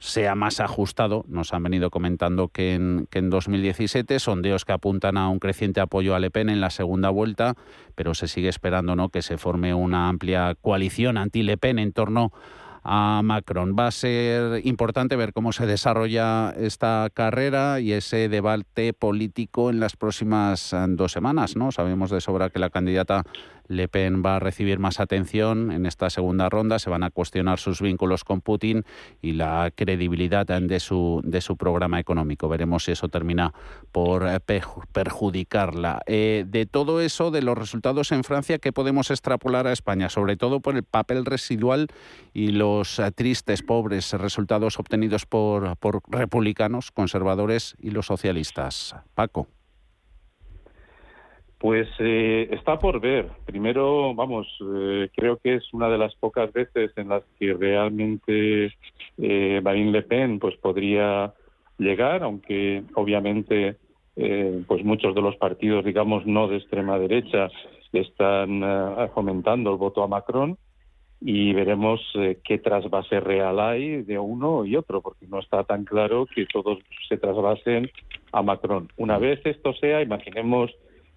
sea 0.03 0.35
más 0.35 0.59
ajustado. 0.59 1.25
Nos 1.29 1.55
han 1.55 1.63
venido 1.63 1.89
comentando 1.91 2.49
que 2.49 2.75
en, 2.75 3.07
que 3.09 3.21
en 3.21 3.31
2017 3.31 4.19
sondeos 4.19 4.65
que 4.65 4.73
apuntan 4.73 5.17
a 5.17 5.29
un 5.29 5.39
creciente 5.39 5.81
apoyo 5.81 6.17
a 6.17 6.19
Le 6.19 6.33
Pen 6.33 6.49
en 6.49 6.61
la 6.61 6.71
segunda 6.71 7.09
vuelta, 7.09 7.55
pero 7.95 8.13
se 8.13 8.27
sigue 8.27 8.49
esperando 8.49 8.97
¿no? 8.97 9.11
que 9.11 9.23
se 9.23 9.39
forme 9.39 9.75
una 9.75 10.09
amplia 10.09 10.57
coalición 10.61 11.17
anti-Le 11.17 11.57
Pen 11.57 11.79
en 11.79 11.93
torno 11.93 12.33
a 12.35 12.62
Macron. 12.85 13.77
Va 13.79 13.87
a 13.89 13.91
ser 13.91 14.67
importante 14.67 15.17
ver 15.17 15.33
cómo 15.33 15.53
se 15.53 15.67
desarrolla 15.67 16.51
esta 16.51 17.09
carrera 17.13 17.81
y 17.81 17.93
ese 17.93 18.29
debate 18.29 18.93
político 18.93 19.71
en 19.71 19.81
las 19.81 19.97
próximas 19.97 20.73
eh, 20.73 20.85
dos 20.89 21.13
semanas. 21.13 21.57
¿no? 21.57 21.73
Sabemos 21.73 22.11
de 22.11 22.21
sobra 22.21 22.51
que 22.51 22.59
la 22.59 22.71
candidata 22.71 23.25
le 23.69 23.89
Pen 23.89 24.23
va 24.25 24.37
a 24.37 24.39
recibir 24.39 24.79
más 24.79 25.01
atención 25.01 25.73
en 25.73 25.87
esta 25.87 26.11
segunda 26.11 26.49
ronda, 26.49 26.79
se 26.79 26.91
van 26.91 27.03
a 27.03 27.11
cuestionar 27.11 27.59
sus 27.59 27.81
vínculos 27.81 28.25
con 28.25 28.41
Putin 28.41 28.85
y 29.21 29.33
la 29.33 29.71
credibilidad 29.75 30.47
de 30.47 30.81
su, 30.81 31.21
de 31.25 31.41
su 31.41 31.57
programa 31.57 32.01
económico. 32.01 32.49
Veremos 32.49 32.85
si 32.85 32.93
eso 32.93 33.09
termina 33.09 33.53
por 33.91 34.27
eh, 34.29 34.41
perjudicarla. 34.93 36.03
Eh, 36.07 36.45
de 36.47 36.67
todo 36.67 37.01
eso, 37.01 37.31
de 37.31 37.43
los 37.43 37.57
resultados 37.57 38.13
en 38.13 38.25
Francia, 38.25 38.59
¿qué 38.59 38.73
podemos 38.73 39.11
extrapolar 39.11 39.67
a 39.67 39.73
España? 39.73 40.09
Sobre 40.09 40.37
todo 40.37 40.61
por 40.61 40.77
el 40.77 40.83
papel 40.83 41.25
residual 41.25 41.89
y 42.35 42.49
los 42.73 42.99
eh, 42.99 43.11
tristes, 43.13 43.63
pobres 43.63 44.13
resultados 44.15 44.79
obtenidos 44.79 45.27
por, 45.27 45.77
por 45.77 46.01
republicanos, 46.09 46.91
conservadores 46.91 47.77
y 47.81 47.91
los 47.91 48.07
socialistas. 48.07 48.97
Paco. 49.15 49.47
Pues 51.59 51.89
eh, 52.01 52.49
está 52.51 52.79
por 52.79 53.01
ver. 53.01 53.29
Primero, 53.45 54.15
vamos, 54.15 54.47
eh, 54.75 55.09
creo 55.15 55.37
que 55.37 55.55
es 55.57 55.65
una 55.73 55.89
de 55.89 55.99
las 55.99 56.15
pocas 56.17 56.53
veces 56.53 56.91
en 56.97 57.09
las 57.09 57.23
que 57.39 57.55
realmente 57.55 58.75
Marine 59.63 59.93
Le 59.93 60.03
Pen 60.03 60.39
pues 60.41 60.57
podría 60.57 61.33
llegar, 61.79 62.23
aunque 62.25 62.83
obviamente 62.95 63.77
pues 64.67 64.85
muchos 64.85 65.15
de 65.15 65.23
los 65.23 65.37
partidos, 65.37 65.85
digamos, 65.85 66.27
no 66.27 66.47
de 66.49 66.59
extrema 66.59 66.99
derecha 66.99 67.49
están 67.93 68.63
fomentando 69.15 69.71
el 69.71 69.79
voto 69.79 70.03
a 70.03 70.09
Macron 70.09 70.59
y 71.25 71.53
veremos 71.53 72.01
qué 72.43 72.59
trasvase 72.59 73.21
real 73.21 73.61
hay 73.61 74.03
de 74.03 74.19
uno 74.19 74.65
y 74.65 74.75
otro, 74.75 75.01
porque 75.01 75.27
no 75.29 75.39
está 75.39 75.63
tan 75.63 75.85
claro 75.85 76.27
que 76.27 76.47
todos 76.47 76.81
se 77.09 77.17
trasvasen 77.17 77.91
a 78.33 78.43
Macron. 78.43 78.89
Una 78.97 79.19
vez 79.19 79.41
esto 79.45 79.73
sea, 79.75 80.03
imaginemos 80.03 80.73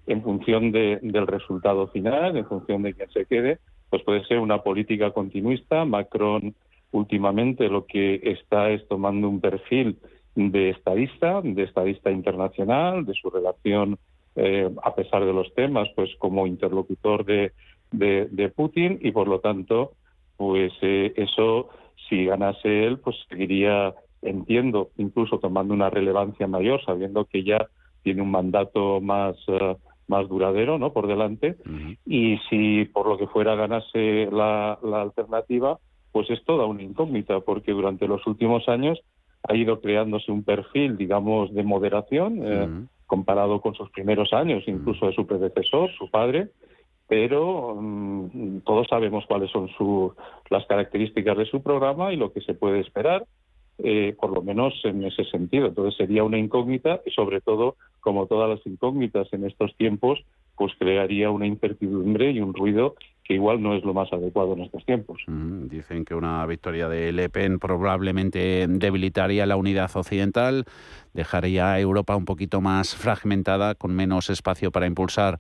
en 0.06 0.22
función 0.22 0.72
de, 0.72 1.00
del 1.02 1.26
resultado 1.26 1.88
final, 1.88 2.38
en 2.38 2.46
función 2.46 2.84
de 2.84 2.94
quién 2.94 3.10
se 3.10 3.26
quede, 3.26 3.58
pues 3.90 4.04
puede 4.04 4.24
ser 4.26 4.40
una 4.40 4.62
política 4.62 5.10
continuista. 5.10 5.86
Macron 5.86 6.54
últimamente 6.92 7.68
lo 7.68 7.88
que 7.88 8.22
está 8.24 8.70
es 8.70 8.88
tomando 8.88 9.28
un 9.28 9.42
perfil 9.42 9.98
de 10.36 10.70
estadista, 10.70 11.42
de 11.42 11.64
estadista 11.64 12.12
internacional, 12.12 13.06
de 13.06 13.14
su 13.16 13.32
relación, 13.32 13.98
eh, 14.36 14.70
a 14.84 14.94
pesar 14.94 15.26
de 15.26 15.34
los 15.34 15.52
temas, 15.56 15.88
pues 15.96 16.12
como 16.20 16.46
interlocutor 16.46 17.26
de, 17.26 17.54
de, 17.98 18.52
Putin 18.56 19.00
y 19.02 19.12
por 19.12 19.28
lo 19.28 19.40
tanto, 19.40 19.94
pues 20.38 20.72
eh, 20.82 21.14
eso, 21.16 21.70
si 22.10 22.26
ganase 22.26 22.86
él, 22.86 23.00
pues 23.00 23.16
seguiría, 23.30 23.94
entiendo, 24.22 24.90
incluso 24.98 25.40
tomando 25.40 25.74
una 25.74 25.90
relevancia 25.90 26.48
mayor, 26.48 26.84
sabiendo 26.84 27.26
que 27.26 27.44
ya 27.44 27.68
tiene 28.04 28.22
un 28.22 28.32
mandato 28.32 29.02
más 29.02 29.36
eh, 29.48 29.76
más 30.08 30.28
duradero 30.28 30.78
no 30.78 30.94
por 30.94 31.08
delante. 31.08 31.56
Y 32.06 32.38
si 32.50 32.86
por 32.86 33.08
lo 33.08 33.18
que 33.18 33.28
fuera 33.28 33.56
ganase 33.56 34.30
la, 34.32 34.78
la, 34.84 35.02
alternativa 35.02 35.80
pues 36.12 36.30
es 36.30 36.44
toda 36.46 36.66
una 36.66 36.82
incógnita 36.82 37.42
porque 37.42 37.74
durante 37.74 38.08
los 38.08 38.26
últimos 38.26 38.70
años 38.70 39.00
ha 39.44 39.56
ido 39.56 39.82
creándose 39.82 40.32
un 40.32 40.44
perfil 40.44 40.98
digamos 40.98 41.54
de 41.54 41.64
moderación 41.64 42.40
eh, 42.42 42.70
comparado 43.06 43.60
con 43.60 43.76
sus 43.76 43.90
primeros 43.90 44.32
años 44.32 44.64
incluso 44.66 45.08
de 45.08 45.14
su 45.14 45.28
predecesor 45.28 45.92
su 45.98 46.10
padre 46.10 46.50
pero 47.08 47.76
mm, 47.80 48.62
todos 48.62 48.88
sabemos 48.88 49.26
cuáles 49.28 49.52
son 49.52 49.70
su, 49.78 50.14
las 50.50 50.66
características 50.66 51.38
de 51.38 51.46
su 51.46 51.62
programa 51.62 52.14
y 52.14 52.18
lo 52.18 52.32
que 52.34 52.42
se 52.42 52.54
puede 52.54 52.80
esperar 52.80 53.26
eh, 53.78 54.16
por 54.20 54.32
lo 54.32 54.42
menos 54.42 54.74
en 54.86 55.04
ese 55.04 55.26
sentido. 55.26 55.68
Entonces 55.68 55.98
sería 55.98 56.24
una 56.24 56.38
incógnita 56.38 57.02
y 57.06 57.12
sobre 57.12 57.42
todo, 57.42 57.76
como 58.00 58.26
todas 58.26 58.50
las 58.50 58.66
incógnitas 58.66 59.28
en 59.34 59.46
estos 59.46 59.76
tiempos, 59.76 60.24
pues 60.58 60.74
crearía 60.78 61.30
una 61.32 61.48
incertidumbre 61.48 62.32
y 62.32 62.42
un 62.42 62.54
ruido 62.54 62.96
que 63.26 63.34
igual 63.34 63.62
no 63.62 63.76
es 63.76 63.84
lo 63.84 63.94
más 63.94 64.14
adecuado 64.14 64.54
en 64.54 64.62
estos 64.62 64.86
tiempos. 64.86 65.24
dicen 65.28 66.06
que 66.06 66.14
una 66.14 66.46
victoria 66.46 66.88
de 66.88 67.12
Le 67.12 67.28
Pen 67.30 67.58
probablemente 67.58 68.68
debilitaría 68.70 69.48
la 69.48 69.56
unidad 69.56 69.90
occidental, 69.96 70.66
dejaría 71.12 71.72
a 71.72 71.80
Europa 71.80 72.16
un 72.16 72.26
poquito 72.26 72.62
más 72.62 72.94
fragmentada, 72.94 73.74
con 73.74 73.96
menos 73.96 74.30
espacio 74.30 74.72
para 74.72 74.86
impulsar 74.86 75.40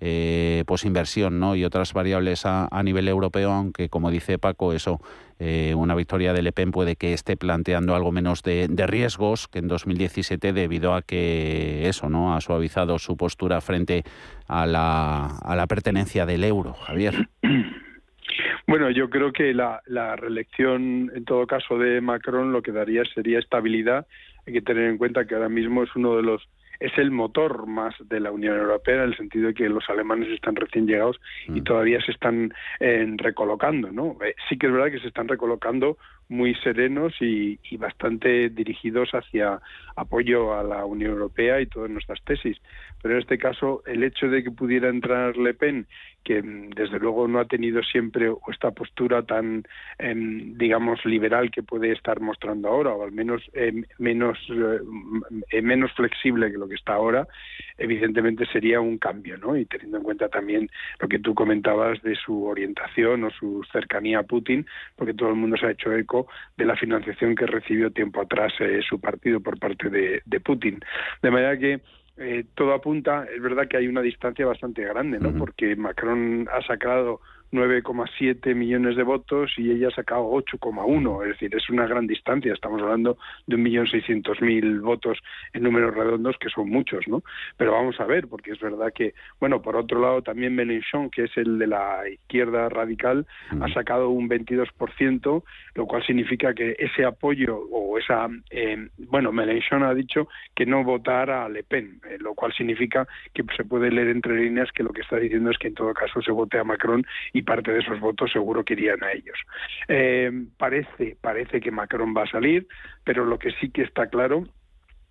eh, 0.00 0.64
pues 0.66 0.84
inversión 0.84 1.38
¿no? 1.38 1.56
y 1.56 1.64
otras 1.64 1.92
variables 1.92 2.46
a, 2.46 2.68
nivel 2.82 3.06
europeo, 3.06 3.50
aunque 3.50 3.90
como 3.90 4.10
dice 4.10 4.38
Paco, 4.38 4.72
eso, 4.72 5.00
eh, 5.38 5.74
una 5.76 5.94
victoria 5.94 6.32
de 6.32 6.42
Le 6.42 6.52
Pen 6.52 6.70
puede 6.70 6.96
que 6.96 7.12
esté 7.12 7.36
planteando 7.36 7.94
algo 7.94 8.12
menos 8.12 8.42
de, 8.42 8.68
riesgos 8.86 9.48
que 9.48 9.58
en 9.58 9.68
2017 9.68 10.54
debido 10.54 10.94
a 10.94 11.02
que 11.02 11.86
eso 11.88 12.08
no 12.08 12.34
ha 12.34 12.40
suavizado 12.40 12.98
su 12.98 13.16
postura 13.18 13.60
frente 13.60 14.04
a 14.48 14.66
la, 14.66 15.26
a 15.26 15.56
la 15.56 15.66
pertenencia 15.66 16.26
del 16.26 16.44
euro. 16.44 16.74
Javier. 16.74 17.28
Bueno, 18.68 18.90
yo 18.90 19.08
creo 19.08 19.32
que 19.32 19.54
la, 19.54 19.80
la, 19.86 20.16
reelección, 20.16 21.12
en 21.14 21.24
todo 21.24 21.46
caso, 21.46 21.78
de 21.78 22.00
Macron 22.00 22.52
lo 22.52 22.62
que 22.62 22.72
daría 22.72 23.04
sería 23.14 23.38
estabilidad. 23.38 24.08
Hay 24.44 24.54
que 24.54 24.60
tener 24.60 24.90
en 24.90 24.98
cuenta 24.98 25.24
que 25.24 25.36
ahora 25.36 25.48
mismo 25.48 25.84
es 25.84 25.94
uno 25.94 26.16
de 26.16 26.22
los 26.24 26.48
es 26.80 26.92
el 26.98 27.10
motor 27.10 27.66
más 27.66 27.94
de 28.00 28.20
la 28.20 28.30
Unión 28.30 28.56
Europea 28.56 28.96
en 28.96 29.10
el 29.10 29.16
sentido 29.16 29.48
de 29.48 29.54
que 29.54 29.68
los 29.68 29.88
alemanes 29.88 30.28
están 30.28 30.56
recién 30.56 30.86
llegados 30.86 31.18
y 31.48 31.60
mm. 31.60 31.64
todavía 31.64 32.00
se 32.02 32.12
están 32.12 32.52
eh, 32.80 33.06
recolocando, 33.16 33.90
¿no? 33.90 34.16
Eh, 34.24 34.34
sí 34.48 34.58
que 34.58 34.66
es 34.66 34.72
verdad 34.72 34.90
que 34.90 35.00
se 35.00 35.08
están 35.08 35.28
recolocando 35.28 35.96
muy 36.28 36.54
serenos 36.56 37.14
y, 37.20 37.58
bastante 37.76 38.48
dirigidos 38.48 39.10
hacia 39.10 39.60
apoyo 39.96 40.58
a 40.58 40.62
la 40.62 40.84
Unión 40.84 41.12
Europea 41.12 41.60
y 41.60 41.66
todas 41.66 41.90
nuestras 41.90 42.22
tesis. 42.24 42.56
Pero 43.02 43.14
en 43.14 43.20
este 43.20 43.38
caso, 43.38 43.82
el 43.86 44.02
hecho 44.02 44.28
de 44.28 44.42
que 44.42 44.50
pudiera 44.50 44.88
entrar 44.88 45.36
Le 45.36 45.54
Pen, 45.54 45.86
que 46.24 46.42
mm, 46.42 46.70
desde 46.70 46.98
luego 46.98 47.28
no 47.28 47.38
ha 47.38 47.44
tenido 47.44 47.82
siempre 47.82 48.32
esta 48.50 48.70
postura 48.70 49.22
tan, 49.22 49.64
em, 49.98 50.56
digamos, 50.56 51.04
liberal 51.04 51.50
que 51.50 51.62
puede 51.62 51.92
estar 51.92 52.20
mostrando 52.20 52.68
ahora, 52.68 52.92
o 52.92 53.04
al 53.04 53.12
menos 53.12 53.42
em, 53.52 53.84
menos, 53.98 54.38
eh, 55.50 55.62
menos 55.62 55.92
flexible 55.92 56.50
que 56.50 56.58
lo 56.58 56.68
que 56.68 56.74
está 56.74 56.94
ahora, 56.94 57.28
evidentemente 57.78 58.46
sería 58.46 58.80
un 58.80 58.98
cambio, 58.98 59.36
¿no? 59.36 59.56
Y 59.56 59.66
teniendo 59.66 59.98
en 59.98 60.02
cuenta 60.02 60.28
también 60.28 60.68
lo 60.98 61.08
que 61.08 61.18
tú 61.18 61.34
comentabas 61.34 62.02
de 62.02 62.16
su 62.16 62.44
orientación 62.44 63.24
o 63.24 63.30
su 63.30 63.62
cercanía 63.70 64.20
a 64.20 64.22
Putin, 64.22 64.66
porque 64.96 65.14
todo 65.14 65.28
el 65.28 65.36
mundo 65.36 65.56
se 65.56 65.66
ha 65.66 65.70
hecho 65.72 65.92
eco 65.92 66.15
de 66.56 66.64
la 66.64 66.76
financiación 66.76 67.34
que 67.34 67.46
recibió 67.46 67.90
tiempo 67.90 68.20
atrás 68.20 68.52
eh, 68.60 68.80
su 68.88 69.00
partido 69.00 69.40
por 69.40 69.58
parte 69.58 69.90
de, 69.90 70.40
Putin. 70.40 70.80
De 71.22 71.30
manera 71.30 71.58
que 71.58 71.80
eh, 72.18 72.44
todo 72.54 72.72
apunta, 72.72 73.26
es 73.34 73.42
verdad 73.42 73.66
que 73.68 73.76
hay 73.76 73.88
una 73.88 74.02
distancia 74.02 74.46
bastante 74.46 74.82
grande, 74.82 75.18
¿no? 75.18 75.32
Porque 75.36 75.74
Macron 75.76 76.48
ha 76.52 76.62
sacado 76.62 77.20
9,7 77.52 78.54
millones 78.54 78.96
de 78.96 79.02
votos 79.02 79.52
y 79.56 79.70
ella 79.70 79.88
ha 79.88 79.90
sacado 79.90 80.30
8,1, 80.30 81.22
es 81.22 81.28
decir, 81.30 81.54
es 81.54 81.68
una 81.70 81.86
gran 81.86 82.06
distancia, 82.06 82.52
estamos 82.52 82.82
hablando 82.82 83.18
de 83.46 83.56
1.600.000 83.56 84.80
votos 84.80 85.18
en 85.52 85.62
números 85.62 85.94
redondos, 85.94 86.36
que 86.38 86.48
son 86.48 86.68
muchos, 86.68 87.06
¿no? 87.08 87.22
Pero 87.56 87.72
vamos 87.72 87.98
a 88.00 88.04
ver, 88.04 88.28
porque 88.28 88.52
es 88.52 88.60
verdad 88.60 88.92
que, 88.94 89.14
bueno, 89.40 89.62
por 89.62 89.76
otro 89.76 90.00
lado 90.00 90.22
también 90.22 90.54
Mélenchon, 90.54 91.10
que 91.10 91.24
es 91.24 91.36
el 91.36 91.58
de 91.58 91.66
la 91.66 92.08
izquierda 92.08 92.68
radical, 92.68 93.26
ha 93.60 93.68
sacado 93.72 94.10
un 94.10 94.28
22%, 94.28 95.42
lo 95.74 95.86
cual 95.86 96.04
significa 96.04 96.54
que 96.54 96.76
ese 96.78 97.04
apoyo 97.04 97.58
o 97.70 97.98
esa, 97.98 98.28
eh, 98.50 98.88
bueno, 98.98 99.32
Mélenchon 99.32 99.82
ha 99.82 99.94
dicho 99.94 100.28
que 100.54 100.66
no 100.66 100.84
votará 100.84 101.44
a 101.44 101.48
Le 101.48 101.62
Pen, 101.62 102.00
eh, 102.08 102.16
lo 102.18 102.34
cual 102.34 102.52
significa 102.52 103.06
que 103.32 103.44
se 103.56 103.64
puede 103.64 103.90
leer 103.90 104.08
entre 104.08 104.34
líneas 104.34 104.70
que 104.72 104.82
lo 104.82 104.90
que 104.90 105.02
está 105.02 105.16
diciendo 105.16 105.50
es 105.50 105.58
que 105.58 105.68
en 105.68 105.74
todo 105.74 105.92
caso 105.94 106.20
se 106.22 106.32
vote 106.32 106.58
a 106.58 106.64
Macron 106.64 107.04
y 107.36 107.42
parte 107.42 107.70
de 107.70 107.80
esos 107.80 108.00
votos 108.00 108.32
seguro 108.32 108.64
que 108.64 108.72
irían 108.72 109.04
a 109.04 109.12
ellos. 109.12 109.38
Eh, 109.88 110.30
parece, 110.56 111.18
parece 111.20 111.60
que 111.60 111.70
Macron 111.70 112.14
va 112.16 112.22
a 112.22 112.30
salir, 112.30 112.66
pero 113.04 113.26
lo 113.26 113.38
que 113.38 113.50
sí 113.60 113.70
que 113.70 113.82
está 113.82 114.06
claro 114.06 114.44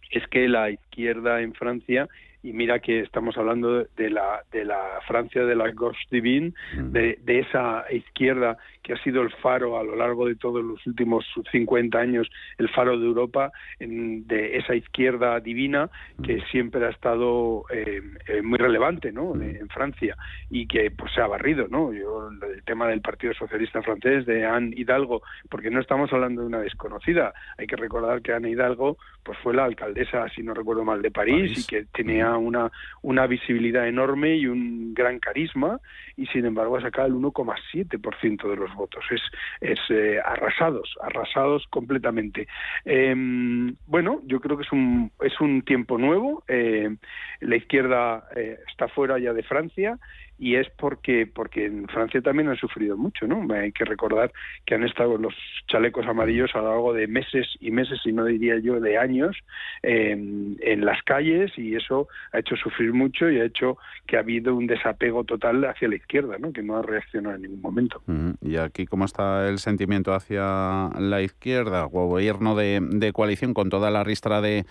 es 0.09 0.25
que 0.27 0.47
la 0.47 0.71
izquierda 0.71 1.41
en 1.41 1.53
Francia 1.53 2.07
y 2.45 2.53
mira 2.53 2.77
que 2.79 2.99
estamos 2.99 3.35
hablando 3.37 3.85
de 3.97 4.09
la, 4.11 4.43
de 4.51 4.65
la 4.65 4.99
Francia 5.07 5.43
de 5.43 5.55
la 5.55 5.71
gauche 5.71 5.99
divine, 6.11 6.53
mm. 6.77 6.91
de, 6.91 7.19
de, 7.23 7.39
esa 7.39 7.85
izquierda 7.91 8.57
que 8.83 8.93
ha 8.93 9.03
sido 9.03 9.23
el 9.23 9.31
faro 9.31 9.79
a 9.79 9.83
lo 9.83 9.95
largo 9.95 10.27
de 10.27 10.35
todos 10.35 10.63
los 10.63 10.85
últimos 10.85 11.25
50 11.51 11.97
años, 11.97 12.29
el 12.59 12.69
faro 12.69 12.99
de 12.99 13.05
Europa, 13.07 13.51
de 13.79 14.57
esa 14.57 14.75
izquierda 14.75 15.39
divina 15.39 15.89
que 16.23 16.35
mm. 16.35 16.45
siempre 16.51 16.85
ha 16.85 16.91
estado 16.91 17.63
eh, 17.71 18.03
eh, 18.27 18.43
muy 18.43 18.59
relevante 18.59 19.11
¿no? 19.11 19.33
Mm. 19.33 19.41
en 19.41 19.69
Francia 19.69 20.15
y 20.51 20.67
que 20.67 20.91
pues 20.91 21.11
se 21.15 21.21
ha 21.21 21.27
barrido. 21.27 21.67
¿no? 21.67 21.91
Yo, 21.93 22.29
el 22.29 22.63
tema 22.63 22.87
del 22.87 23.01
Partido 23.01 23.33
Socialista 23.33 23.81
francés, 23.81 24.27
de 24.27 24.45
Anne 24.45 24.75
Hidalgo, 24.77 25.23
porque 25.49 25.71
no 25.71 25.81
estamos 25.81 26.13
hablando 26.13 26.41
de 26.41 26.47
una 26.47 26.59
desconocida, 26.59 27.33
hay 27.57 27.65
que 27.65 27.75
recordar 27.75 28.21
que 28.21 28.33
Anne 28.33 28.51
Hidalgo 28.51 28.97
pues 29.23 29.39
fue 29.39 29.55
la 29.55 29.65
alcaldesa, 29.65 30.29
si 30.29 30.43
no 30.43 30.53
recuerdo 30.53 30.83
mal, 30.83 31.01
de 31.01 31.09
París, 31.09 31.57
y 31.57 31.65
que 31.65 31.85
tenía 31.85 32.34
una, 32.37 32.71
una 33.01 33.27
visibilidad 33.27 33.87
enorme 33.87 34.35
y 34.35 34.47
un 34.47 34.93
gran 34.93 35.19
carisma, 35.19 35.79
y 36.17 36.25
sin 36.27 36.45
embargo 36.45 36.77
ha 36.77 36.81
sacado 36.81 37.07
el 37.07 37.13
1,7% 37.13 38.49
de 38.49 38.55
los 38.55 38.73
votos. 38.75 39.03
Es, 39.11 39.21
es 39.61 39.79
eh, 39.89 40.19
arrasados, 40.23 40.95
arrasados 41.01 41.65
completamente. 41.69 42.47
Em, 42.85 43.75
bueno, 43.87 44.21
yo 44.25 44.39
creo 44.39 44.57
que 44.57 44.63
es 44.63 44.71
un, 44.71 45.11
es 45.21 45.39
un 45.41 45.61
tiempo 45.61 45.97
nuevo. 45.97 46.43
Eh, 46.47 46.95
la 47.41 47.55
izquierda 47.55 48.27
eh, 48.35 48.59
está 48.67 48.87
fuera 48.87 49.19
ya 49.19 49.33
de 49.33 49.43
Francia 49.43 49.97
y 50.37 50.55
es 50.55 50.67
porque 50.77 51.27
porque 51.27 51.65
en 51.65 51.87
Francia 51.87 52.21
también 52.21 52.49
han 52.49 52.57
sufrido 52.57 52.97
mucho, 52.97 53.27
¿no? 53.27 53.45
Hay 53.53 53.71
que 53.71 53.85
recordar 53.85 54.31
que 54.65 54.75
han 54.75 54.83
estado 54.83 55.17
los 55.17 55.33
chalecos 55.67 56.05
amarillos 56.07 56.51
a 56.55 56.59
lo 56.59 56.69
largo 56.69 56.93
de 56.93 57.07
meses 57.07 57.47
y 57.59 57.71
meses, 57.71 57.99
y 58.05 58.11
no 58.11 58.25
diría 58.25 58.57
yo 58.59 58.79
de 58.79 58.97
años, 58.97 59.37
en 59.81 60.85
las 60.85 61.01
calles 61.03 61.51
y 61.57 61.75
eso 61.75 62.07
ha 62.31 62.39
hecho 62.39 62.55
sufrir 62.55 62.93
mucho 62.93 63.29
y 63.29 63.39
ha 63.39 63.45
hecho 63.45 63.77
que 64.07 64.17
ha 64.17 64.19
habido 64.19 64.55
un 64.55 64.67
desapego 64.67 65.23
total 65.23 65.63
hacia 65.65 65.87
la 65.87 65.95
izquierda, 65.95 66.37
¿no? 66.39 66.51
Que 66.51 66.63
no 66.63 66.77
ha 66.77 66.81
reaccionado 66.81 67.35
en 67.35 67.43
ningún 67.43 67.61
momento. 67.61 68.01
¿Y 68.41 68.57
aquí 68.57 68.85
cómo 68.85 69.05
está 69.05 69.47
el 69.47 69.59
sentimiento 69.59 70.13
hacia 70.13 70.89
la 70.99 71.21
izquierda? 71.21 71.83
Gobierno 71.83 72.55
de, 72.55 72.79
de 72.81 73.13
coalición 73.13 73.53
con 73.53 73.69
toda 73.69 73.91
la 73.91 74.03
ristra 74.03 74.41
de, 74.41 74.65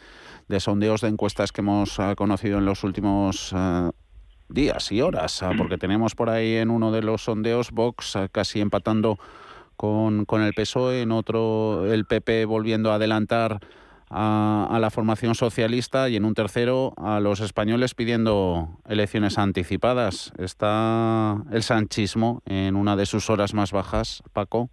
de 0.48 0.60
sondeos 0.60 1.00
de 1.00 1.08
encuestas 1.08 1.52
que 1.52 1.60
hemos 1.60 1.98
eh, 1.98 2.14
conocido 2.16 2.58
en 2.58 2.64
los 2.64 2.84
últimos 2.84 3.52
eh, 3.56 3.90
días 4.48 4.92
y 4.92 5.00
horas, 5.00 5.42
ah, 5.42 5.52
porque 5.56 5.78
tenemos 5.78 6.14
por 6.14 6.30
ahí 6.30 6.56
en 6.56 6.70
uno 6.70 6.92
de 6.92 7.02
los 7.02 7.24
sondeos 7.24 7.70
Vox 7.70 8.16
ah, 8.16 8.28
casi 8.30 8.60
empatando 8.60 9.18
con, 9.76 10.24
con 10.24 10.42
el 10.42 10.54
PSOE, 10.54 11.02
en 11.02 11.12
otro 11.12 11.86
el 11.92 12.04
PP 12.04 12.44
volviendo 12.44 12.92
a 12.92 12.96
adelantar 12.96 13.60
a, 14.10 14.78
la 14.80 14.90
formación 14.90 15.34
socialista 15.34 16.08
y 16.08 16.16
en 16.16 16.24
un 16.24 16.34
tercero 16.34 16.94
a 16.96 17.20
los 17.20 17.40
españoles 17.40 17.94
pidiendo 17.94 18.68
elecciones 18.88 19.38
anticipadas. 19.38 20.32
¿Está 20.38 21.42
el 21.52 21.62
sanchismo 21.62 22.42
en 22.46 22.76
una 22.76 22.96
de 22.96 23.06
sus 23.06 23.28
horas 23.30 23.54
más 23.54 23.72
bajas, 23.72 24.22
Paco? 24.32 24.70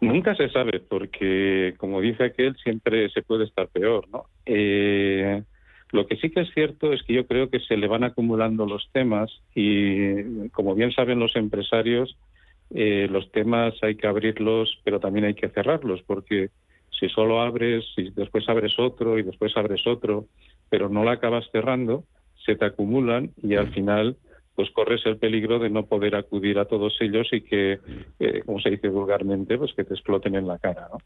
Nunca 0.00 0.34
se 0.34 0.48
sabe, 0.50 0.80
porque 0.80 1.74
como 1.78 2.00
dice 2.00 2.24
aquel, 2.24 2.56
siempre 2.56 3.08
se 3.10 3.22
puede 3.22 3.44
estar 3.44 3.68
peor, 3.68 4.08
¿no? 4.08 4.24
Eh, 4.44 5.44
lo 5.92 6.06
que 6.06 6.16
sí 6.16 6.30
que 6.30 6.40
es 6.40 6.50
cierto 6.54 6.92
es 6.92 7.02
que 7.02 7.12
yo 7.12 7.26
creo 7.26 7.50
que 7.50 7.60
se 7.60 7.76
le 7.76 7.86
van 7.86 8.02
acumulando 8.02 8.64
los 8.66 8.88
temas 8.92 9.30
y, 9.54 10.48
como 10.48 10.74
bien 10.74 10.90
saben 10.92 11.18
los 11.18 11.36
empresarios, 11.36 12.16
eh, 12.74 13.06
los 13.10 13.30
temas 13.30 13.74
hay 13.82 13.96
que 13.96 14.06
abrirlos, 14.06 14.80
pero 14.84 15.00
también 15.00 15.26
hay 15.26 15.34
que 15.34 15.50
cerrarlos, 15.50 16.02
porque 16.02 16.48
si 16.98 17.10
solo 17.10 17.42
abres 17.42 17.84
y 17.98 18.10
después 18.10 18.48
abres 18.48 18.78
otro 18.78 19.18
y 19.18 19.22
después 19.22 19.54
abres 19.54 19.86
otro, 19.86 20.26
pero 20.70 20.88
no 20.88 21.04
la 21.04 21.12
acabas 21.12 21.44
cerrando, 21.52 22.04
se 22.46 22.56
te 22.56 22.64
acumulan 22.64 23.30
y 23.42 23.56
al 23.56 23.70
final 23.72 24.16
pues 24.54 24.70
corres 24.70 25.04
el 25.06 25.18
peligro 25.18 25.58
de 25.58 25.70
no 25.70 25.86
poder 25.86 26.14
acudir 26.14 26.58
a 26.58 26.66
todos 26.66 26.96
ellos 27.00 27.28
y 27.32 27.42
que, 27.42 27.80
eh, 28.18 28.42
como 28.44 28.60
se 28.60 28.70
dice 28.70 28.88
vulgarmente, 28.88 29.56
pues 29.56 29.72
que 29.74 29.84
te 29.84 29.94
exploten 29.94 30.34
en 30.34 30.46
la 30.46 30.58
cara. 30.58 30.88
¿no? 30.92 30.98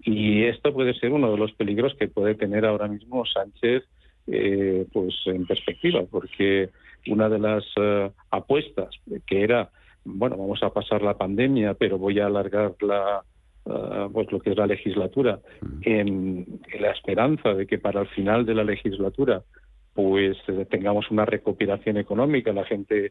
Y 0.00 0.44
esto 0.44 0.72
puede 0.72 0.94
ser 0.94 1.12
uno 1.12 1.30
de 1.30 1.36
los 1.38 1.52
peligros 1.52 1.94
que 1.94 2.08
puede 2.08 2.34
tener 2.34 2.64
ahora 2.64 2.88
mismo 2.88 3.24
Sánchez 3.26 3.84
eh, 4.30 4.86
pues 4.92 5.14
en 5.24 5.46
perspectiva, 5.46 6.02
porque 6.10 6.68
una 7.06 7.30
de 7.30 7.38
las 7.38 7.64
eh, 7.76 8.10
apuestas 8.30 8.90
que 9.26 9.42
era, 9.42 9.70
bueno, 10.04 10.36
vamos 10.36 10.62
a 10.62 10.68
pasar 10.68 11.00
la 11.00 11.16
pandemia, 11.16 11.72
pero 11.72 11.96
voy 11.96 12.20
a 12.20 12.26
alargar 12.26 12.74
la, 12.82 13.22
eh, 13.64 14.08
pues 14.12 14.30
lo 14.30 14.40
que 14.40 14.50
es 14.50 14.56
la 14.58 14.66
legislatura, 14.66 15.38
en, 15.80 16.60
la 16.78 16.90
esperanza 16.90 17.54
de 17.54 17.66
que 17.66 17.78
para 17.78 18.02
el 18.02 18.08
final 18.08 18.44
de 18.44 18.54
la 18.54 18.64
legislatura 18.64 19.42
pues 19.94 20.36
tengamos 20.70 21.10
una 21.10 21.24
recopilación 21.24 21.96
económica, 21.96 22.52
la 22.52 22.64
gente, 22.64 23.10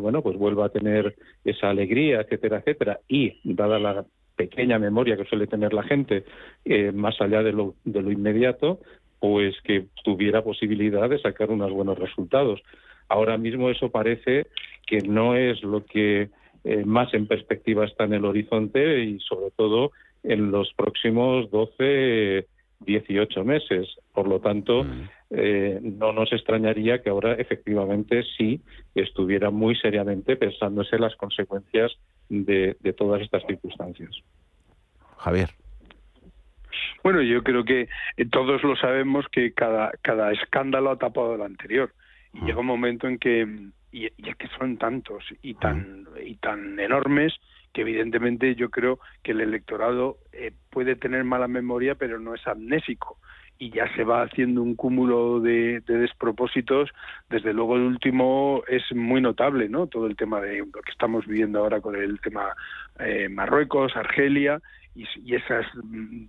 bueno, 0.00 0.22
pues 0.22 0.38
vuelva 0.38 0.64
a 0.64 0.68
tener 0.70 1.14
esa 1.44 1.68
alegría, 1.68 2.22
etcétera, 2.22 2.60
etcétera, 2.60 3.00
y 3.06 3.40
dada 3.44 3.78
la 3.78 4.06
pequeña 4.34 4.78
memoria 4.78 5.18
que 5.18 5.26
suele 5.26 5.46
tener 5.46 5.74
la 5.74 5.82
gente, 5.82 6.24
más 6.94 7.20
allá 7.20 7.42
de 7.42 7.52
lo, 7.52 7.74
de 7.84 8.00
lo 8.00 8.10
inmediato, 8.10 8.80
pues 9.24 9.54
que 9.62 9.86
tuviera 10.04 10.44
posibilidad 10.44 11.08
de 11.08 11.18
sacar 11.18 11.50
unos 11.50 11.72
buenos 11.72 11.98
resultados. 11.98 12.60
Ahora 13.08 13.38
mismo 13.38 13.70
eso 13.70 13.88
parece 13.88 14.48
que 14.86 14.98
no 14.98 15.34
es 15.34 15.62
lo 15.62 15.86
que 15.86 16.28
eh, 16.62 16.84
más 16.84 17.14
en 17.14 17.26
perspectiva 17.26 17.86
está 17.86 18.04
en 18.04 18.12
el 18.12 18.26
horizonte 18.26 19.02
y 19.02 19.18
sobre 19.20 19.50
todo 19.56 19.92
en 20.24 20.50
los 20.50 20.74
próximos 20.74 21.50
12, 21.50 22.46
18 22.80 23.44
meses. 23.44 23.88
Por 24.12 24.28
lo 24.28 24.40
tanto, 24.40 24.84
mm. 24.84 25.08
eh, 25.30 25.80
no 25.80 26.12
nos 26.12 26.30
extrañaría 26.30 27.00
que 27.00 27.08
ahora 27.08 27.32
efectivamente 27.32 28.24
sí 28.36 28.60
estuviera 28.94 29.48
muy 29.48 29.74
seriamente 29.74 30.36
pensándose 30.36 30.98
las 30.98 31.16
consecuencias 31.16 31.92
de 32.28 32.94
todas 32.94 33.22
estas 33.22 33.42
circunstancias. 33.46 34.10
Javier. 35.16 35.48
Bueno, 37.02 37.22
yo 37.22 37.42
creo 37.42 37.64
que 37.64 37.88
eh, 38.16 38.26
todos 38.30 38.62
lo 38.62 38.76
sabemos 38.76 39.26
que 39.30 39.52
cada, 39.52 39.92
cada 40.02 40.32
escándalo 40.32 40.90
ha 40.90 40.98
tapado 40.98 41.34
el 41.34 41.42
anterior. 41.42 41.92
Y 42.32 42.44
llega 42.44 42.60
un 42.60 42.66
momento 42.66 43.06
en 43.06 43.18
que, 43.18 43.46
y, 43.92 44.06
es 44.06 44.36
que 44.36 44.48
son 44.58 44.76
tantos 44.76 45.24
y 45.40 45.54
tan, 45.54 46.06
y 46.24 46.34
tan 46.36 46.80
enormes, 46.80 47.32
que 47.72 47.82
evidentemente 47.82 48.54
yo 48.54 48.70
creo 48.70 48.98
que 49.22 49.32
el 49.32 49.40
electorado 49.40 50.18
eh, 50.32 50.52
puede 50.70 50.96
tener 50.96 51.24
mala 51.24 51.48
memoria, 51.48 51.94
pero 51.94 52.18
no 52.18 52.34
es 52.34 52.46
amnésico 52.46 53.18
y 53.58 53.70
ya 53.70 53.92
se 53.94 54.04
va 54.04 54.22
haciendo 54.22 54.62
un 54.62 54.74
cúmulo 54.74 55.40
de, 55.40 55.80
despropósitos. 55.86 56.90
Desde 57.30 57.52
luego 57.52 57.76
el 57.76 57.82
último 57.82 58.62
es 58.68 58.82
muy 58.94 59.20
notable, 59.20 59.68
¿no? 59.68 59.86
Todo 59.86 60.06
el 60.06 60.16
tema 60.16 60.40
de 60.40 60.58
lo 60.58 60.82
que 60.82 60.90
estamos 60.90 61.26
viviendo 61.26 61.60
ahora 61.60 61.80
con 61.80 61.94
el 61.94 62.20
tema 62.20 62.54
eh, 62.98 63.28
Marruecos, 63.28 63.96
Argelia 63.96 64.60
y, 64.94 65.06
y 65.24 65.34
esos 65.34 65.66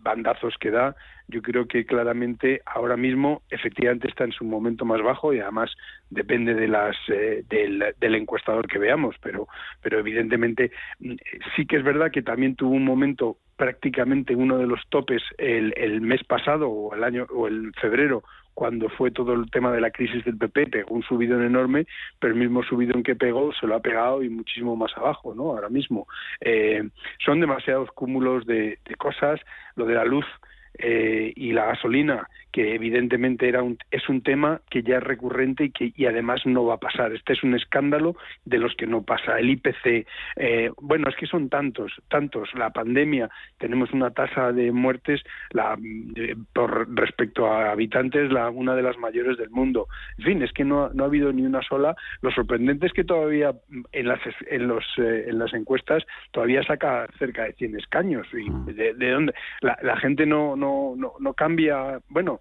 bandazos 0.02 0.56
que 0.60 0.72
da, 0.72 0.96
yo 1.28 1.42
creo 1.42 1.68
que 1.68 1.86
claramente 1.86 2.62
ahora 2.66 2.98
mismo 2.98 3.42
efectivamente 3.50 4.08
está 4.08 4.24
en 4.24 4.32
su 4.32 4.44
momento 4.44 4.86
más 4.86 5.02
bajo 5.02 5.34
y 5.34 5.40
además 5.40 5.72
depende 6.10 6.54
de 6.54 6.68
las 6.68 6.96
eh, 7.10 7.44
del, 7.50 8.16
encuestador 8.16 8.68
que 8.68 8.80
veamos, 8.80 9.16
pero 9.22 9.48
pero 9.82 10.00
evidentemente 10.00 10.72
mm, 11.00 11.16
sí 11.56 11.66
que 11.66 11.78
es 11.78 11.84
verdad 11.84 12.12
que 12.12 12.22
también 12.22 12.56
tuvo 12.56 12.76
un 12.76 12.86
momento 12.86 13.38
prácticamente 13.56 14.36
uno 14.36 14.58
de 14.58 14.68
los 14.68 14.82
topes 14.90 15.24
el, 15.38 15.74
el 15.78 16.02
mes 16.02 16.24
pasado 16.24 16.70
o 16.70 16.94
el 16.94 17.04
año 17.04 17.26
o 17.34 17.48
el 17.48 17.72
febrero 17.80 18.24
cuando 18.56 18.90
fue 18.90 19.12
todo 19.12 19.34
el 19.34 19.52
tema 19.52 19.72
de 19.72 19.82
la 19.82 19.92
crisis 19.92 20.24
del 20.24 20.38
PP, 20.38 20.68
pegó 20.68 20.96
un 20.96 21.04
subidón 21.04 21.44
enorme, 21.44 21.86
pero 22.20 22.34
el 22.34 22.40
mismo 22.40 22.64
subidón 22.64 23.04
que 23.04 23.16
pegó 23.16 23.54
se 23.54 23.68
lo 23.68 23.76
ha 23.76 23.82
pegado 23.82 24.24
y 24.24 24.30
muchísimo 24.30 24.76
más 24.76 24.98
abajo, 24.98 25.36
¿no? 25.36 25.52
Ahora 25.52 25.70
mismo. 25.70 26.08
Eh, 26.40 26.82
son 27.24 27.42
demasiados 27.42 27.92
cúmulos 27.92 28.46
de, 28.46 28.80
de 28.86 28.96
cosas, 28.96 29.40
lo 29.76 29.86
de 29.86 29.96
la 29.96 30.06
luz 30.06 30.26
eh, 30.80 31.34
y 31.36 31.52
la 31.52 31.66
gasolina, 31.66 32.30
que 32.52 32.76
evidentemente 32.76 33.48
era 33.48 33.64
un, 33.64 33.78
es 33.92 34.08
un 34.08 34.22
tema 34.22 34.62
que 34.70 34.84
ya 34.84 34.98
es 34.98 35.04
recurrente 35.04 35.66
y 35.66 35.72
que 35.72 35.92
y 35.96 36.06
además 36.06 36.46
no 36.46 36.66
va 36.66 36.76
a 36.76 36.80
pasar. 36.80 37.14
Este 37.14 37.34
es 37.34 37.44
un 37.44 37.56
escándalo 37.56 38.16
de 38.46 38.58
los 38.58 38.76
que 38.76 38.88
no 38.88 39.04
pasa. 39.04 39.38
El 39.40 39.50
IPC, 39.50 40.08
eh, 40.38 40.72
bueno, 40.82 41.10
es 41.10 41.16
que 41.16 41.28
son 41.28 41.50
tantos, 41.50 41.92
tantos. 42.10 42.54
La 42.56 42.72
pandemia, 42.72 43.30
tenemos 43.58 43.92
una 43.92 44.12
tasa 44.12 44.52
de 44.52 44.72
muertes 44.72 45.22
la, 45.52 45.78
por 46.54 46.96
respecto 46.96 47.48
a 47.48 47.72
habitantes, 47.72 48.32
la, 48.32 48.50
una 48.50 48.76
de 48.76 48.84
las 48.84 48.98
mayores 48.98 49.38
del 49.38 49.50
mundo. 49.50 49.88
En 50.18 50.26
fin, 50.26 50.42
es 50.42 50.52
que 50.54 50.64
no, 50.64 50.90
no 50.94 51.04
ha 51.04 51.08
habido 51.08 51.34
ni 51.34 51.44
una 51.44 51.62
sola. 51.62 51.96
Lo 52.22 52.32
sorprendente 52.32 52.88
es 52.88 52.94
que 52.94 53.04
todavía 53.04 53.54
en 53.92 54.08
las, 54.08 54.20
en 54.50 54.68
los, 54.68 54.86
eh, 54.98 55.26
en 55.28 55.40
las 55.40 55.54
encuestas 55.54 56.06
todavía 56.32 56.64
saca 56.64 57.08
cerca 57.20 57.44
de 57.44 57.54
100 57.54 57.80
escaños. 57.80 58.28
Y 58.34 58.50
mm. 58.50 58.66
de, 58.68 58.94
de 58.94 59.12
dónde? 59.12 59.34
La, 59.62 59.78
la 59.82 59.98
gente 59.98 60.26
no 60.26 60.36
no, 60.36 60.56
no, 60.98 61.14
no 61.20 61.34
cambia, 61.34 62.00
bueno, 62.10 62.40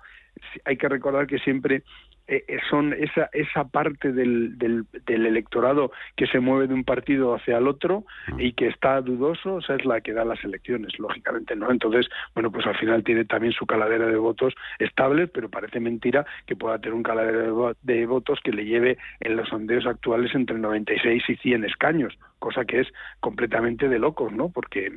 hay 0.64 0.76
que 0.76 0.88
recordar 0.88 1.26
que 1.26 1.38
siempre 1.38 1.82
eh, 2.26 2.42
eh, 2.48 2.58
son 2.70 2.94
esa 2.94 3.28
esa 3.34 3.64
parte 3.64 4.10
del, 4.10 4.56
del, 4.56 4.86
electorado 5.06 5.92
que 6.16 6.26
se 6.26 6.40
mueve 6.40 6.66
de 6.66 6.72
un 6.72 6.82
partido 6.82 7.34
hacia 7.34 7.58
el 7.58 7.68
otro 7.68 8.06
y 8.38 8.54
que 8.54 8.68
está 8.68 9.02
dudoso, 9.02 9.58
esa 9.58 9.74
es 9.74 9.84
la 9.84 10.00
que 10.00 10.14
da 10.14 10.24
las 10.24 10.42
elecciones, 10.42 10.98
lógicamente, 10.98 11.54
¿no? 11.54 11.70
Entonces, 11.70 12.08
bueno, 12.34 12.50
pues 12.50 12.66
al 12.66 12.78
final 12.78 13.04
tiene 13.04 13.26
también 13.26 13.52
su 13.52 13.66
caladera 13.66 14.06
de 14.06 14.16
votos 14.16 14.54
estable, 14.78 15.26
pero 15.26 15.50
parece 15.50 15.80
mentira 15.80 16.24
que 16.46 16.56
pueda 16.56 16.78
tener 16.78 16.94
un 16.94 17.02
caladero 17.02 17.76
de, 17.82 18.06
votos 18.06 18.40
que 18.42 18.52
le 18.52 18.64
lleve 18.64 18.96
en 19.20 19.36
los 19.36 19.50
sondeos 19.50 19.86
actuales 19.86 20.34
entre 20.34 20.58
96 20.58 21.22
y 21.28 21.36
100 21.36 21.64
escaños, 21.64 22.18
cosa 22.44 22.64
que 22.64 22.80
es 22.80 22.88
completamente 23.20 23.88
de 23.88 23.98
locos, 23.98 24.32
¿no? 24.32 24.50
Porque, 24.50 24.92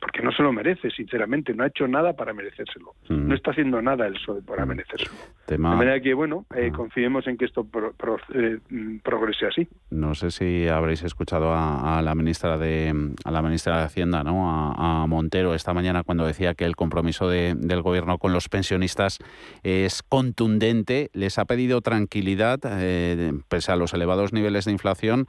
porque 0.00 0.20
no 0.22 0.30
se 0.32 0.42
lo 0.42 0.52
merece, 0.52 0.90
sinceramente, 0.90 1.54
no 1.54 1.64
ha 1.64 1.68
hecho 1.68 1.88
nada 1.88 2.12
para 2.12 2.32
merecérselo. 2.34 2.94
Mm. 3.08 3.28
No 3.28 3.34
está 3.34 3.52
haciendo 3.52 3.80
nada 3.80 4.06
el 4.06 4.12
PSOE 4.14 4.42
para 4.42 4.66
merecérselo. 4.66 5.10
Tema- 5.46 5.70
De 5.70 5.76
manera 5.76 6.00
que, 6.00 6.12
bueno, 6.14 6.44
eh, 6.54 6.70
Ah. 6.72 6.76
confiemos 6.76 7.26
en 7.26 7.36
que 7.38 7.46
esto 7.46 7.64
pro- 7.64 7.92
pro- 7.94 8.18
eh, 8.34 8.58
mm, 8.68 8.98
progrese 8.98 9.46
así. 9.46 9.66
No 9.90 10.14
sé 10.14 10.30
si 10.30 10.68
habréis 10.68 11.02
escuchado 11.02 11.52
a, 11.52 11.98
a 11.98 12.02
la 12.02 12.14
ministra 12.14 12.58
de 12.58 12.94
a 13.24 13.30
la 13.30 13.42
ministra 13.42 13.78
de 13.78 13.84
Hacienda, 13.84 14.22
¿no? 14.22 14.50
A, 14.50 15.02
a 15.02 15.06
Montero 15.06 15.54
esta 15.54 15.72
mañana 15.72 16.02
cuando 16.04 16.26
decía 16.26 16.54
que 16.54 16.64
el 16.66 16.76
compromiso 16.76 17.28
de- 17.28 17.54
del 17.56 17.82
gobierno 17.82 18.18
con 18.18 18.32
los 18.32 18.48
pensionistas 18.48 19.18
es 19.62 20.02
contundente. 20.02 21.10
Les 21.14 21.38
ha 21.38 21.44
pedido 21.46 21.80
tranquilidad 21.80 22.60
eh, 22.64 23.32
pese 23.48 23.72
a 23.72 23.76
los 23.76 23.94
elevados 23.94 24.32
niveles 24.32 24.64
de 24.66 24.72
inflación. 24.72 25.26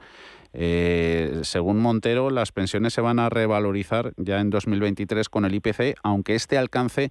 Eh, 0.52 1.40
según 1.42 1.78
Montero, 1.78 2.30
las 2.30 2.52
pensiones 2.52 2.92
se 2.92 3.00
van 3.00 3.18
a 3.18 3.28
revalorizar 3.30 4.12
ya 4.16 4.40
en 4.40 4.50
2023 4.50 5.28
con 5.28 5.44
el 5.44 5.54
IPC, 5.54 5.96
aunque 6.02 6.34
este 6.34 6.58
alcance 6.58 7.10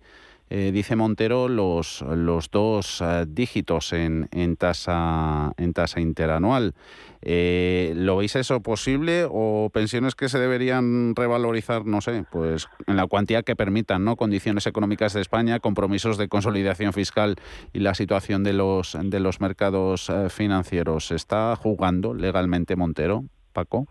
eh, 0.51 0.71
dice 0.73 0.97
Montero, 0.97 1.47
los, 1.47 2.01
los 2.01 2.51
dos 2.51 3.01
eh, 3.01 3.25
dígitos 3.25 3.93
en, 3.93 4.27
en, 4.33 4.57
tasa, 4.57 5.53
en 5.57 5.71
tasa 5.71 6.01
interanual. 6.01 6.73
Eh, 7.21 7.93
¿Lo 7.95 8.17
veis 8.17 8.35
eso 8.35 8.61
posible 8.61 9.25
o 9.29 9.69
pensiones 9.71 10.13
que 10.13 10.27
se 10.27 10.39
deberían 10.39 11.15
revalorizar, 11.15 11.85
no 11.85 12.01
sé, 12.01 12.25
pues 12.29 12.67
en 12.85 12.97
la 12.97 13.07
cuantía 13.07 13.43
que 13.43 13.55
permitan, 13.55 14.03
¿no? 14.03 14.17
Condiciones 14.17 14.67
económicas 14.67 15.13
de 15.13 15.21
España, 15.21 15.59
compromisos 15.59 16.17
de 16.17 16.27
consolidación 16.27 16.91
fiscal 16.91 17.35
y 17.71 17.79
la 17.79 17.93
situación 17.93 18.43
de 18.43 18.51
los, 18.51 18.97
de 19.01 19.19
los 19.21 19.39
mercados 19.39 20.09
eh, 20.09 20.29
financieros. 20.29 21.11
¿Está 21.11 21.55
jugando 21.55 22.13
legalmente 22.13 22.75
Montero, 22.75 23.23
Paco? 23.53 23.87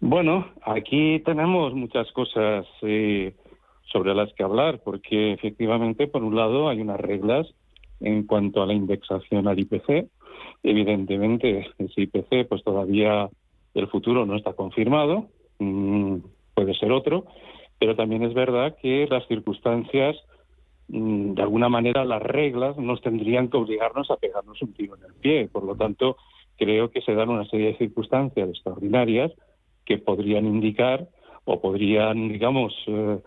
Bueno, 0.00 0.48
aquí 0.66 1.20
tenemos 1.24 1.72
muchas 1.72 2.10
cosas 2.12 2.66
eh, 2.82 3.34
sobre 3.94 4.12
las 4.12 4.32
que 4.34 4.42
hablar, 4.42 4.80
porque 4.84 5.32
efectivamente, 5.32 6.08
por 6.08 6.24
un 6.24 6.34
lado, 6.34 6.68
hay 6.68 6.80
unas 6.80 6.98
reglas 6.98 7.46
en 8.00 8.26
cuanto 8.26 8.60
a 8.60 8.66
la 8.66 8.74
indexación 8.74 9.46
al 9.46 9.60
IPC. 9.60 10.08
Evidentemente, 10.64 11.68
ese 11.78 12.00
IPC, 12.02 12.48
pues 12.48 12.64
todavía 12.64 13.30
el 13.72 13.86
futuro 13.86 14.26
no 14.26 14.34
está 14.34 14.52
confirmado, 14.54 15.28
mm, 15.60 16.16
puede 16.54 16.74
ser 16.74 16.90
otro, 16.90 17.26
pero 17.78 17.94
también 17.94 18.24
es 18.24 18.34
verdad 18.34 18.76
que 18.82 19.06
las 19.08 19.28
circunstancias, 19.28 20.16
mm, 20.88 21.34
de 21.34 21.42
alguna 21.42 21.68
manera, 21.68 22.04
las 22.04 22.20
reglas 22.20 22.76
nos 22.76 23.00
tendrían 23.00 23.48
que 23.48 23.58
obligarnos 23.58 24.10
a 24.10 24.16
pegarnos 24.16 24.60
un 24.60 24.74
tiro 24.74 24.96
en 24.96 25.04
el 25.04 25.14
pie. 25.20 25.48
Por 25.52 25.62
lo 25.62 25.76
tanto, 25.76 26.16
creo 26.56 26.90
que 26.90 27.00
se 27.02 27.14
dan 27.14 27.28
una 27.28 27.44
serie 27.44 27.68
de 27.68 27.78
circunstancias 27.78 28.48
extraordinarias 28.48 29.30
que 29.84 29.98
podrían 29.98 30.46
indicar 30.46 31.06
o 31.44 31.60
podrían, 31.60 32.28
digamos, 32.28 32.74
eh, 32.88 33.18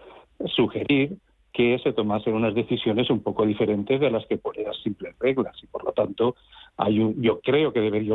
sugerir 0.45 1.17
que 1.53 1.79
se 1.79 1.91
tomasen 1.91 2.35
unas 2.35 2.53
decisiones 2.53 3.09
un 3.09 3.23
poco 3.23 3.45
diferentes 3.45 3.99
de 3.99 4.11
las 4.11 4.25
que 4.27 4.38
ponen 4.38 4.65
las 4.65 4.77
simples 4.83 5.15
reglas. 5.19 5.55
Y 5.63 5.67
por 5.67 5.83
lo 5.83 5.91
tanto 5.91 6.35
hay 6.77 6.99
un, 6.99 7.19
yo 7.21 7.39
creo 7.41 7.73
que 7.73 7.81
debería 7.81 8.13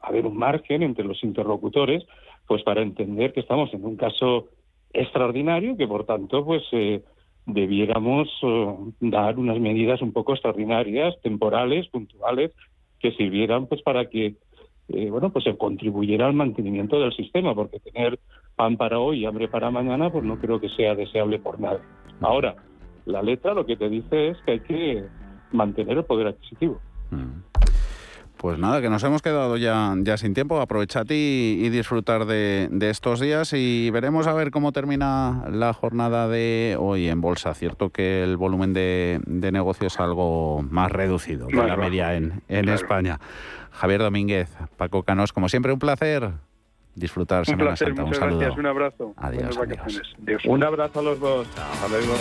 haber 0.00 0.26
un 0.26 0.36
margen 0.36 0.82
entre 0.82 1.04
los 1.04 1.22
interlocutores 1.22 2.04
pues 2.48 2.64
para 2.64 2.82
entender 2.82 3.32
que 3.32 3.40
estamos 3.40 3.72
en 3.72 3.84
un 3.84 3.96
caso 3.96 4.48
extraordinario 4.92 5.76
que 5.76 5.86
por 5.86 6.04
tanto 6.04 6.44
pues 6.44 6.64
eh, 6.72 7.00
debiéramos 7.46 8.28
eh, 8.42 8.74
dar 9.00 9.38
unas 9.38 9.60
medidas 9.60 10.02
un 10.02 10.12
poco 10.12 10.32
extraordinarias 10.32 11.14
temporales 11.22 11.86
puntuales 11.88 12.50
que 12.98 13.12
sirvieran 13.12 13.66
pues 13.66 13.82
para 13.82 14.06
que 14.06 14.34
eh, 14.92 15.10
bueno, 15.10 15.30
pues 15.30 15.44
se 15.44 15.56
contribuyera 15.56 16.26
al 16.26 16.34
mantenimiento 16.34 16.98
del 17.00 17.12
sistema, 17.12 17.54
porque 17.54 17.80
tener 17.80 18.18
pan 18.56 18.76
para 18.76 18.98
hoy 18.98 19.20
y 19.20 19.26
hambre 19.26 19.48
para 19.48 19.70
mañana, 19.70 20.10
pues 20.10 20.24
no 20.24 20.38
creo 20.38 20.60
que 20.60 20.68
sea 20.70 20.94
deseable 20.94 21.38
por 21.38 21.58
nadie. 21.60 21.80
Ahora, 22.20 22.54
la 23.06 23.22
letra 23.22 23.54
lo 23.54 23.64
que 23.66 23.76
te 23.76 23.88
dice 23.88 24.28
es 24.28 24.38
que 24.44 24.52
hay 24.52 24.60
que 24.60 25.04
mantener 25.52 25.98
el 25.98 26.04
poder 26.04 26.28
adquisitivo. 26.28 26.80
Pues 28.36 28.58
nada, 28.58 28.80
que 28.80 28.88
nos 28.88 29.04
hemos 29.04 29.20
quedado 29.20 29.58
ya, 29.58 29.94
ya 29.98 30.16
sin 30.16 30.32
tiempo. 30.32 30.60
Aprovechad 30.62 31.04
y, 31.10 31.58
y 31.62 31.68
disfrutar 31.68 32.24
de, 32.24 32.68
de 32.70 32.88
estos 32.88 33.20
días 33.20 33.52
y 33.52 33.90
veremos 33.90 34.26
a 34.26 34.32
ver 34.32 34.50
cómo 34.50 34.72
termina 34.72 35.44
la 35.52 35.74
jornada 35.74 36.26
de 36.26 36.74
hoy 36.78 37.08
en 37.08 37.20
bolsa. 37.20 37.52
Cierto 37.52 37.90
que 37.90 38.22
el 38.22 38.38
volumen 38.38 38.72
de, 38.72 39.20
de 39.26 39.52
negocio 39.52 39.88
es 39.88 40.00
algo 40.00 40.62
más 40.70 40.90
reducido 40.90 41.50
Más 41.50 41.66
la 41.66 41.76
media 41.76 42.14
en, 42.14 42.42
en 42.48 42.62
Claro. 42.64 42.74
España. 42.76 43.18
Javier 43.72 44.00
Domínguez, 44.00 44.48
Paco 44.76 45.02
Canos, 45.02 45.32
como 45.32 45.48
siempre, 45.48 45.72
un 45.72 45.78
placer 45.78 46.30
disfrutar 46.94 47.40
Un 47.40 47.44
Semana 47.46 47.64
placer, 47.70 47.88
Santa. 47.88 48.02
Un 48.02 48.08
muchas 48.08 48.20
saludo. 48.20 48.38
gracias, 48.38 48.58
un 48.58 48.66
abrazo. 48.66 49.14
Adiós, 49.16 49.42
Buenas 49.42 49.56
adiós. 49.56 49.68
vacaciones. 49.78 50.12
Adiós. 50.22 50.42
Un 50.46 50.64
abrazo 50.64 50.98
a 50.98 51.02
los 51.02 51.20
dos. 51.20 51.46
Hasta 51.56 51.88
luego. 51.88 52.14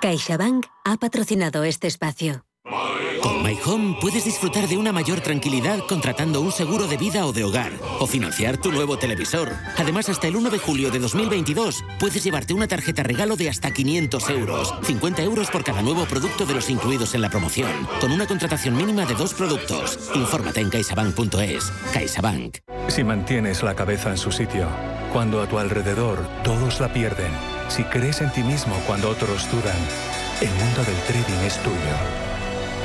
CaixaBank 0.00 0.66
ha 0.84 0.96
patrocinado 0.96 1.64
este 1.64 1.86
espacio. 1.86 2.44
Con 3.22 3.42
My 3.42 3.58
Home 3.64 3.96
puedes 4.00 4.24
disfrutar 4.24 4.66
de 4.66 4.76
una 4.76 4.92
mayor 4.92 5.20
tranquilidad 5.20 5.80
contratando 5.88 6.40
un 6.40 6.52
seguro 6.52 6.86
de 6.86 6.96
vida 6.96 7.26
o 7.26 7.32
de 7.32 7.44
hogar 7.44 7.72
o 7.98 8.06
financiar 8.06 8.56
tu 8.56 8.72
nuevo 8.72 8.98
televisor. 8.98 9.52
Además, 9.76 10.08
hasta 10.08 10.26
el 10.26 10.36
1 10.36 10.50
de 10.50 10.58
julio 10.58 10.90
de 10.90 10.98
2022 10.98 11.84
puedes 11.98 12.24
llevarte 12.24 12.54
una 12.54 12.68
tarjeta 12.68 13.02
regalo 13.02 13.36
de 13.36 13.48
hasta 13.48 13.72
500 13.72 14.30
euros, 14.30 14.74
50 14.82 15.22
euros 15.22 15.50
por 15.50 15.64
cada 15.64 15.82
nuevo 15.82 16.04
producto 16.06 16.46
de 16.46 16.54
los 16.54 16.70
incluidos 16.70 17.14
en 17.14 17.22
la 17.22 17.30
promoción, 17.30 17.70
con 18.00 18.12
una 18.12 18.26
contratación 18.26 18.76
mínima 18.76 19.04
de 19.04 19.14
dos 19.14 19.34
productos. 19.34 19.98
Infórmate 20.14 20.60
en 20.60 20.70
caixabank.es. 20.70 21.72
CaixaBank. 21.92 22.58
Si 22.88 23.04
mantienes 23.04 23.62
la 23.62 23.74
cabeza 23.74 24.10
en 24.10 24.18
su 24.18 24.32
sitio, 24.32 24.66
cuando 25.12 25.42
a 25.42 25.48
tu 25.48 25.58
alrededor 25.58 26.26
todos 26.42 26.80
la 26.80 26.92
pierden, 26.92 27.32
si 27.68 27.84
crees 27.84 28.20
en 28.20 28.32
ti 28.32 28.42
mismo 28.42 28.74
cuando 28.86 29.10
otros 29.10 29.50
dudan, 29.50 29.76
el 30.40 30.48
mundo 30.48 30.82
del 30.84 30.96
trading 31.06 31.46
es 31.46 31.62
tuyo. 31.62 32.29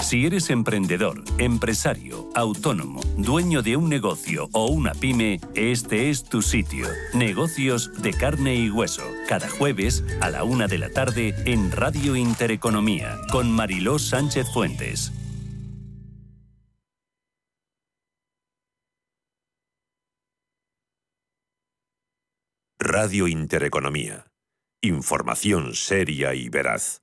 Si 0.00 0.24
eres 0.24 0.48
emprendedor, 0.48 1.22
empresario, 1.38 2.30
autónomo, 2.34 3.00
dueño 3.16 3.62
de 3.62 3.76
un 3.76 3.88
negocio 3.90 4.48
o 4.52 4.66
una 4.68 4.94
pyme, 4.94 5.40
este 5.54 6.08
es 6.08 6.24
tu 6.24 6.40
sitio. 6.40 6.86
Negocios 7.12 7.90
de 8.00 8.14
carne 8.14 8.54
y 8.54 8.70
hueso. 8.70 9.02
Cada 9.28 9.48
jueves 9.50 10.04
a 10.20 10.30
la 10.30 10.44
una 10.44 10.66
de 10.66 10.78
la 10.78 10.90
tarde 10.90 11.34
en 11.44 11.72
Radio 11.72 12.16
Intereconomía 12.16 13.18
con 13.30 13.50
Mariló 13.50 13.98
Sánchez 13.98 14.46
Fuentes. 14.52 15.12
Radio 22.78 23.26
Intereconomía. 23.28 24.28
Información 24.80 25.74
seria 25.74 26.34
y 26.34 26.48
veraz. 26.48 27.02